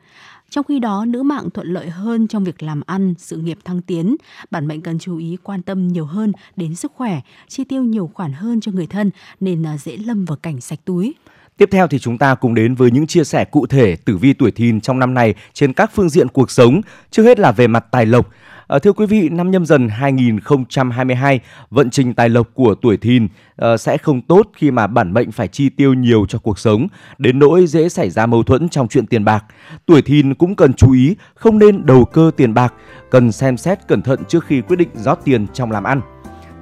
Trong 0.50 0.64
khi 0.64 0.78
đó, 0.78 1.04
nữ 1.04 1.22
mạng 1.22 1.50
thuận 1.50 1.72
lợi 1.72 1.90
hơn 1.90 2.28
trong 2.28 2.44
việc 2.44 2.62
làm 2.62 2.80
ăn, 2.86 3.14
sự 3.18 3.36
nghiệp 3.36 3.58
thăng 3.64 3.82
tiến. 3.82 4.16
Bản 4.50 4.66
mệnh 4.66 4.80
cần 4.80 4.98
chú 4.98 5.18
ý 5.18 5.36
quan 5.42 5.62
tâm 5.62 5.88
nhiều 5.88 6.04
hơn 6.04 6.32
đến 6.56 6.74
sức 6.74 6.92
khỏe, 6.94 7.20
chi 7.48 7.64
tiêu 7.64 7.82
nhiều 7.82 8.10
khoản 8.14 8.32
hơn 8.32 8.60
cho 8.60 8.72
người 8.72 8.86
thân 8.86 9.10
nên 9.40 9.62
ờ, 9.62 9.76
dễ 9.76 9.96
lâm 9.96 10.24
vào 10.24 10.36
cảnh 10.36 10.60
sạch 10.60 10.80
túi. 10.84 11.14
Tiếp 11.58 11.68
theo 11.72 11.86
thì 11.86 11.98
chúng 11.98 12.18
ta 12.18 12.34
cùng 12.34 12.54
đến 12.54 12.74
với 12.74 12.90
những 12.90 13.06
chia 13.06 13.24
sẻ 13.24 13.44
cụ 13.44 13.66
thể 13.66 13.96
tử 14.04 14.16
vi 14.16 14.32
tuổi 14.32 14.50
thìn 14.50 14.80
trong 14.80 14.98
năm 14.98 15.14
này 15.14 15.34
trên 15.52 15.72
các 15.72 15.90
phương 15.94 16.08
diện 16.08 16.28
cuộc 16.28 16.50
sống. 16.50 16.80
Trước 17.10 17.22
hết 17.22 17.38
là 17.38 17.52
về 17.52 17.66
mặt 17.66 17.84
tài 17.90 18.06
lộc. 18.06 18.30
À, 18.68 18.78
thưa 18.78 18.92
quý 18.92 19.06
vị, 19.06 19.28
năm 19.28 19.50
nhâm 19.50 19.66
dần 19.66 19.88
2022, 19.88 21.40
vận 21.70 21.90
trình 21.90 22.14
tài 22.14 22.28
lộc 22.28 22.48
của 22.54 22.74
tuổi 22.74 22.96
thìn 22.96 23.28
à, 23.56 23.76
sẽ 23.76 23.98
không 23.98 24.20
tốt 24.20 24.50
khi 24.56 24.70
mà 24.70 24.86
bản 24.86 25.14
mệnh 25.14 25.32
phải 25.32 25.48
chi 25.48 25.68
tiêu 25.68 25.94
nhiều 25.94 26.26
cho 26.28 26.38
cuộc 26.38 26.58
sống, 26.58 26.88
đến 27.18 27.38
nỗi 27.38 27.66
dễ 27.66 27.88
xảy 27.88 28.10
ra 28.10 28.26
mâu 28.26 28.42
thuẫn 28.42 28.68
trong 28.68 28.88
chuyện 28.88 29.06
tiền 29.06 29.24
bạc. 29.24 29.44
Tuổi 29.86 30.02
thìn 30.02 30.34
cũng 30.34 30.56
cần 30.56 30.74
chú 30.74 30.92
ý 30.92 31.16
không 31.34 31.58
nên 31.58 31.86
đầu 31.86 32.04
cơ 32.04 32.30
tiền 32.36 32.54
bạc, 32.54 32.74
cần 33.10 33.32
xem 33.32 33.56
xét 33.56 33.78
cẩn 33.88 34.02
thận 34.02 34.20
trước 34.28 34.44
khi 34.44 34.60
quyết 34.60 34.76
định 34.76 34.90
rót 34.94 35.18
tiền 35.24 35.46
trong 35.54 35.70
làm 35.70 35.84
ăn. 35.84 36.00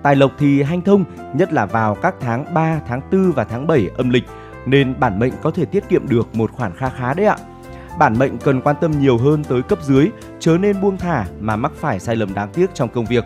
Tài 0.02 0.16
lộc 0.16 0.32
thì 0.38 0.62
hanh 0.62 0.82
thông, 0.82 1.04
nhất 1.34 1.52
là 1.52 1.66
vào 1.66 1.94
các 1.94 2.14
tháng 2.20 2.54
3, 2.54 2.80
tháng 2.88 3.00
4 3.12 3.32
và 3.32 3.44
tháng 3.44 3.66
7 3.66 3.88
âm 3.96 4.10
lịch 4.10 4.24
nên 4.66 5.00
bản 5.00 5.18
mệnh 5.18 5.32
có 5.42 5.50
thể 5.50 5.64
tiết 5.64 5.88
kiệm 5.88 6.08
được 6.08 6.34
một 6.34 6.52
khoản 6.52 6.76
kha 6.76 6.88
khá 6.88 7.14
đấy 7.14 7.26
ạ. 7.26 7.36
Bản 7.98 8.18
mệnh 8.18 8.38
cần 8.38 8.60
quan 8.60 8.76
tâm 8.80 9.00
nhiều 9.00 9.18
hơn 9.18 9.44
tới 9.44 9.62
cấp 9.62 9.78
dưới, 9.82 10.08
chớ 10.40 10.58
nên 10.60 10.80
buông 10.80 10.96
thả 10.96 11.26
mà 11.40 11.56
mắc 11.56 11.72
phải 11.76 12.00
sai 12.00 12.16
lầm 12.16 12.34
đáng 12.34 12.48
tiếc 12.52 12.74
trong 12.74 12.88
công 12.88 13.06
việc. 13.06 13.24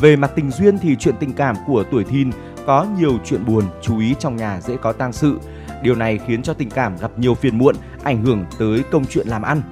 Về 0.00 0.16
mặt 0.16 0.30
tình 0.34 0.50
duyên 0.50 0.78
thì 0.78 0.96
chuyện 0.96 1.14
tình 1.20 1.32
cảm 1.32 1.56
của 1.66 1.84
tuổi 1.90 2.04
thìn 2.04 2.30
có 2.66 2.86
nhiều 2.98 3.18
chuyện 3.24 3.44
buồn, 3.46 3.64
chú 3.82 3.98
ý 3.98 4.14
trong 4.18 4.36
nhà 4.36 4.60
dễ 4.60 4.76
có 4.76 4.92
tang 4.92 5.12
sự. 5.12 5.38
Điều 5.82 5.94
này 5.94 6.18
khiến 6.26 6.42
cho 6.42 6.54
tình 6.54 6.70
cảm 6.70 6.96
gặp 6.96 7.10
nhiều 7.16 7.34
phiền 7.34 7.58
muộn, 7.58 7.76
ảnh 8.02 8.24
hưởng 8.24 8.44
tới 8.58 8.82
công 8.90 9.04
chuyện 9.04 9.28
làm 9.28 9.42
ăn. 9.42 9.62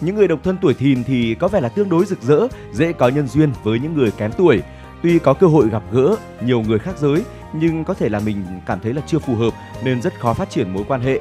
Những 0.00 0.16
người 0.16 0.28
độc 0.28 0.38
thân 0.44 0.56
tuổi 0.62 0.74
thìn 0.74 1.04
thì 1.04 1.34
có 1.34 1.48
vẻ 1.48 1.60
là 1.60 1.68
tương 1.68 1.88
đối 1.88 2.04
rực 2.04 2.22
rỡ, 2.22 2.48
dễ 2.72 2.92
có 2.92 3.08
nhân 3.08 3.28
duyên 3.28 3.50
với 3.62 3.78
những 3.78 3.94
người 3.94 4.10
kém 4.10 4.32
tuổi. 4.32 4.62
Tuy 5.02 5.18
có 5.18 5.34
cơ 5.34 5.46
hội 5.46 5.68
gặp 5.68 5.82
gỡ 5.92 6.16
nhiều 6.44 6.62
người 6.62 6.78
khác 6.78 6.98
giới 6.98 7.24
nhưng 7.52 7.84
có 7.84 7.94
thể 7.94 8.08
là 8.08 8.20
mình 8.20 8.44
cảm 8.66 8.80
thấy 8.80 8.94
là 8.94 9.02
chưa 9.06 9.18
phù 9.18 9.34
hợp 9.34 9.54
nên 9.84 10.02
rất 10.02 10.20
khó 10.20 10.34
phát 10.34 10.50
triển 10.50 10.74
mối 10.74 10.84
quan 10.88 11.00
hệ. 11.00 11.20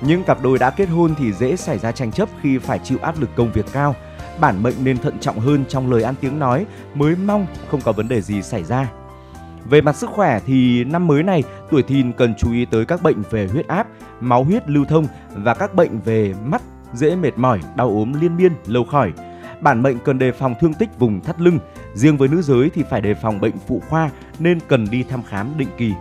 Những 0.00 0.24
cặp 0.24 0.42
đôi 0.42 0.58
đã 0.58 0.70
kết 0.70 0.86
hôn 0.86 1.14
thì 1.18 1.32
dễ 1.32 1.56
xảy 1.56 1.78
ra 1.78 1.92
tranh 1.92 2.12
chấp 2.12 2.28
khi 2.42 2.58
phải 2.58 2.78
chịu 2.78 2.98
áp 3.02 3.20
lực 3.20 3.30
công 3.36 3.52
việc 3.52 3.66
cao. 3.72 3.94
Bản 4.40 4.62
mệnh 4.62 4.74
nên 4.84 4.98
thận 4.98 5.18
trọng 5.18 5.38
hơn 5.38 5.64
trong 5.68 5.90
lời 5.90 6.02
ăn 6.02 6.14
tiếng 6.20 6.38
nói 6.38 6.66
mới 6.94 7.16
mong 7.16 7.46
không 7.68 7.80
có 7.80 7.92
vấn 7.92 8.08
đề 8.08 8.20
gì 8.20 8.42
xảy 8.42 8.64
ra. 8.64 8.90
Về 9.64 9.80
mặt 9.80 9.96
sức 9.96 10.10
khỏe 10.10 10.40
thì 10.46 10.84
năm 10.84 11.06
mới 11.06 11.22
này 11.22 11.42
tuổi 11.70 11.82
thìn 11.82 12.12
cần 12.12 12.34
chú 12.34 12.52
ý 12.52 12.64
tới 12.64 12.84
các 12.84 13.02
bệnh 13.02 13.22
về 13.30 13.46
huyết 13.46 13.68
áp, 13.68 13.86
máu 14.20 14.44
huyết 14.44 14.70
lưu 14.70 14.84
thông 14.84 15.06
và 15.34 15.54
các 15.54 15.74
bệnh 15.74 16.00
về 16.00 16.34
mắt 16.44 16.62
dễ 16.94 17.16
mệt 17.16 17.38
mỏi, 17.38 17.60
đau 17.76 17.88
ốm 17.88 18.12
liên 18.20 18.36
miên 18.36 18.52
lâu 18.66 18.84
khỏi. 18.84 19.12
Bản 19.60 19.82
mệnh 19.82 19.98
cần 19.98 20.18
đề 20.18 20.32
phòng 20.32 20.54
thương 20.60 20.74
tích 20.74 20.98
vùng 20.98 21.20
thắt 21.20 21.40
lưng, 21.40 21.58
riêng 21.94 22.16
với 22.16 22.28
nữ 22.28 22.42
giới 22.42 22.70
thì 22.74 22.82
phải 22.90 23.00
đề 23.00 23.14
phòng 23.14 23.40
bệnh 23.40 23.54
phụ 23.66 23.82
khoa 23.88 24.10
nên 24.38 24.58
cần 24.68 24.86
đi 24.90 25.02
thăm 25.02 25.22
khám 25.22 25.58
định 25.58 25.68
kỳ. 25.78 25.92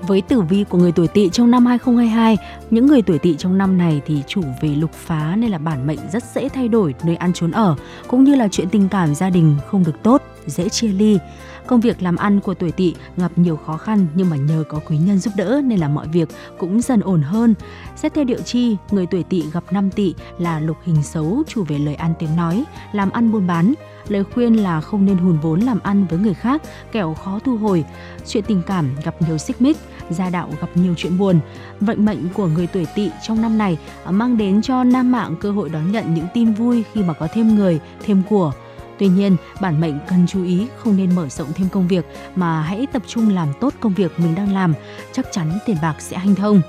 Với 0.00 0.22
tử 0.22 0.40
vi 0.40 0.64
của 0.68 0.78
người 0.78 0.92
tuổi 0.92 1.08
Tỵ 1.08 1.28
trong 1.28 1.50
năm 1.50 1.66
2022, 1.66 2.36
những 2.70 2.86
người 2.86 3.02
tuổi 3.02 3.18
Tỵ 3.18 3.36
trong 3.36 3.58
năm 3.58 3.78
này 3.78 4.00
thì 4.06 4.22
chủ 4.26 4.42
về 4.62 4.68
lục 4.68 4.92
phá 4.92 5.36
nên 5.36 5.50
là 5.50 5.58
bản 5.58 5.86
mệnh 5.86 5.98
rất 6.12 6.24
dễ 6.34 6.48
thay 6.48 6.68
đổi 6.68 6.94
nơi 7.04 7.16
ăn 7.16 7.32
trốn 7.32 7.50
ở, 7.50 7.76
cũng 8.08 8.24
như 8.24 8.34
là 8.34 8.48
chuyện 8.48 8.68
tình 8.68 8.88
cảm 8.88 9.14
gia 9.14 9.30
đình 9.30 9.56
không 9.66 9.84
được 9.84 10.02
tốt, 10.02 10.22
dễ 10.46 10.68
chia 10.68 10.88
ly. 10.88 11.18
Công 11.66 11.80
việc 11.80 12.02
làm 12.02 12.16
ăn 12.16 12.40
của 12.40 12.54
tuổi 12.54 12.72
Tỵ 12.72 12.94
gặp 13.16 13.32
nhiều 13.36 13.56
khó 13.56 13.76
khăn 13.76 14.06
nhưng 14.14 14.30
mà 14.30 14.36
nhờ 14.36 14.64
có 14.68 14.80
quý 14.88 14.98
nhân 14.98 15.18
giúp 15.18 15.30
đỡ 15.36 15.60
nên 15.64 15.78
là 15.78 15.88
mọi 15.88 16.08
việc 16.08 16.28
cũng 16.58 16.80
dần 16.80 17.00
ổn 17.00 17.22
hơn. 17.22 17.54
Xét 17.96 18.14
theo 18.14 18.24
địa 18.24 18.40
chi, 18.44 18.76
người 18.90 19.06
tuổi 19.06 19.22
Tỵ 19.22 19.44
gặp 19.52 19.64
năm 19.70 19.90
Tỵ 19.90 20.14
là 20.38 20.60
lục 20.60 20.76
hình 20.84 21.02
xấu 21.02 21.42
chủ 21.48 21.64
về 21.64 21.78
lời 21.78 21.94
ăn 21.94 22.14
tiếng 22.18 22.36
nói, 22.36 22.64
làm 22.92 23.10
ăn 23.10 23.32
buôn 23.32 23.46
bán. 23.46 23.74
Lời 24.08 24.24
khuyên 24.24 24.54
là 24.62 24.80
không 24.80 25.04
nên 25.04 25.16
hùn 25.16 25.38
vốn 25.38 25.60
làm 25.60 25.80
ăn 25.82 26.06
với 26.10 26.18
người 26.18 26.34
khác, 26.34 26.62
kẻo 26.92 27.14
khó 27.14 27.40
thu 27.44 27.56
hồi. 27.56 27.84
Chuyện 28.26 28.44
tình 28.44 28.62
cảm 28.66 28.90
gặp 29.04 29.22
nhiều 29.22 29.38
xích 29.38 29.62
mích, 29.62 29.76
gia 30.10 30.30
đạo 30.30 30.50
gặp 30.60 30.68
nhiều 30.74 30.94
chuyện 30.96 31.18
buồn. 31.18 31.40
Vận 31.80 32.04
mệnh 32.04 32.28
của 32.34 32.46
người 32.46 32.66
tuổi 32.66 32.86
Tỵ 32.94 33.10
trong 33.22 33.42
năm 33.42 33.58
này 33.58 33.78
ờ, 34.04 34.12
mang 34.12 34.36
đến 34.36 34.62
cho 34.62 34.84
nam 34.84 35.12
mạng 35.12 35.36
cơ 35.40 35.52
hội 35.52 35.68
đón 35.68 35.92
nhận 35.92 36.14
những 36.14 36.26
tin 36.34 36.52
vui 36.52 36.84
khi 36.92 37.02
mà 37.02 37.14
có 37.14 37.28
thêm 37.32 37.54
người, 37.54 37.80
thêm 38.04 38.22
của. 38.28 38.52
Tuy 38.98 39.08
nhiên, 39.08 39.36
bản 39.60 39.80
mệnh 39.80 39.98
cần 40.08 40.26
chú 40.26 40.44
ý 40.44 40.66
không 40.76 40.96
nên 40.96 41.14
mở 41.14 41.28
rộng 41.28 41.52
thêm 41.52 41.68
công 41.68 41.88
việc 41.88 42.06
mà 42.34 42.62
hãy 42.62 42.86
tập 42.92 43.02
trung 43.06 43.34
làm 43.34 43.48
tốt 43.60 43.74
công 43.80 43.94
việc 43.94 44.20
mình 44.20 44.34
đang 44.34 44.54
làm, 44.54 44.74
chắc 45.12 45.26
chắn 45.32 45.58
tiền 45.66 45.76
bạc 45.82 45.94
sẽ 45.98 46.16
hanh 46.16 46.34
thông. 46.34 46.62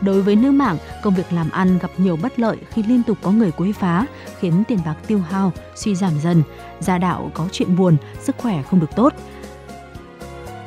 Đối 0.00 0.22
với 0.22 0.36
nữ 0.36 0.50
mạng, 0.50 0.76
công 1.02 1.14
việc 1.14 1.32
làm 1.32 1.50
ăn 1.50 1.78
gặp 1.78 1.90
nhiều 1.96 2.16
bất 2.22 2.38
lợi 2.40 2.56
khi 2.70 2.82
liên 2.82 3.02
tục 3.02 3.18
có 3.22 3.30
người 3.30 3.50
quấy 3.50 3.72
phá, 3.72 4.06
khiến 4.40 4.62
tiền 4.68 4.78
bạc 4.84 4.96
tiêu 5.06 5.18
hao, 5.18 5.52
suy 5.74 5.94
giảm 5.94 6.20
dần. 6.20 6.42
Gia 6.80 6.98
đạo 6.98 7.30
có 7.34 7.48
chuyện 7.52 7.76
buồn, 7.76 7.96
sức 8.20 8.36
khỏe 8.38 8.62
không 8.62 8.80
được 8.80 8.90
tốt. 8.96 9.12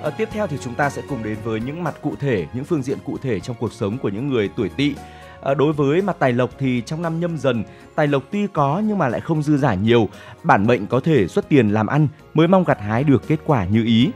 À, 0.04 0.10
tiếp 0.10 0.30
theo 0.32 0.48
thì 0.48 0.58
chúng 0.62 0.76
ta 0.76 0.90
sẽ 0.90 1.02
cùng 1.10 1.24
đến 1.24 1.38
với 1.44 1.60
những 1.60 1.84
mặt 1.84 1.96
cụ 2.02 2.16
thể, 2.20 2.48
những 2.54 2.66
phương 2.66 2.84
diện 2.84 2.98
cụ 3.06 3.18
thể 3.18 3.40
trong 3.40 3.56
cuộc 3.60 3.74
sống 3.74 3.98
của 3.98 4.10
những 4.10 4.30
người 4.30 4.50
tuổi 4.56 4.70
Tỵ. 4.70 4.96
À, 5.44 5.54
đối 5.54 5.74
với 5.74 6.02
mặt 6.02 6.16
tài 6.20 6.34
lộc 6.34 6.50
thì 6.60 6.82
trong 6.86 7.02
năm 7.02 7.20
nhâm 7.20 7.38
dần, 7.38 7.64
tài 7.96 8.08
lộc 8.08 8.24
tuy 8.32 8.48
có 8.48 8.82
nhưng 8.86 8.98
mà 8.98 9.08
lại 9.08 9.22
không 9.22 9.44
dư 9.44 9.58
giả 9.58 9.74
nhiều. 9.74 10.10
Bản 10.44 10.68
mệnh 10.68 10.88
có 10.88 11.00
thể 11.00 11.28
xuất 11.28 11.50
tiền 11.50 11.70
làm 11.70 11.88
ăn 11.88 12.08
mới 12.34 12.48
mong 12.48 12.64
gặt 12.64 12.82
hái 12.82 13.04
được 13.04 13.28
kết 13.28 13.40
quả 13.46 13.66
như 13.66 13.84
ý. 13.86 14.12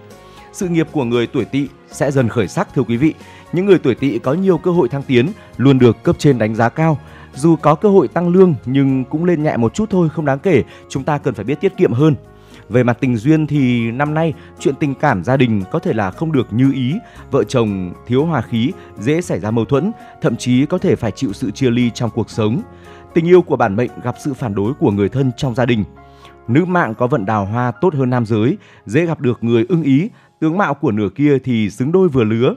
Sự 0.53 0.67
nghiệp 0.67 0.87
của 0.91 1.03
người 1.03 1.27
tuổi 1.27 1.45
Tỵ 1.45 1.67
sẽ 1.91 2.11
dần 2.11 2.29
khởi 2.29 2.47
sắc 2.47 2.73
thưa 2.73 2.81
quý 2.81 2.97
vị. 2.97 3.13
Những 3.53 3.65
người 3.65 3.79
tuổi 3.79 3.95
Tỵ 3.95 4.19
có 4.19 4.33
nhiều 4.33 4.57
cơ 4.57 4.71
hội 4.71 4.89
thăng 4.89 5.03
tiến, 5.03 5.29
luôn 5.57 5.79
được 5.79 6.03
cấp 6.03 6.15
trên 6.19 6.37
đánh 6.37 6.55
giá 6.55 6.69
cao. 6.69 6.97
Dù 7.35 7.55
có 7.55 7.75
cơ 7.75 7.89
hội 7.89 8.07
tăng 8.07 8.29
lương 8.29 8.53
nhưng 8.65 9.03
cũng 9.03 9.25
lên 9.25 9.43
nhẹ 9.43 9.57
một 9.57 9.73
chút 9.73 9.89
thôi, 9.89 10.09
không 10.09 10.25
đáng 10.25 10.39
kể. 10.39 10.63
Chúng 10.89 11.03
ta 11.03 11.17
cần 11.17 11.33
phải 11.33 11.45
biết 11.45 11.61
tiết 11.61 11.77
kiệm 11.77 11.93
hơn. 11.93 12.15
Về 12.69 12.83
mặt 12.83 12.97
tình 12.99 13.17
duyên 13.17 13.47
thì 13.47 13.91
năm 13.91 14.13
nay 14.13 14.33
chuyện 14.59 14.75
tình 14.79 14.95
cảm 14.95 15.23
gia 15.23 15.37
đình 15.37 15.63
có 15.71 15.79
thể 15.79 15.93
là 15.93 16.11
không 16.11 16.31
được 16.31 16.53
như 16.53 16.71
ý, 16.73 16.95
vợ 17.31 17.43
chồng 17.43 17.93
thiếu 18.07 18.25
hòa 18.25 18.41
khí, 18.41 18.71
dễ 18.99 19.21
xảy 19.21 19.39
ra 19.39 19.51
mâu 19.51 19.65
thuẫn, 19.65 19.91
thậm 20.21 20.35
chí 20.35 20.65
có 20.65 20.77
thể 20.77 20.95
phải 20.95 21.11
chịu 21.11 21.33
sự 21.33 21.51
chia 21.51 21.69
ly 21.69 21.91
trong 21.93 22.09
cuộc 22.09 22.29
sống. 22.29 22.61
Tình 23.13 23.27
yêu 23.27 23.41
của 23.41 23.55
bản 23.55 23.75
mệnh 23.75 23.91
gặp 24.03 24.15
sự 24.23 24.33
phản 24.33 24.55
đối 24.55 24.73
của 24.73 24.91
người 24.91 25.09
thân 25.09 25.31
trong 25.37 25.55
gia 25.55 25.65
đình. 25.65 25.83
Nữ 26.47 26.65
mạng 26.65 26.95
có 26.95 27.07
vận 27.07 27.25
đào 27.25 27.45
hoa 27.45 27.71
tốt 27.71 27.93
hơn 27.93 28.09
nam 28.09 28.25
giới, 28.25 28.57
dễ 28.85 29.05
gặp 29.05 29.21
được 29.21 29.43
người 29.43 29.65
ưng 29.69 29.83
ý, 29.83 30.09
tướng 30.39 30.57
mạo 30.57 30.73
của 30.73 30.91
nửa 30.91 31.09
kia 31.15 31.37
thì 31.43 31.69
xứng 31.69 31.91
đôi 31.91 32.09
vừa 32.09 32.23
lứa. 32.23 32.55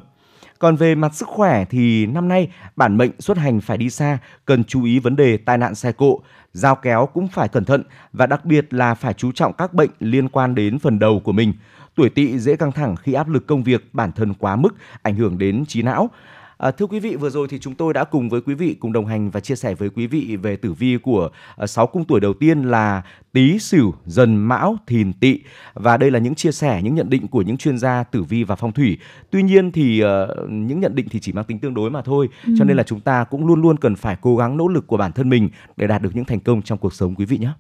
Còn 0.58 0.76
về 0.76 0.94
mặt 0.94 1.14
sức 1.14 1.28
khỏe 1.28 1.64
thì 1.64 2.06
năm 2.06 2.28
nay 2.28 2.50
bản 2.76 2.96
mệnh 2.96 3.10
xuất 3.18 3.38
hành 3.38 3.60
phải 3.60 3.78
đi 3.78 3.90
xa, 3.90 4.18
cần 4.44 4.64
chú 4.64 4.84
ý 4.84 4.98
vấn 4.98 5.16
đề 5.16 5.36
tai 5.36 5.58
nạn 5.58 5.74
xe 5.74 5.92
cộ, 5.92 6.20
dao 6.58 6.74
kéo 6.74 7.06
cũng 7.06 7.28
phải 7.28 7.48
cẩn 7.48 7.64
thận 7.64 7.82
và 8.12 8.26
đặc 8.26 8.44
biệt 8.44 8.74
là 8.74 8.94
phải 8.94 9.14
chú 9.14 9.32
trọng 9.32 9.52
các 9.52 9.74
bệnh 9.74 9.90
liên 10.00 10.28
quan 10.28 10.54
đến 10.54 10.78
phần 10.78 10.98
đầu 10.98 11.20
của 11.20 11.32
mình. 11.32 11.52
Tuổi 11.94 12.08
tỵ 12.08 12.38
dễ 12.38 12.56
căng 12.56 12.72
thẳng 12.72 12.96
khi 12.96 13.12
áp 13.12 13.28
lực 13.28 13.46
công 13.46 13.62
việc 13.62 13.88
bản 13.92 14.12
thân 14.12 14.34
quá 14.34 14.56
mức, 14.56 14.74
ảnh 15.02 15.14
hưởng 15.14 15.38
đến 15.38 15.64
trí 15.68 15.82
não. 15.82 16.10
À, 16.58 16.70
thưa 16.70 16.86
quý 16.86 17.00
vị, 17.00 17.16
vừa 17.16 17.30
rồi 17.30 17.48
thì 17.50 17.58
chúng 17.58 17.74
tôi 17.74 17.94
đã 17.94 18.04
cùng 18.04 18.28
với 18.28 18.40
quý 18.40 18.54
vị 18.54 18.76
cùng 18.80 18.92
đồng 18.92 19.06
hành 19.06 19.30
và 19.30 19.40
chia 19.40 19.56
sẻ 19.56 19.74
với 19.74 19.90
quý 19.90 20.06
vị 20.06 20.36
về 20.42 20.56
tử 20.56 20.72
vi 20.72 20.98
của 21.02 21.28
à, 21.56 21.66
6 21.66 21.86
cung 21.86 22.04
tuổi 22.04 22.20
đầu 22.20 22.34
tiên 22.34 22.62
là 22.62 23.02
Tý, 23.32 23.58
Sửu, 23.58 23.94
Dần, 24.06 24.36
Mão, 24.36 24.76
Thìn, 24.86 25.12
Tỵ 25.12 25.40
và 25.74 25.96
đây 25.96 26.10
là 26.10 26.18
những 26.18 26.34
chia 26.34 26.52
sẻ, 26.52 26.80
những 26.82 26.94
nhận 26.94 27.10
định 27.10 27.28
của 27.28 27.42
những 27.42 27.56
chuyên 27.56 27.78
gia 27.78 28.02
tử 28.02 28.22
vi 28.22 28.44
và 28.44 28.56
phong 28.56 28.72
thủy. 28.72 28.98
Tuy 29.30 29.42
nhiên 29.42 29.72
thì 29.72 30.02
uh, 30.04 30.08
những 30.50 30.80
nhận 30.80 30.94
định 30.94 31.06
thì 31.10 31.20
chỉ 31.20 31.32
mang 31.32 31.44
tính 31.44 31.58
tương 31.58 31.74
đối 31.74 31.90
mà 31.90 32.02
thôi, 32.02 32.28
ừ. 32.46 32.54
cho 32.58 32.64
nên 32.64 32.76
là 32.76 32.82
chúng 32.82 33.00
ta 33.00 33.24
cũng 33.24 33.46
luôn 33.46 33.62
luôn 33.62 33.76
cần 33.76 33.96
phải 33.96 34.16
cố 34.20 34.36
gắng 34.36 34.56
nỗ 34.56 34.68
lực 34.68 34.86
của 34.86 34.96
bản 34.96 35.12
thân 35.12 35.28
mình 35.28 35.48
để 35.76 35.86
đạt 35.86 36.02
được 36.02 36.10
những 36.14 36.24
thành 36.24 36.40
công 36.40 36.62
trong 36.62 36.78
cuộc 36.78 36.94
sống 36.94 37.14
quý 37.14 37.24
vị 37.24 37.38
nhé. 37.38 37.50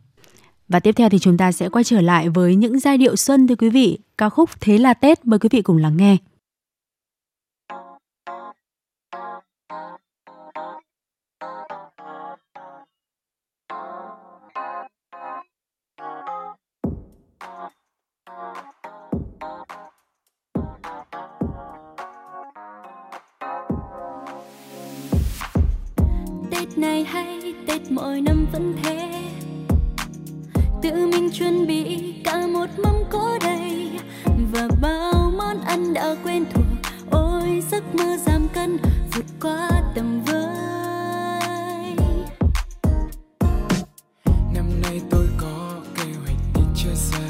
Và 0.68 0.80
tiếp 0.80 0.92
theo 0.96 1.08
thì 1.08 1.18
chúng 1.18 1.36
ta 1.36 1.52
sẽ 1.52 1.68
quay 1.68 1.84
trở 1.84 2.00
lại 2.00 2.28
với 2.28 2.56
những 2.56 2.78
giai 2.78 2.98
điệu 2.98 3.16
xuân 3.16 3.46
thưa 3.46 3.56
quý 3.56 3.70
vị. 3.70 3.98
Ca 4.18 4.28
khúc 4.28 4.50
Thế 4.60 4.78
là 4.78 4.94
Tết 4.94 5.26
mời 5.26 5.38
quý 5.38 5.48
vị 5.52 5.62
cùng 5.62 5.76
lắng 5.76 5.96
nghe. 5.96 6.16
Chuẩn 31.32 31.66
bị 31.66 32.14
cả 32.24 32.46
một 32.46 32.66
mâm 32.76 32.94
cỗ 33.10 33.38
đầy. 33.40 33.90
Và 34.52 34.68
bao 34.82 35.32
món 35.36 35.60
ăn 35.60 35.94
đã 35.94 36.16
quen 36.24 36.44
thuộc, 36.54 36.64
Ôi 37.10 37.62
giấc 37.70 37.94
mơ 37.94 38.16
giảm 38.26 38.48
cân, 38.48 38.78
vượt 39.14 39.24
qua 39.40 39.70
tầm 39.94 40.22
với 40.22 40.46
Năm 44.54 44.82
nay 44.82 45.00
tôi 45.10 45.28
có 45.38 45.80
kế 45.96 46.04
hoạch 46.24 46.36
đi 46.54 46.62
chơi 46.76 46.94
xa. 46.94 47.28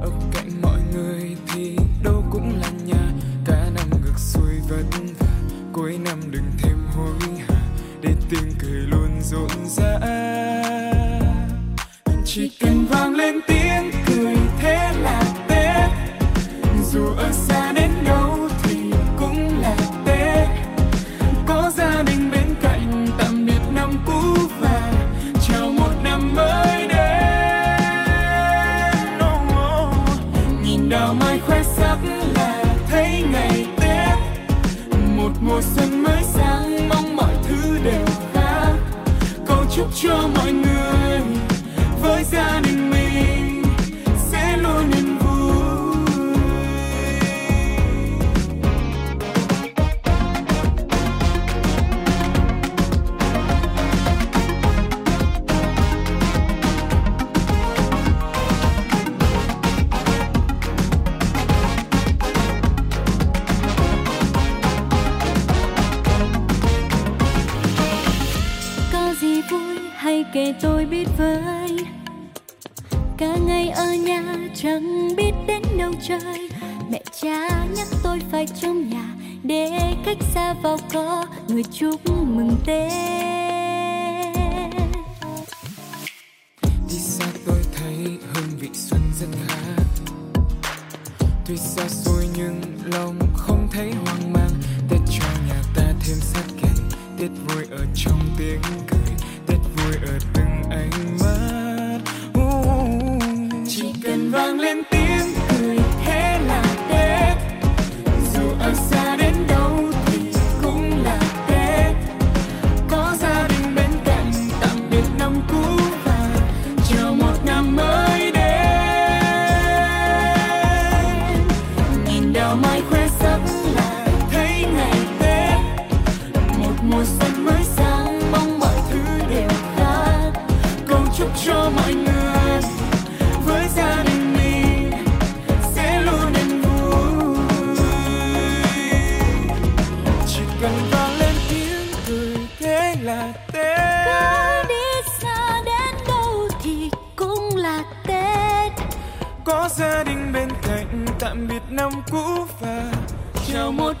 Ở 0.00 0.10
cạnh 0.32 0.50
mọi 0.62 0.80
người 0.94 1.36
thì 1.52 1.76
đâu 2.04 2.24
cũng 2.30 2.60
là 2.60 2.70
nhà. 2.86 3.12
Cả 3.44 3.70
năm 3.74 3.90
ngược 4.02 4.18
xuôi 4.18 4.60
vất 4.68 4.84
vả, 5.20 5.26
Cuối 5.72 5.98
năm 6.04 6.18
đừng 6.30 6.50
thêm 6.58 6.86
hối 6.96 7.38
hả. 7.48 7.62
Để 8.00 8.14
tiếng 8.30 8.52
cười 8.58 8.80
luôn 8.80 9.10
rộn 9.22 9.50
rã. 9.66 10.11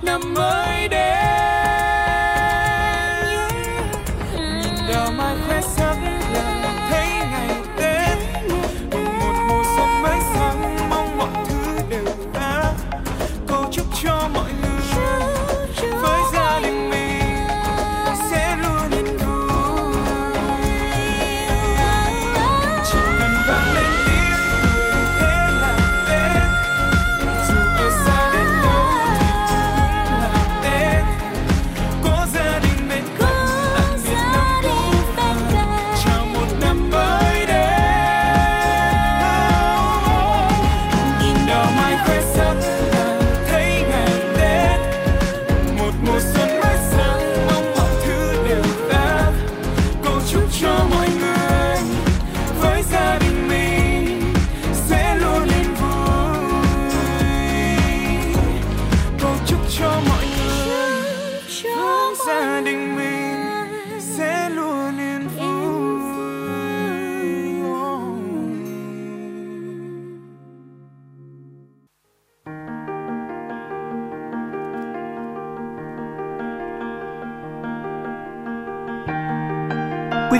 Năm 0.02 0.34
mới 0.34 0.88
đến. 0.88 1.51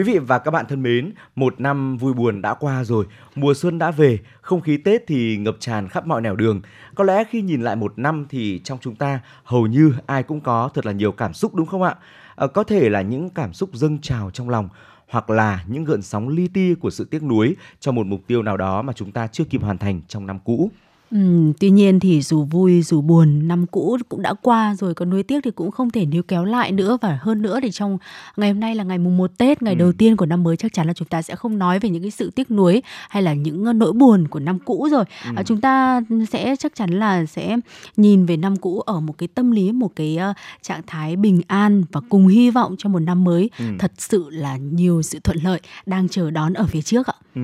Quý 0.00 0.04
vị 0.12 0.18
và 0.18 0.38
các 0.38 0.50
bạn 0.50 0.66
thân 0.68 0.82
mến, 0.82 1.12
một 1.36 1.60
năm 1.60 1.96
vui 1.96 2.12
buồn 2.12 2.42
đã 2.42 2.54
qua 2.54 2.84
rồi, 2.84 3.06
mùa 3.34 3.54
xuân 3.54 3.78
đã 3.78 3.90
về, 3.90 4.18
không 4.40 4.60
khí 4.60 4.76
Tết 4.76 5.02
thì 5.06 5.36
ngập 5.36 5.56
tràn 5.60 5.88
khắp 5.88 6.06
mọi 6.06 6.20
nẻo 6.20 6.36
đường. 6.36 6.60
Có 6.94 7.04
lẽ 7.04 7.24
khi 7.30 7.42
nhìn 7.42 7.62
lại 7.62 7.76
một 7.76 7.92
năm 7.98 8.26
thì 8.28 8.60
trong 8.64 8.78
chúng 8.80 8.94
ta 8.96 9.20
hầu 9.44 9.66
như 9.66 9.94
ai 10.06 10.22
cũng 10.22 10.40
có 10.40 10.70
thật 10.74 10.86
là 10.86 10.92
nhiều 10.92 11.12
cảm 11.12 11.34
xúc 11.34 11.54
đúng 11.54 11.66
không 11.66 11.82
ạ? 11.82 11.94
À, 12.36 12.46
có 12.46 12.64
thể 12.64 12.88
là 12.88 13.02
những 13.02 13.30
cảm 13.30 13.52
xúc 13.52 13.70
dâng 13.72 13.98
trào 13.98 14.30
trong 14.30 14.48
lòng 14.48 14.68
hoặc 15.08 15.30
là 15.30 15.64
những 15.68 15.84
gợn 15.84 16.02
sóng 16.02 16.28
li 16.28 16.48
ti 16.48 16.74
của 16.74 16.90
sự 16.90 17.04
tiếc 17.04 17.22
nuối 17.22 17.56
cho 17.80 17.92
một 17.92 18.06
mục 18.06 18.20
tiêu 18.26 18.42
nào 18.42 18.56
đó 18.56 18.82
mà 18.82 18.92
chúng 18.92 19.12
ta 19.12 19.26
chưa 19.26 19.44
kịp 19.44 19.62
hoàn 19.62 19.78
thành 19.78 20.00
trong 20.08 20.26
năm 20.26 20.38
cũ. 20.44 20.70
Ừ, 21.10 21.52
tuy 21.60 21.70
nhiên 21.70 22.00
thì 22.00 22.22
dù 22.22 22.44
vui 22.44 22.82
dù 22.82 23.00
buồn 23.00 23.48
năm 23.48 23.66
cũ 23.66 23.98
cũng 24.08 24.22
đã 24.22 24.34
qua 24.42 24.74
rồi 24.78 24.94
còn 24.94 25.10
nuối 25.10 25.22
tiếc 25.22 25.44
thì 25.44 25.50
cũng 25.50 25.70
không 25.70 25.90
thể 25.90 26.06
níu 26.06 26.22
kéo 26.22 26.44
lại 26.44 26.72
nữa 26.72 26.98
và 27.00 27.18
hơn 27.22 27.42
nữa 27.42 27.58
thì 27.62 27.70
trong 27.70 27.98
ngày 28.36 28.50
hôm 28.50 28.60
nay 28.60 28.74
là 28.74 28.84
ngày 28.84 28.98
mùng 28.98 29.16
1 29.16 29.30
Tết 29.38 29.62
ngày 29.62 29.74
Ừ. 29.74 29.78
đầu 29.78 29.92
tiên 29.92 30.16
của 30.16 30.26
năm 30.26 30.42
mới 30.42 30.56
chắc 30.56 30.72
chắn 30.72 30.86
là 30.86 30.92
chúng 30.92 31.08
ta 31.08 31.22
sẽ 31.22 31.36
không 31.36 31.58
nói 31.58 31.78
về 31.78 31.88
những 31.90 32.02
cái 32.02 32.10
sự 32.10 32.30
tiếc 32.30 32.50
nuối 32.50 32.82
hay 33.08 33.22
là 33.22 33.34
những 33.34 33.64
ờ, 33.64 33.72
nỗi 33.72 33.92
buồn 33.92 34.28
của 34.28 34.40
năm 34.40 34.58
cũ 34.58 34.88
rồi 34.90 35.04
Ừ. 35.24 35.30
à, 35.36 35.42
chúng 35.42 35.60
ta 35.60 36.00
sẽ 36.30 36.56
chắc 36.58 36.74
chắn 36.74 36.90
là 36.90 37.26
sẽ 37.26 37.56
nhìn 37.96 38.26
về 38.26 38.36
năm 38.36 38.56
cũ 38.56 38.80
ở 38.80 39.00
một 39.00 39.18
cái 39.18 39.28
tâm 39.34 39.50
lý 39.50 39.72
một 39.72 39.90
cái 39.96 40.16
ờ, 40.16 40.32
trạng 40.62 40.80
thái 40.86 41.16
bình 41.16 41.40
an 41.46 41.82
và 41.92 42.00
cùng 42.08 42.26
hy 42.26 42.50
vọng 42.50 42.74
cho 42.78 42.88
một 42.88 42.98
năm 43.00 43.24
mới 43.24 43.50
Ừ. 43.58 43.64
thật 43.78 43.92
sự 43.98 44.24
là 44.30 44.56
nhiều 44.56 45.02
sự 45.02 45.18
thuận 45.24 45.38
lợi 45.42 45.60
đang 45.86 46.08
chờ 46.08 46.30
đón 46.30 46.52
ở 46.54 46.66
phía 46.66 46.82
trước 46.82 47.06
ạ 47.06 47.14
Ừ. 47.34 47.40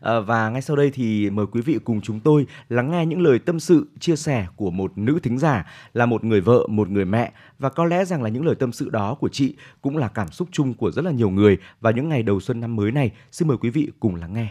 À, 0.00 0.20
và 0.20 0.48
ngay 0.50 0.62
sau 0.62 0.76
đây 0.76 0.90
thì 0.94 1.30
mời 1.30 1.46
quý 1.52 1.60
vị 1.60 1.78
cùng 1.84 2.00
chúng 2.00 2.20
tôi 2.20 2.46
lắng 2.68 2.90
nghe 2.90 3.06
những 3.08 3.20
lời 3.20 3.38
tâm 3.38 3.60
sự, 3.60 3.86
chia 4.00 4.16
sẻ 4.16 4.46
của 4.56 4.70
một 4.70 4.98
nữ 4.98 5.18
thính 5.22 5.38
giả 5.38 5.66
là 5.92 6.06
một 6.06 6.24
người 6.24 6.40
vợ, 6.40 6.66
một 6.68 6.90
người 6.90 7.04
mẹ 7.04 7.32
và 7.58 7.68
có 7.68 7.84
lẽ 7.84 8.04
rằng 8.04 8.22
là 8.22 8.28
những 8.28 8.46
lời 8.46 8.54
tâm 8.54 8.72
sự 8.72 8.90
đó 8.90 9.14
của 9.14 9.28
chị 9.28 9.56
cũng 9.82 9.96
là 9.96 10.08
cảm 10.08 10.28
xúc 10.28 10.48
chung 10.52 10.74
của 10.74 10.90
rất 10.90 11.04
là 11.04 11.10
nhiều 11.10 11.30
người 11.30 11.58
vào 11.80 11.92
những 11.92 12.08
ngày 12.08 12.22
đầu 12.22 12.40
xuân 12.40 12.60
năm 12.60 12.76
mới 12.76 12.92
này. 12.92 13.10
Xin 13.32 13.48
mời 13.48 13.56
quý 13.56 13.70
vị 13.70 13.90
cùng 14.00 14.14
lắng 14.14 14.34
nghe. 14.34 14.48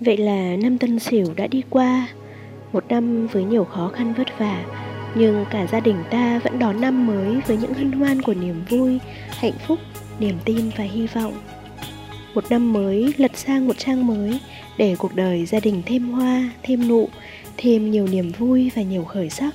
Vậy 0.00 0.16
là 0.16 0.56
năm 0.56 0.78
Tân 0.78 0.98
Sửu 0.98 1.34
đã 1.36 1.46
đi 1.46 1.62
qua, 1.70 2.08
một 2.72 2.84
năm 2.88 3.26
với 3.26 3.44
nhiều 3.44 3.64
khó 3.64 3.88
khăn 3.88 4.14
vất 4.14 4.28
vả, 4.38 4.64
nhưng 5.14 5.44
cả 5.50 5.66
gia 5.66 5.80
đình 5.80 5.96
ta 6.10 6.40
vẫn 6.44 6.58
đón 6.58 6.80
năm 6.80 7.06
mới 7.06 7.40
với 7.46 7.56
những 7.56 7.74
hân 7.74 7.92
hoan 7.92 8.22
của 8.22 8.34
niềm 8.34 8.62
vui, 8.70 8.98
hạnh 9.28 9.58
phúc, 9.66 9.78
niềm 10.18 10.36
tin 10.44 10.70
và 10.76 10.84
hy 10.84 11.06
vọng. 11.06 11.32
Một 12.34 12.44
năm 12.50 12.72
mới 12.72 13.14
lật 13.16 13.36
sang 13.36 13.66
một 13.66 13.78
trang 13.78 14.06
mới 14.06 14.40
để 14.78 14.96
cuộc 14.98 15.14
đời 15.14 15.46
gia 15.46 15.60
đình 15.60 15.82
thêm 15.86 16.10
hoa, 16.10 16.50
thêm 16.62 16.88
nụ, 16.88 17.08
thêm 17.56 17.90
nhiều 17.90 18.06
niềm 18.06 18.32
vui 18.38 18.70
và 18.76 18.82
nhiều 18.82 19.04
khởi 19.04 19.30
sắc. 19.30 19.54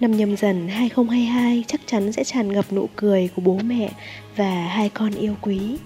Năm 0.00 0.16
nhâm 0.16 0.36
dần 0.36 0.68
2022 0.68 1.64
chắc 1.66 1.80
chắn 1.86 2.12
sẽ 2.12 2.24
tràn 2.24 2.52
ngập 2.52 2.72
nụ 2.72 2.88
cười 2.96 3.28
của 3.36 3.42
bố 3.42 3.58
mẹ 3.64 3.90
và 4.36 4.66
hai 4.66 4.88
con 4.88 5.14
yêu 5.14 5.34
quý. 5.40 5.76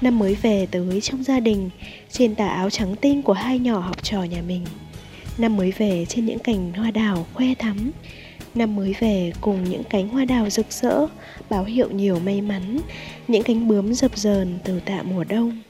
Năm 0.00 0.18
mới 0.18 0.34
về 0.34 0.66
tới 0.70 1.00
trong 1.00 1.24
gia 1.24 1.40
đình, 1.40 1.70
trên 2.10 2.34
tà 2.34 2.48
áo 2.48 2.70
trắng 2.70 2.96
tinh 2.96 3.22
của 3.22 3.32
hai 3.32 3.58
nhỏ 3.58 3.78
học 3.78 4.02
trò 4.02 4.22
nhà 4.22 4.42
mình. 4.48 4.64
Năm 5.38 5.56
mới 5.56 5.72
về 5.78 6.06
trên 6.08 6.26
những 6.26 6.38
cành 6.38 6.72
hoa 6.72 6.90
đào 6.90 7.26
khoe 7.34 7.46
thắm. 7.58 7.90
Năm 8.54 8.76
mới 8.76 8.94
về 9.00 9.32
cùng 9.40 9.64
những 9.64 9.84
cánh 9.84 10.08
hoa 10.08 10.24
đào 10.24 10.50
rực 10.50 10.72
rỡ, 10.72 11.06
báo 11.50 11.64
hiệu 11.64 11.90
nhiều 11.90 12.18
may 12.20 12.40
mắn, 12.40 12.78
những 13.28 13.42
cánh 13.42 13.68
bướm 13.68 13.94
dập 13.94 14.16
dờn 14.16 14.58
từ 14.64 14.80
tạ 14.80 15.02
mùa 15.02 15.24
đông. 15.24 15.62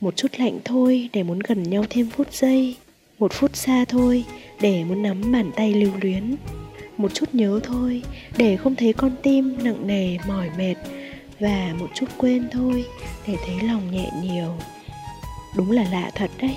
Một 0.00 0.16
chút 0.16 0.28
lạnh 0.38 0.58
thôi 0.64 1.08
để 1.12 1.22
muốn 1.22 1.38
gần 1.38 1.62
nhau 1.62 1.84
thêm 1.90 2.10
phút 2.10 2.32
giây, 2.32 2.76
một 3.18 3.32
phút 3.32 3.56
xa 3.56 3.84
thôi 3.88 4.24
để 4.60 4.84
muốn 4.84 5.02
nắm 5.02 5.32
bàn 5.32 5.50
tay 5.56 5.74
lưu 5.74 5.90
luyến. 6.02 6.36
Một 6.96 7.14
chút 7.14 7.28
nhớ 7.32 7.60
thôi 7.62 8.02
để 8.36 8.56
không 8.56 8.74
thấy 8.74 8.92
con 8.92 9.12
tim 9.22 9.56
nặng 9.64 9.86
nề 9.86 10.16
mỏi 10.28 10.50
mệt 10.58 10.74
và 11.40 11.74
một 11.78 11.88
chút 11.94 12.06
quên 12.16 12.48
thôi 12.52 12.84
để 13.26 13.36
thấy 13.46 13.68
lòng 13.68 13.90
nhẹ 13.90 14.10
nhiều. 14.22 14.54
Đúng 15.56 15.70
là 15.70 15.84
lạ 15.92 16.10
thật 16.14 16.30
đấy. 16.40 16.56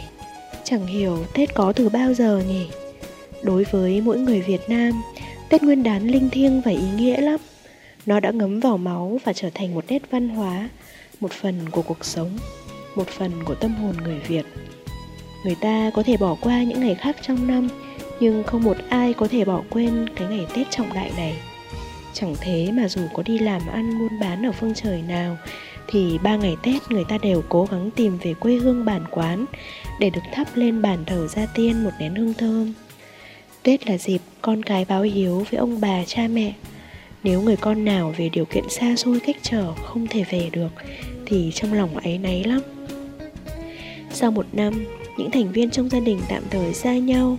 Chẳng 0.63 0.88
hiểu 0.88 1.26
Tết 1.34 1.53
có 1.53 1.74
từ 1.74 1.89
bao 1.89 2.13
giờ 2.13 2.43
nhỉ? 2.47 2.68
Đối 3.43 3.63
với 3.63 4.01
mỗi 4.01 4.18
người 4.18 4.41
Việt 4.41 4.61
Nam, 4.68 5.01
Tết 5.50 5.64
Nguyên 5.64 5.84
đán 5.84 6.08
linh 6.08 6.30
thiêng 6.30 6.62
và 6.62 6.72
ý 6.72 6.89
nghĩa 6.95 7.22
lắm. 7.22 7.39
Nó 8.06 8.20
đã 8.20 8.32
ngấm 8.32 8.60
vào 8.60 8.78
máu 8.78 9.20
và 9.24 9.34
trở 9.34 9.50
thành 9.54 9.76
một 9.76 9.86
nét 9.88 10.02
văn 10.12 10.30
hóa, 10.30 10.70
một 11.20 11.32
phần 11.32 11.70
của 11.72 11.82
cuộc 11.82 12.06
sống, 12.06 12.38
một 12.95 13.08
phần 13.08 13.32
của 13.45 13.56
tâm 13.56 13.76
hồn 13.76 13.95
người 14.04 14.20
Việt. 14.28 14.45
Người 15.45 15.56
ta 15.56 15.91
có 15.93 16.04
thể 16.04 16.18
bỏ 16.18 16.36
qua 16.41 16.64
những 16.64 16.80
ngày 16.80 16.95
khác 16.95 17.16
trong 17.22 17.48
năm, 17.48 17.70
nhưng 18.20 18.43
không 18.43 18.64
một 18.64 18.78
ai 18.89 19.14
có 19.14 19.28
thể 19.28 19.45
bỏ 19.45 19.62
quên 19.70 20.10
cái 20.16 20.28
ngày 20.28 20.45
Tết 20.56 20.72
trọng 20.72 20.93
đại 20.93 21.12
này. 21.18 21.34
Chẳng 22.14 22.36
thế 22.41 22.72
mà 22.72 22.88
dù 22.88 23.02
có 23.14 23.24
đi 23.24 23.39
làm 23.39 23.62
ăn 23.68 24.00
buôn 24.00 24.20
bán 24.20 24.45
ở 24.45 24.52
phương 24.52 24.74
trời 24.76 25.02
nào 25.02 25.38
thì 25.88 26.18
ba 26.24 26.36
ngày 26.36 26.56
Tết 26.64 26.91
người 26.91 27.04
ta 27.10 27.18
đều 27.18 27.43
cố 27.50 27.68
gắng 27.72 27.91
tìm 27.91 28.18
về 28.22 28.34
quê 28.34 28.56
hương 28.56 28.86
bản 28.86 29.04
quán 29.12 29.45
để 30.00 30.10
được 30.10 30.22
thắp 30.34 30.48
lên 30.56 30.82
bàn 30.82 31.04
thờ 31.06 31.28
gia 31.28 31.45
tiên 31.45 31.84
một 31.84 31.91
nén 32.00 32.16
hương 32.16 32.34
thơm. 32.34 32.74
Tết 33.68 33.88
là 33.88 33.97
dịp 33.97 34.22
con 34.41 34.63
cái 34.63 34.86
báo 34.86 35.01
hiếu 35.01 35.45
với 35.51 35.59
ông 35.59 35.82
bà 35.82 36.03
cha 36.05 36.28
mẹ. 36.28 36.53
Nếu 37.24 37.41
người 37.41 37.55
con 37.55 37.86
nào 37.86 38.13
về 38.18 38.30
điều 38.30 38.45
kiện 38.45 38.63
xa 38.70 38.95
xôi 38.95 39.20
cách 39.20 39.36
trở 39.41 39.74
không 39.74 40.07
thể 40.07 40.24
về 40.30 40.49
được 40.51 40.70
thì 41.26 41.51
trong 41.55 41.74
lòng 41.74 41.97
ấy 41.97 42.18
náy 42.18 42.43
lắm. 42.43 42.61
Sau 44.11 44.32
một 44.32 44.45
năm, 44.53 44.86
những 45.18 45.32
thành 45.32 45.51
viên 45.51 45.70
trong 45.70 45.89
gia 45.89 45.99
đình 45.99 46.22
tạm 46.30 46.43
thời 46.49 46.74
xa 46.74 46.93
nhau 46.93 47.38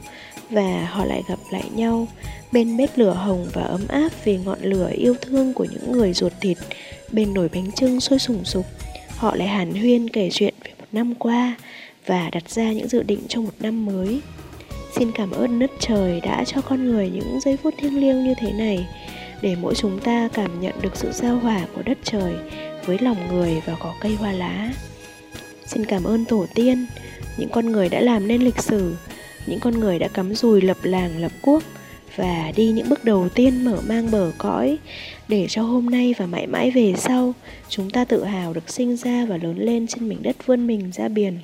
và 0.51 0.89
họ 0.91 1.05
lại 1.05 1.23
gặp 1.29 1.39
lại 1.53 1.65
nhau 1.75 2.09
bên 2.53 2.77
bếp 2.77 2.99
lửa 2.99 3.13
hồng 3.13 3.47
và 3.53 3.63
ấm 3.63 3.89
áp 3.89 4.09
vì 4.25 4.37
ngọn 4.37 4.59
lửa 4.63 4.91
yêu 4.95 5.15
thương 5.23 5.55
của 5.55 5.65
những 5.65 5.93
người 5.93 6.13
ruột 6.13 6.33
thịt 6.41 6.59
bên 7.13 7.35
nồi 7.35 7.49
bánh 7.49 7.73
trưng 7.73 8.01
sôi 8.01 8.19
sùng 8.19 8.45
sục 8.45 8.67
họ 9.17 9.35
lại 9.35 9.49
hàn 9.49 9.71
huyên 9.71 10.11
kể 10.11 10.29
chuyện 10.33 10.55
về 10.65 10.71
một 10.79 10.87
năm 10.93 11.15
qua 11.15 11.57
và 12.07 12.31
đặt 12.33 12.51
ra 12.51 12.73
những 12.73 12.89
dự 12.89 13.03
định 13.03 13.21
cho 13.29 13.41
một 13.41 13.55
năm 13.61 13.87
mới 13.87 14.21
xin 14.93 15.13
cảm 15.13 15.31
ơn 15.31 15.59
đất 15.59 15.71
trời 15.81 16.21
đã 16.21 16.45
cho 16.45 16.61
con 16.61 16.85
người 16.85 17.11
những 17.11 17.41
giây 17.41 17.57
phút 17.57 17.75
thiêng 17.79 18.01
liêng 18.01 18.25
như 18.25 18.35
thế 18.39 18.53
này, 18.53 18.87
để 19.43 19.57
mỗi 19.61 19.75
chúng 19.75 20.01
ta 20.01 20.29
cảm 20.33 20.61
nhận 20.61 20.75
được 20.83 20.97
sự 20.97 21.13
giao 21.13 21.39
hòa 21.39 21.67
của 21.75 21.83
đất 21.83 21.99
trời 22.05 22.35
với 22.87 22.99
lòng 22.99 23.17
người 23.29 23.63
và 23.67 23.77
cỏ 23.81 23.95
cây 24.01 24.15
hoa 24.15 24.33
lá. 24.33 24.73
Xin 25.67 25.85
cảm 25.85 26.05
ơn 26.05 26.25
tổ 26.25 26.47
tiên, 26.55 26.87
những 27.39 27.49
con 27.49 27.73
người 27.73 27.89
đã 27.89 28.01
làm 28.01 28.29
nên 28.29 28.43
lịch 28.43 28.63
sử, 28.63 28.97
những 29.47 29.61
con 29.61 29.81
người 29.81 29.99
đã 29.99 30.09
cắm 30.09 30.35
rùi 30.35 30.61
lập 30.61 30.77
làng, 30.83 31.19
lập 31.19 31.33
quốc 31.43 31.63
và 32.17 32.53
đi 32.57 32.71
những 32.71 32.89
bước 32.89 33.05
đầu 33.05 33.29
tiên 33.29 33.65
mở 33.65 33.79
mang 33.89 34.11
bờ 34.11 34.33
cõi 34.39 34.79
để 35.29 35.47
cho 35.49 35.63
hôm 35.63 35.91
nay 35.91 36.15
và 36.19 36.27
mãi 36.27 36.47
mãi 36.47 36.71
về 36.71 36.95
sau, 36.97 37.35
chúng 37.69 37.91
ta 37.91 38.05
tự 38.05 38.25
hào 38.25 38.53
được 38.53 38.71
sinh 38.71 38.97
ra 38.97 39.27
và 39.29 39.37
lớn 39.43 39.59
lên 39.59 39.87
trên 39.87 40.09
mảnh 40.09 40.23
đất 40.23 40.47
vươn 40.47 40.67
mình 40.67 40.91
ra 40.93 41.09
biển 41.09 41.39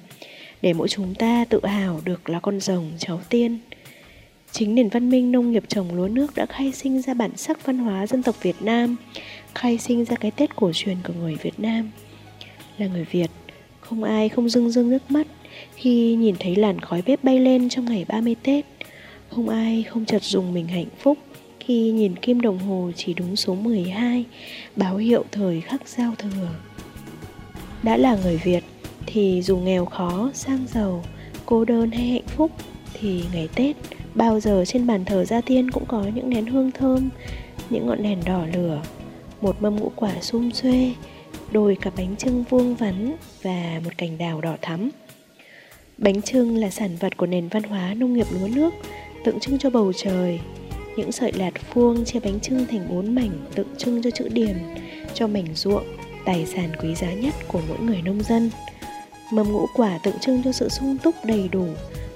để 0.64 0.72
mỗi 0.72 0.88
chúng 0.88 1.14
ta 1.14 1.44
tự 1.48 1.60
hào 1.64 2.00
được 2.04 2.30
là 2.30 2.40
con 2.40 2.60
rồng 2.60 2.92
cháu 2.98 3.20
tiên. 3.28 3.58
Chính 4.52 4.74
nền 4.74 4.88
văn 4.88 5.10
minh 5.10 5.32
nông 5.32 5.52
nghiệp 5.52 5.64
trồng 5.68 5.94
lúa 5.94 6.08
nước 6.08 6.34
đã 6.34 6.46
khai 6.46 6.72
sinh 6.72 7.02
ra 7.02 7.14
bản 7.14 7.36
sắc 7.36 7.66
văn 7.66 7.78
hóa 7.78 8.06
dân 8.06 8.22
tộc 8.22 8.42
Việt 8.42 8.56
Nam, 8.60 8.96
khai 9.54 9.78
sinh 9.78 10.04
ra 10.04 10.16
cái 10.16 10.30
Tết 10.30 10.56
cổ 10.56 10.70
truyền 10.74 10.96
của 11.06 11.12
người 11.12 11.36
Việt 11.42 11.60
Nam. 11.60 11.90
Là 12.78 12.86
người 12.86 13.04
Việt, 13.10 13.30
không 13.80 14.04
ai 14.04 14.28
không 14.28 14.48
rưng 14.48 14.70
rưng 14.70 14.90
nước 14.90 15.10
mắt 15.10 15.26
khi 15.74 16.14
nhìn 16.14 16.34
thấy 16.40 16.56
làn 16.56 16.80
khói 16.80 17.02
bếp 17.06 17.24
bay 17.24 17.38
lên 17.38 17.68
trong 17.68 17.84
ngày 17.84 18.04
30 18.08 18.36
Tết. 18.42 18.64
Không 19.30 19.48
ai 19.48 19.82
không 19.82 20.04
chợt 20.04 20.22
dùng 20.22 20.54
mình 20.54 20.68
hạnh 20.68 20.88
phúc 20.98 21.18
khi 21.60 21.90
nhìn 21.90 22.16
kim 22.16 22.40
đồng 22.40 22.58
hồ 22.58 22.90
chỉ 22.96 23.14
đúng 23.14 23.36
số 23.36 23.54
12 23.54 24.24
báo 24.76 24.96
hiệu 24.96 25.24
thời 25.32 25.60
khắc 25.60 25.88
giao 25.88 26.14
thừa. 26.18 26.48
Đã 27.82 27.96
là 27.96 28.16
người 28.16 28.36
Việt 28.36 28.64
thì 29.06 29.42
dù 29.42 29.56
nghèo 29.56 29.84
khó, 29.84 30.30
sang 30.34 30.66
giàu, 30.74 31.04
cô 31.46 31.64
đơn 31.64 31.90
hay 31.90 32.06
hạnh 32.06 32.26
phúc 32.36 32.50
thì 32.92 33.24
ngày 33.32 33.48
Tết 33.54 33.76
bao 34.14 34.40
giờ 34.40 34.64
trên 34.66 34.86
bàn 34.86 35.04
thờ 35.04 35.24
gia 35.24 35.40
tiên 35.40 35.70
cũng 35.70 35.86
có 35.86 36.04
những 36.14 36.30
nén 36.30 36.46
hương 36.46 36.70
thơm, 36.70 37.08
những 37.70 37.86
ngọn 37.86 38.02
đèn 38.02 38.18
đỏ 38.24 38.46
lửa, 38.54 38.82
một 39.40 39.62
mâm 39.62 39.76
ngũ 39.76 39.92
quả 39.96 40.12
sum 40.20 40.50
xuê, 40.50 40.92
đôi 41.52 41.76
cặp 41.80 41.92
bánh 41.96 42.16
trưng 42.16 42.44
vuông 42.50 42.74
vắn 42.74 43.16
và 43.42 43.80
một 43.84 43.98
cành 43.98 44.18
đào 44.18 44.40
đỏ 44.40 44.56
thắm. 44.62 44.90
Bánh 45.98 46.22
trưng 46.22 46.56
là 46.56 46.70
sản 46.70 46.96
vật 47.00 47.16
của 47.16 47.26
nền 47.26 47.48
văn 47.48 47.62
hóa 47.62 47.94
nông 47.94 48.12
nghiệp 48.12 48.26
lúa 48.30 48.48
nước, 48.48 48.74
tượng 49.24 49.40
trưng 49.40 49.58
cho 49.58 49.70
bầu 49.70 49.92
trời. 49.92 50.40
Những 50.96 51.12
sợi 51.12 51.32
lạt 51.32 51.74
vuông 51.74 52.04
chia 52.04 52.20
bánh 52.20 52.40
trưng 52.40 52.66
thành 52.66 52.86
bốn 52.90 53.14
mảnh 53.14 53.30
tượng 53.54 53.76
trưng 53.78 54.02
cho 54.02 54.10
chữ 54.10 54.28
điền, 54.28 54.56
cho 55.14 55.26
mảnh 55.26 55.46
ruộng, 55.54 55.84
tài 56.24 56.46
sản 56.46 56.70
quý 56.82 56.94
giá 56.94 57.12
nhất 57.12 57.34
của 57.48 57.60
mỗi 57.68 57.78
người 57.78 58.02
nông 58.02 58.22
dân. 58.22 58.50
Mầm 59.34 59.52
ngũ 59.52 59.66
quả 59.74 59.98
tượng 59.98 60.18
trưng 60.18 60.42
cho 60.42 60.52
sự 60.52 60.68
sung 60.68 60.96
túc 61.02 61.14
đầy 61.24 61.48
đủ, 61.48 61.66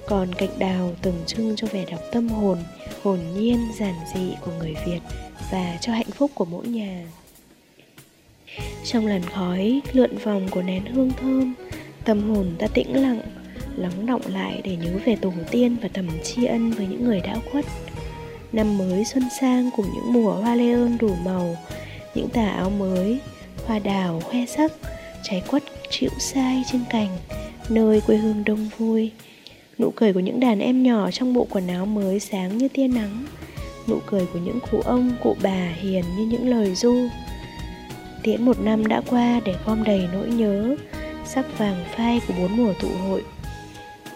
còn 0.07 0.35
cạnh 0.35 0.59
đào 0.59 0.95
tượng 1.03 1.23
trưng 1.27 1.57
cho 1.57 1.67
vẻ 1.73 1.85
đẹp 1.91 1.99
tâm 2.13 2.29
hồn, 2.29 2.59
hồn 3.03 3.19
nhiên, 3.37 3.59
giản 3.79 3.95
dị 4.15 4.35
của 4.45 4.53
người 4.59 4.75
Việt 4.87 5.01
và 5.51 5.79
cho 5.81 5.93
hạnh 5.93 6.11
phúc 6.11 6.31
của 6.35 6.45
mỗi 6.45 6.67
nhà. 6.67 7.07
Trong 8.85 9.07
làn 9.07 9.23
khói 9.23 9.81
lượn 9.93 10.19
vòng 10.19 10.49
của 10.51 10.63
nén 10.63 10.87
hương 10.87 11.11
thơm, 11.21 11.55
tâm 12.05 12.31
hồn 12.31 12.47
ta 12.59 12.67
tĩnh 12.67 13.03
lặng, 13.03 13.21
lắng 13.77 14.07
động 14.07 14.23
lại 14.29 14.61
để 14.65 14.77
nhớ 14.77 14.99
về 15.05 15.17
tổ 15.17 15.33
tiên 15.51 15.77
và 15.83 15.89
thầm 15.95 16.09
tri 16.25 16.45
ân 16.45 16.71
với 16.71 16.87
những 16.87 17.05
người 17.05 17.21
đã 17.21 17.37
khuất. 17.53 17.65
Năm 18.53 18.79
mới 18.79 19.05
xuân 19.05 19.25
sang 19.41 19.71
cùng 19.77 19.87
những 19.95 20.13
mùa 20.13 20.33
hoa 20.33 20.55
lê 20.55 20.73
ơn 20.73 20.99
đủ 20.99 21.15
màu, 21.25 21.57
những 22.15 22.29
tà 22.29 22.49
áo 22.49 22.71
mới, 22.71 23.19
hoa 23.67 23.79
đào 23.79 24.21
khoe 24.25 24.47
sắc, 24.47 24.73
trái 25.23 25.43
quất 25.51 25.63
chịu 25.91 26.11
sai 26.19 26.63
trên 26.73 26.81
cành, 26.91 27.19
nơi 27.69 28.01
quê 28.01 28.17
hương 28.17 28.45
đông 28.45 28.69
vui. 28.79 29.11
Nụ 29.79 29.93
cười 29.97 30.13
của 30.13 30.21
những 30.21 30.41
đàn 30.41 30.61
em 30.61 30.83
nhỏ 30.83 31.11
trong 31.11 31.35
bộ 31.35 31.47
quần 31.51 31.67
áo 31.67 31.87
mới 31.87 32.21
sáng 32.21 32.59
như 32.59 32.69
tia 32.69 32.89
nắng, 32.89 33.25
nụ 33.89 33.99
cười 34.07 34.27
của 34.33 34.39
những 34.39 34.59
cụ 34.71 34.81
ông, 34.85 35.13
cụ 35.23 35.37
bà 35.43 35.69
hiền 35.69 36.05
như 36.17 36.27
những 36.27 36.51
lời 36.51 36.75
du. 36.75 37.09
Tiễn 38.23 38.45
một 38.45 38.61
năm 38.61 38.87
đã 38.87 39.03
qua 39.11 39.41
để 39.45 39.55
gom 39.67 39.85
đầy 39.85 40.09
nỗi 40.13 40.29
nhớ, 40.29 40.77
sắc 41.25 41.59
vàng 41.59 41.85
phai 41.97 42.21
của 42.29 42.35
bốn 42.39 42.57
mùa 42.57 42.73
tụ 42.81 42.89
hội 42.89 43.25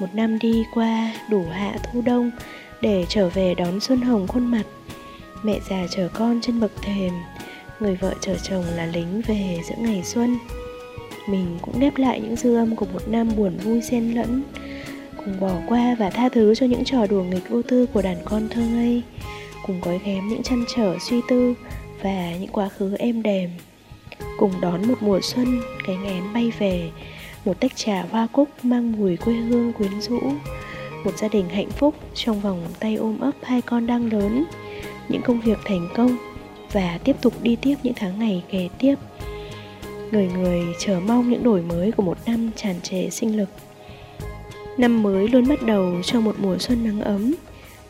một 0.03 0.15
năm 0.15 0.39
đi 0.39 0.65
qua 0.75 1.15
đủ 1.31 1.45
hạ 1.53 1.77
thu 1.85 2.01
đông 2.01 2.31
để 2.81 3.07
trở 3.09 3.29
về 3.29 3.55
đón 3.55 3.81
xuân 3.81 4.01
hồng 4.01 4.27
khuôn 4.27 4.47
mặt 4.47 4.63
mẹ 5.43 5.61
già 5.71 5.87
chờ 5.91 6.09
con 6.15 6.41
trên 6.43 6.61
bậc 6.61 6.73
thềm 6.83 7.13
người 7.81 7.97
vợ 7.97 8.15
chờ 8.21 8.37
chồng 8.43 8.65
là 8.77 8.87
lính 8.87 9.23
về 9.27 9.59
giữa 9.69 9.75
ngày 9.79 10.03
xuân 10.05 10.39
mình 11.27 11.59
cũng 11.63 11.81
đép 11.81 11.99
lại 11.99 12.21
những 12.21 12.37
dư 12.37 12.55
âm 12.55 12.77
của 12.77 12.87
một 12.93 13.09
năm 13.09 13.29
buồn 13.37 13.57
vui 13.57 13.83
xen 13.83 14.11
lẫn, 14.11 14.43
cùng 15.17 15.41
bỏ 15.41 15.53
qua 15.69 15.97
và 15.99 16.11
tha 16.11 16.29
thứ 16.29 16.55
cho 16.55 16.67
những 16.67 16.85
trò 16.85 17.07
đùa 17.07 17.23
nghịch 17.23 17.49
vô 17.49 17.63
tư 17.63 17.87
của 17.87 18.03
đàn 18.03 18.17
con 18.25 18.49
thơ 18.49 18.63
ngây, 18.63 19.03
cùng 19.67 19.81
gói 19.81 20.01
ghém 20.05 20.29
những 20.29 20.43
chăn 20.43 20.65
trở 20.77 20.97
suy 21.01 21.21
tư 21.29 21.55
và 22.03 22.37
những 22.41 22.53
quá 22.53 22.69
khứ 22.69 22.97
êm 22.99 23.23
đềm, 23.23 23.51
cùng 24.39 24.53
đón 24.61 24.89
một 24.89 24.95
mùa 25.01 25.21
xuân 25.23 25.61
cái 25.87 25.97
ngén 25.97 26.23
bay 26.35 26.53
về, 26.59 26.91
một 27.45 27.61
tách 27.61 27.77
trà 27.77 28.05
hoa 28.11 28.27
cúc 28.33 28.49
mang 28.63 28.93
mùi 28.93 29.17
quê 29.17 29.35
hương 29.35 29.73
quyến 29.73 30.01
rũ, 30.01 30.21
một 31.05 31.19
gia 31.19 31.29
đình 31.29 31.49
hạnh 31.49 31.71
phúc 31.71 31.95
trong 32.15 32.41
vòng 32.41 32.67
tay 32.81 32.97
ôm 32.97 33.21
ấp 33.21 33.35
hai 33.43 33.63
con 33.63 33.87
đang 33.87 34.13
lớn, 34.13 34.45
những 35.09 35.23
công 35.23 35.41
việc 35.41 35.59
thành 35.65 35.89
công 35.95 36.17
và 36.73 36.99
tiếp 37.05 37.17
tục 37.23 37.33
đi 37.43 37.57
tiếp 37.57 37.75
những 37.83 37.95
tháng 37.97 38.19
ngày 38.19 38.43
kế 38.51 38.69
tiếp 38.79 38.95
người 40.13 40.27
người 40.27 40.63
chờ 40.79 41.01
mong 41.01 41.31
những 41.31 41.43
đổi 41.43 41.63
mới 41.63 41.93
của 41.93 42.03
một 42.03 42.19
năm 42.27 42.51
tràn 42.57 42.81
trề 42.83 43.11
sinh 43.11 43.37
lực. 43.37 43.49
Năm 44.79 45.03
mới 45.03 45.29
luôn 45.29 45.49
bắt 45.49 45.63
đầu 45.63 46.03
cho 46.05 46.21
một 46.21 46.37
mùa 46.39 46.59
xuân 46.59 46.85
nắng 46.85 47.01
ấm, 47.01 47.35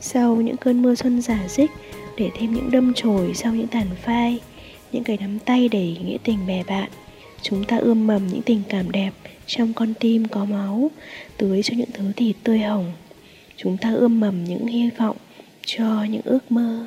sau 0.01 0.37
những 0.37 0.57
cơn 0.57 0.83
mưa 0.83 0.95
xuân 0.95 1.23
giả 1.23 1.45
dích, 1.49 1.70
để 2.16 2.31
thêm 2.35 2.55
những 2.55 2.70
đâm 2.70 2.93
chồi 2.95 3.33
sau 3.35 3.55
những 3.55 3.66
tàn 3.66 3.87
phai, 4.03 4.41
những 4.93 5.05
cái 5.05 5.18
nắm 5.20 5.39
tay 5.39 5.68
đầy 5.68 5.99
nghĩa 6.05 6.18
tình 6.25 6.47
bè 6.47 6.62
bạn. 6.66 6.91
Chúng 7.43 7.64
ta 7.64 7.77
ươm 7.77 8.07
mầm 8.07 8.27
những 8.27 8.43
tình 8.43 8.62
cảm 8.68 8.91
đẹp 8.91 9.11
trong 9.47 9.73
con 9.73 9.95
tim 10.01 10.29
có 10.29 10.45
máu, 10.45 10.91
tưới 11.37 11.62
cho 11.62 11.75
những 11.77 11.91
thứ 11.95 12.12
thịt 12.16 12.37
tươi 12.45 12.59
hồng 12.59 12.93
chúng 13.57 13.77
ta 13.77 13.93
ươm 13.93 14.20
mầm 14.20 14.45
những 14.45 14.66
hy 14.66 14.91
vọng 14.99 15.16
cho 15.66 16.05
những 16.11 16.23
ước 16.25 16.53
mơ. 16.53 16.87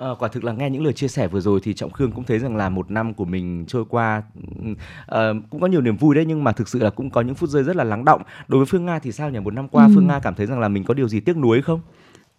À, 0.00 0.08
quả 0.18 0.28
thực 0.28 0.44
là 0.44 0.52
nghe 0.52 0.70
những 0.70 0.84
lời 0.84 0.92
chia 0.92 1.08
sẻ 1.08 1.28
vừa 1.28 1.40
rồi 1.40 1.60
thì 1.62 1.74
trọng 1.74 1.90
khương 1.90 2.12
cũng 2.12 2.24
thấy 2.24 2.38
rằng 2.38 2.56
là 2.56 2.68
một 2.68 2.90
năm 2.90 3.14
của 3.14 3.24
mình 3.24 3.64
trôi 3.68 3.84
qua 3.88 4.22
à, 5.06 5.28
cũng 5.50 5.60
có 5.60 5.66
nhiều 5.66 5.80
niềm 5.80 5.96
vui 5.96 6.14
đấy 6.14 6.24
nhưng 6.28 6.44
mà 6.44 6.52
thực 6.52 6.68
sự 6.68 6.78
là 6.78 6.90
cũng 6.90 7.10
có 7.10 7.20
những 7.20 7.34
phút 7.34 7.48
giây 7.50 7.62
rất 7.62 7.76
là 7.76 7.84
lắng 7.84 8.04
động 8.04 8.22
đối 8.48 8.58
với 8.58 8.66
phương 8.66 8.86
nga 8.86 8.98
thì 8.98 9.12
sao 9.12 9.30
nhỉ 9.30 9.38
một 9.40 9.54
năm 9.54 9.68
qua 9.68 9.84
ừ. 9.86 9.92
phương 9.94 10.06
nga 10.06 10.18
cảm 10.18 10.34
thấy 10.34 10.46
rằng 10.46 10.60
là 10.60 10.68
mình 10.68 10.84
có 10.84 10.94
điều 10.94 11.08
gì 11.08 11.20
tiếc 11.20 11.36
nuối 11.36 11.62
không 11.62 11.80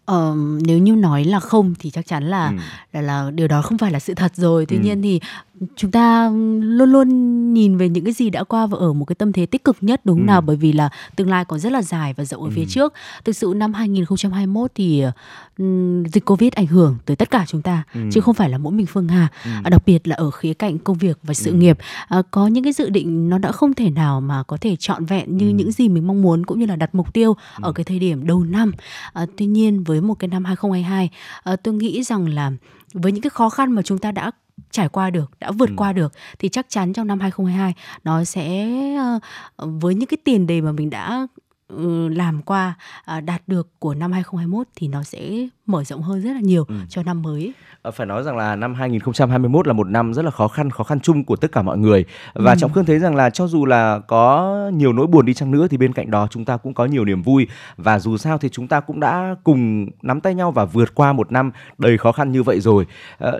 Ờ, 0.06 0.36
nếu 0.66 0.78
như 0.78 0.96
nói 0.96 1.24
là 1.24 1.40
không 1.40 1.74
thì 1.80 1.90
chắc 1.90 2.06
chắn 2.06 2.24
là, 2.24 2.48
ừ. 2.48 2.56
là 2.94 3.02
là 3.02 3.32
điều 3.32 3.48
đó 3.48 3.62
không 3.62 3.78
phải 3.78 3.92
là 3.92 4.00
sự 4.00 4.14
thật 4.14 4.36
rồi. 4.36 4.66
Tuy 4.66 4.78
Ừ. 4.78 4.82
nhiên 4.82 5.02
thì 5.02 5.20
chúng 5.76 5.92
ta 5.92 6.30
luôn 6.62 6.90
luôn 6.92 7.08
nhìn 7.54 7.78
về 7.78 7.90
những 7.90 8.04
cái 8.04 8.14
gì 8.14 8.30
đã 8.30 8.44
qua 8.44 8.66
và 8.68 8.78
ở 8.78 8.94
một 8.94 9.06
cái 9.06 9.16
tâm 9.16 9.32
thế 9.32 9.46
tích 9.46 9.64
cực 9.64 9.78
nhất 9.82 10.02
đúng 10.06 10.20
Ừ. 10.20 10.24
nào 10.24 10.42
bởi 10.42 10.56
vì 10.56 10.72
là 10.74 10.90
tương 11.16 11.30
lai 11.30 11.46
còn 11.46 11.60
rất 11.60 11.72
là 11.72 11.82
dài 11.82 12.14
và 12.18 12.26
rộng 12.26 12.44
ở 12.44 12.50
phía 12.50 12.62
Ừ. 12.62 12.68
trước. 12.70 12.94
Thực 13.26 13.36
sự 13.36 13.54
năm 13.56 13.74
2021 13.74 14.72
thì 14.76 15.04
ừm, 15.58 16.04
dịch 16.06 16.26
Covid 16.26 16.54
ảnh 16.54 16.66
hưởng 16.68 16.98
tới 17.06 17.16
tất 17.16 17.30
cả 17.32 17.46
chúng 17.48 17.62
ta 17.62 17.84
Ừ. 17.94 18.00
chứ 18.14 18.22
không 18.22 18.34
phải 18.36 18.50
là 18.50 18.58
mỗi 18.58 18.74
mình 18.74 18.86
Phương 18.86 19.08
Hà. 19.08 19.28
Ừ. 19.46 19.52
À, 19.64 19.70
đặc 19.70 19.84
biệt 19.86 20.08
là 20.08 20.16
ở 20.16 20.32
khía 20.32 20.54
cạnh 20.54 20.78
công 20.78 20.98
việc 20.98 21.20
và 21.24 21.34
sự 21.34 21.52
Ừ. 21.52 21.58
nghiệp 21.58 21.78
à, 22.08 22.22
có 22.32 22.48
những 22.48 22.64
cái 22.64 22.74
dự 22.74 22.90
định 22.90 23.30
nó 23.30 23.38
đã 23.38 23.52
không 23.52 23.74
thể 23.74 23.90
nào 23.90 24.22
mà 24.22 24.44
có 24.44 24.58
thể 24.62 24.76
trọn 24.76 25.06
vẹn 25.06 25.38
như 25.38 25.48
Ừ. 25.50 25.54
những 25.54 25.72
gì 25.72 25.90
mình 25.90 26.08
mong 26.08 26.22
muốn 26.22 26.46
cũng 26.46 26.60
như 26.60 26.66
là 26.66 26.76
đặt 26.76 26.96
mục 26.96 27.14
tiêu 27.14 27.36
ở 27.62 27.72
cái 27.72 27.84
thời 27.84 28.00
điểm 28.00 28.28
đầu 28.28 28.44
năm. 28.44 28.72
À, 29.14 29.26
tuy 29.38 29.46
nhiên 29.46 29.84
với 29.84 30.02
một 30.02 30.14
cái 30.14 30.28
năm 30.28 30.46
2022 30.46 31.10
à, 31.44 31.56
tôi 31.56 31.74
nghĩ 31.74 32.04
rằng 32.04 32.28
là 32.28 32.52
với 32.94 33.12
những 33.12 33.22
cái 33.22 33.30
khó 33.30 33.50
khăn 33.50 33.72
mà 33.72 33.82
chúng 33.82 33.98
ta 33.98 34.12
đã 34.12 34.32
trải 34.72 34.90
qua 34.90 35.10
được, 35.10 35.32
đã 35.40 35.52
vượt 35.52 35.70
Ừ. 35.70 35.74
qua 35.78 35.94
được 35.94 36.14
thì 36.40 36.50
chắc 36.50 36.66
chắn 36.70 36.94
trong 36.94 37.08
năm 37.08 37.20
2022 37.20 37.74
nó 38.04 38.24
sẽ 38.24 38.68
ờ, 39.56 39.68
với 39.68 39.96
những 39.96 40.08
cái 40.08 40.18
tiền 40.24 40.48
đề 40.48 40.62
mà 40.62 40.72
mình 40.72 40.90
đã 40.90 41.28
ừ, 41.68 42.08
làm 42.08 42.42
qua 42.42 42.74
à, 43.06 43.22
đạt 43.22 43.42
được 43.48 43.70
của 43.80 43.94
năm 43.94 44.12
2021 44.12 44.68
thì 44.76 44.88
nó 44.88 45.04
sẽ 45.04 45.48
mở 45.68 45.84
rộng 45.84 46.02
hơn 46.02 46.22
rất 46.22 46.34
là 46.34 46.40
nhiều 46.40 46.66
Ừ. 46.68 46.76
cho 46.90 47.04
năm 47.04 47.22
mới. 47.22 47.54
Ờ, 47.82 47.92
Phải 47.92 48.08
nói 48.08 48.24
rằng 48.24 48.38
là 48.38 48.56
năm 48.56 48.74
2021 48.74 49.68
là 49.68 49.74
một 49.74 49.88
năm 49.90 50.14
rất 50.14 50.26
là 50.26 50.32
khó 50.32 50.48
khăn, 50.48 50.70
khó 50.70 50.84
khăn 50.84 51.00
chung 51.00 51.24
của 51.24 51.36
tất 51.36 51.52
cả 51.52 51.62
mọi 51.62 51.78
người. 51.78 52.06
Và 52.34 52.52
Ừ. 52.52 52.56
Trọng 52.60 52.74
Khương 52.74 52.86
thấy 52.86 53.00
rằng 53.00 53.16
là 53.16 53.30
cho 53.30 53.48
dù 53.48 53.66
là 53.66 54.00
có 54.00 54.56
nhiều 54.74 54.94
nỗi 54.94 55.08
buồn 55.08 55.26
đi 55.26 55.34
chăng 55.34 55.52
nữa 55.52 55.68
thì 55.70 55.78
bên 55.78 55.94
cạnh 55.94 56.12
đó 56.12 56.28
chúng 56.32 56.46
ta 56.46 56.58
cũng 56.58 56.74
có 56.74 56.86
nhiều 56.86 57.06
niềm 57.06 57.22
vui. 57.22 57.48
Và 57.78 58.00
dù 58.00 58.18
sao 58.18 58.38
thì 58.38 58.50
chúng 58.50 58.68
ta 58.68 58.80
cũng 58.80 59.00
đã 59.00 59.36
cùng 59.44 59.88
nắm 60.02 60.22
tay 60.22 60.36
nhau 60.36 60.52
và 60.52 60.66
vượt 60.66 60.96
qua 60.96 61.14
một 61.14 61.32
năm 61.32 61.52
đầy 61.78 61.98
khó 61.98 62.12
khăn 62.12 62.32
như 62.32 62.44
vậy 62.44 62.60
rồi. 62.60 62.86
Ờ, 63.18 63.40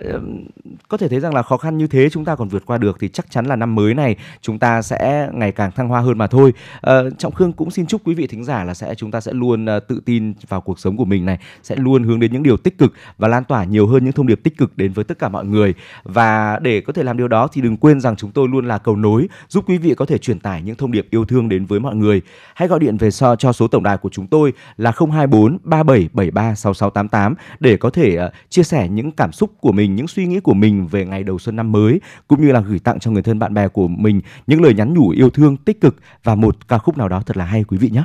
có 0.88 0.98
thể 0.98 1.08
thấy 1.08 1.20
rằng 1.20 1.34
là 1.34 1.42
khó 1.44 1.58
khăn 1.58 1.78
như 1.78 1.88
thế 1.88 2.10
chúng 2.10 2.26
ta 2.26 2.36
còn 2.36 2.48
vượt 2.48 2.66
qua 2.66 2.78
được 2.78 2.98
thì 3.00 3.10
chắc 3.10 3.32
chắn 3.32 3.46
là 3.46 3.56
năm 3.56 3.76
mới 3.76 3.94
này 3.94 4.16
chúng 4.42 4.60
ta 4.60 4.82
sẽ 4.82 5.30
ngày 5.34 5.52
càng 5.52 5.72
thăng 5.72 5.88
hoa 5.90 6.02
hơn 6.02 6.18
mà 6.18 6.28
thôi. 6.28 6.54
Ờ, 6.82 7.10
Trọng 7.10 7.34
Khương 7.34 7.52
cũng 7.54 7.72
xin 7.72 7.86
chúc 7.86 8.02
quý 8.06 8.14
vị 8.14 8.28
thính 8.28 8.44
giả 8.44 8.64
là 8.64 8.74
sẽ 8.74 8.96
chúng 8.96 9.12
ta 9.12 9.22
sẽ 9.22 9.34
luôn 9.34 9.66
tự 9.88 10.02
tin 10.06 10.34
vào 10.48 10.62
cuộc 10.62 10.80
sống 10.80 10.98
của 10.98 11.06
mình 11.06 11.26
này, 11.26 11.38
sẽ 11.64 11.76
luôn 11.76 12.04
hướng 12.04 12.17
đến 12.20 12.34
những 12.34 12.44
điều 12.44 12.58
tích 12.58 12.78
cực 12.78 12.94
và 13.18 13.28
lan 13.28 13.44
tỏa 13.44 13.64
nhiều 13.64 13.88
hơn 13.88 14.04
những 14.04 14.14
thông 14.14 14.28
điệp 14.28 14.40
tích 14.44 14.58
cực 14.58 14.78
đến 14.78 14.92
với 14.92 15.04
tất 15.04 15.20
cả 15.20 15.30
mọi 15.30 15.46
người. 15.46 15.74
Và 16.04 16.60
để 16.62 16.82
có 16.82 16.94
thể 16.94 17.04
làm 17.04 17.18
điều 17.18 17.28
đó 17.28 17.48
thì 17.54 17.62
đừng 17.62 17.78
quên 17.78 18.00
rằng 18.00 18.16
chúng 18.16 18.32
tôi 18.32 18.48
luôn 18.48 18.68
là 18.68 18.78
cầu 18.78 18.96
nối 18.96 19.28
giúp 19.50 19.64
quý 19.68 19.78
vị 19.78 19.94
có 19.96 20.06
thể 20.06 20.18
truyền 20.18 20.40
tải 20.40 20.62
những 20.62 20.76
thông 20.76 20.92
điệp 20.92 21.08
yêu 21.10 21.26
thương 21.26 21.50
đến 21.50 21.66
với 21.66 21.80
mọi 21.80 21.96
người. 21.96 22.22
Hãy 22.56 22.68
gọi 22.68 22.80
điện 22.80 22.98
về 22.98 23.12
so 23.12 23.36
cho 23.36 23.54
số 23.54 23.68
tổng 23.68 23.84
đài 23.84 23.98
của 23.98 24.10
chúng 24.10 24.28
tôi 24.28 24.54
là 24.78 24.92
024 24.92 25.58
3773 25.64 26.56
6688 26.56 27.36
để 27.60 27.78
có 27.78 27.90
thể 27.90 28.16
ờ, 28.16 28.32
chia 28.50 28.64
sẻ 28.64 28.90
những 28.90 29.12
cảm 29.12 29.32
xúc 29.32 29.52
của 29.62 29.72
mình, 29.72 29.96
những 29.96 30.08
suy 30.08 30.26
nghĩ 30.26 30.40
của 30.40 30.54
mình 30.54 30.88
về 30.88 31.06
ngày 31.06 31.24
đầu 31.24 31.40
xuân 31.40 31.56
năm 31.56 31.72
mới 31.72 32.02
cũng 32.28 32.42
như 32.42 32.52
là 32.52 32.60
gửi 32.60 32.80
tặng 32.80 33.00
cho 33.00 33.12
người 33.12 33.24
thân 33.24 33.40
bạn 33.40 33.54
bè 33.54 33.68
của 33.68 33.88
mình 33.88 34.22
những 34.48 34.62
lời 34.62 34.74
nhắn 34.74 34.94
nhủ 34.94 35.10
yêu 35.10 35.30
thương 35.30 35.58
tích 35.58 35.82
cực 35.82 35.96
và 36.24 36.36
một 36.36 36.68
ca 36.68 36.78
khúc 36.78 36.98
nào 36.98 37.10
đó 37.10 37.22
thật 37.26 37.38
là 37.38 37.46
hay 37.46 37.64
quý 37.64 37.78
vị 37.78 37.90
nhé. 37.90 38.04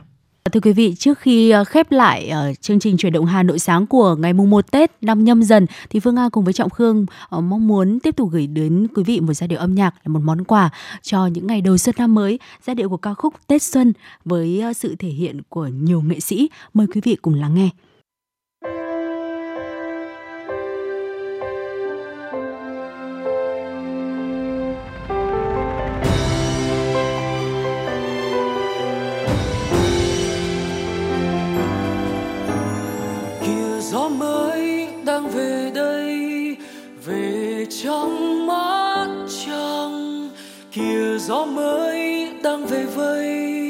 Thưa 0.51 0.61
quý 0.61 0.73
vị, 0.73 0.95
trước 0.99 1.19
khi 1.19 1.51
ờ, 1.51 1.65
khép 1.65 1.93
lại 1.93 2.29
ờ, 2.29 2.55
chương 2.61 2.81
trình 2.81 2.97
chuyển 2.97 3.13
động 3.13 3.27
Hà 3.27 3.43
Nội 3.43 3.59
sáng 3.59 3.87
của 3.87 4.17
ngày 4.17 4.33
mùng 4.33 4.51
1 4.51 4.71
Tết 4.71 4.91
năm 5.01 5.25
nhâm 5.25 5.43
dần 5.43 5.67
thì 5.91 6.01
Phương 6.01 6.15
Nga 6.15 6.29
cùng 6.29 6.45
với 6.45 6.53
Trọng 6.53 6.71
Khương 6.71 7.07
ờ, 7.29 7.41
mong 7.41 7.69
muốn 7.69 8.01
tiếp 8.01 8.17
tục 8.17 8.29
gửi 8.33 8.47
đến 8.47 8.87
quý 8.95 9.03
vị 9.03 9.21
một 9.21 9.33
giai 9.33 9.49
điệu 9.49 9.59
âm 9.59 9.75
nhạc 9.75 9.95
là 10.05 10.13
một 10.13 10.21
món 10.25 10.45
quà 10.45 10.71
cho 11.03 11.27
những 11.27 11.47
ngày 11.47 11.61
đầu 11.61 11.79
xuân 11.79 11.95
năm 11.99 12.15
mới, 12.15 12.39
giai 12.67 12.75
điệu 12.75 12.89
của 12.89 12.97
ca 12.97 13.15
khúc 13.15 13.35
Tết 13.47 13.63
Xuân 13.63 13.93
với 14.25 14.63
sự 14.77 14.97
thể 14.99 15.09
hiện 15.09 15.41
của 15.49 15.67
nhiều 15.67 16.03
nghệ 16.03 16.21
sĩ. 16.21 16.51
Mời 16.75 16.87
quý 16.95 17.01
vị 17.05 17.17
cùng 17.23 17.35
lắng 17.35 17.55
nghe. 17.55 17.69
Gió 41.33 41.45
mới 41.45 42.29
đang 42.43 42.67
về 42.67 42.85
vây. 42.85 43.62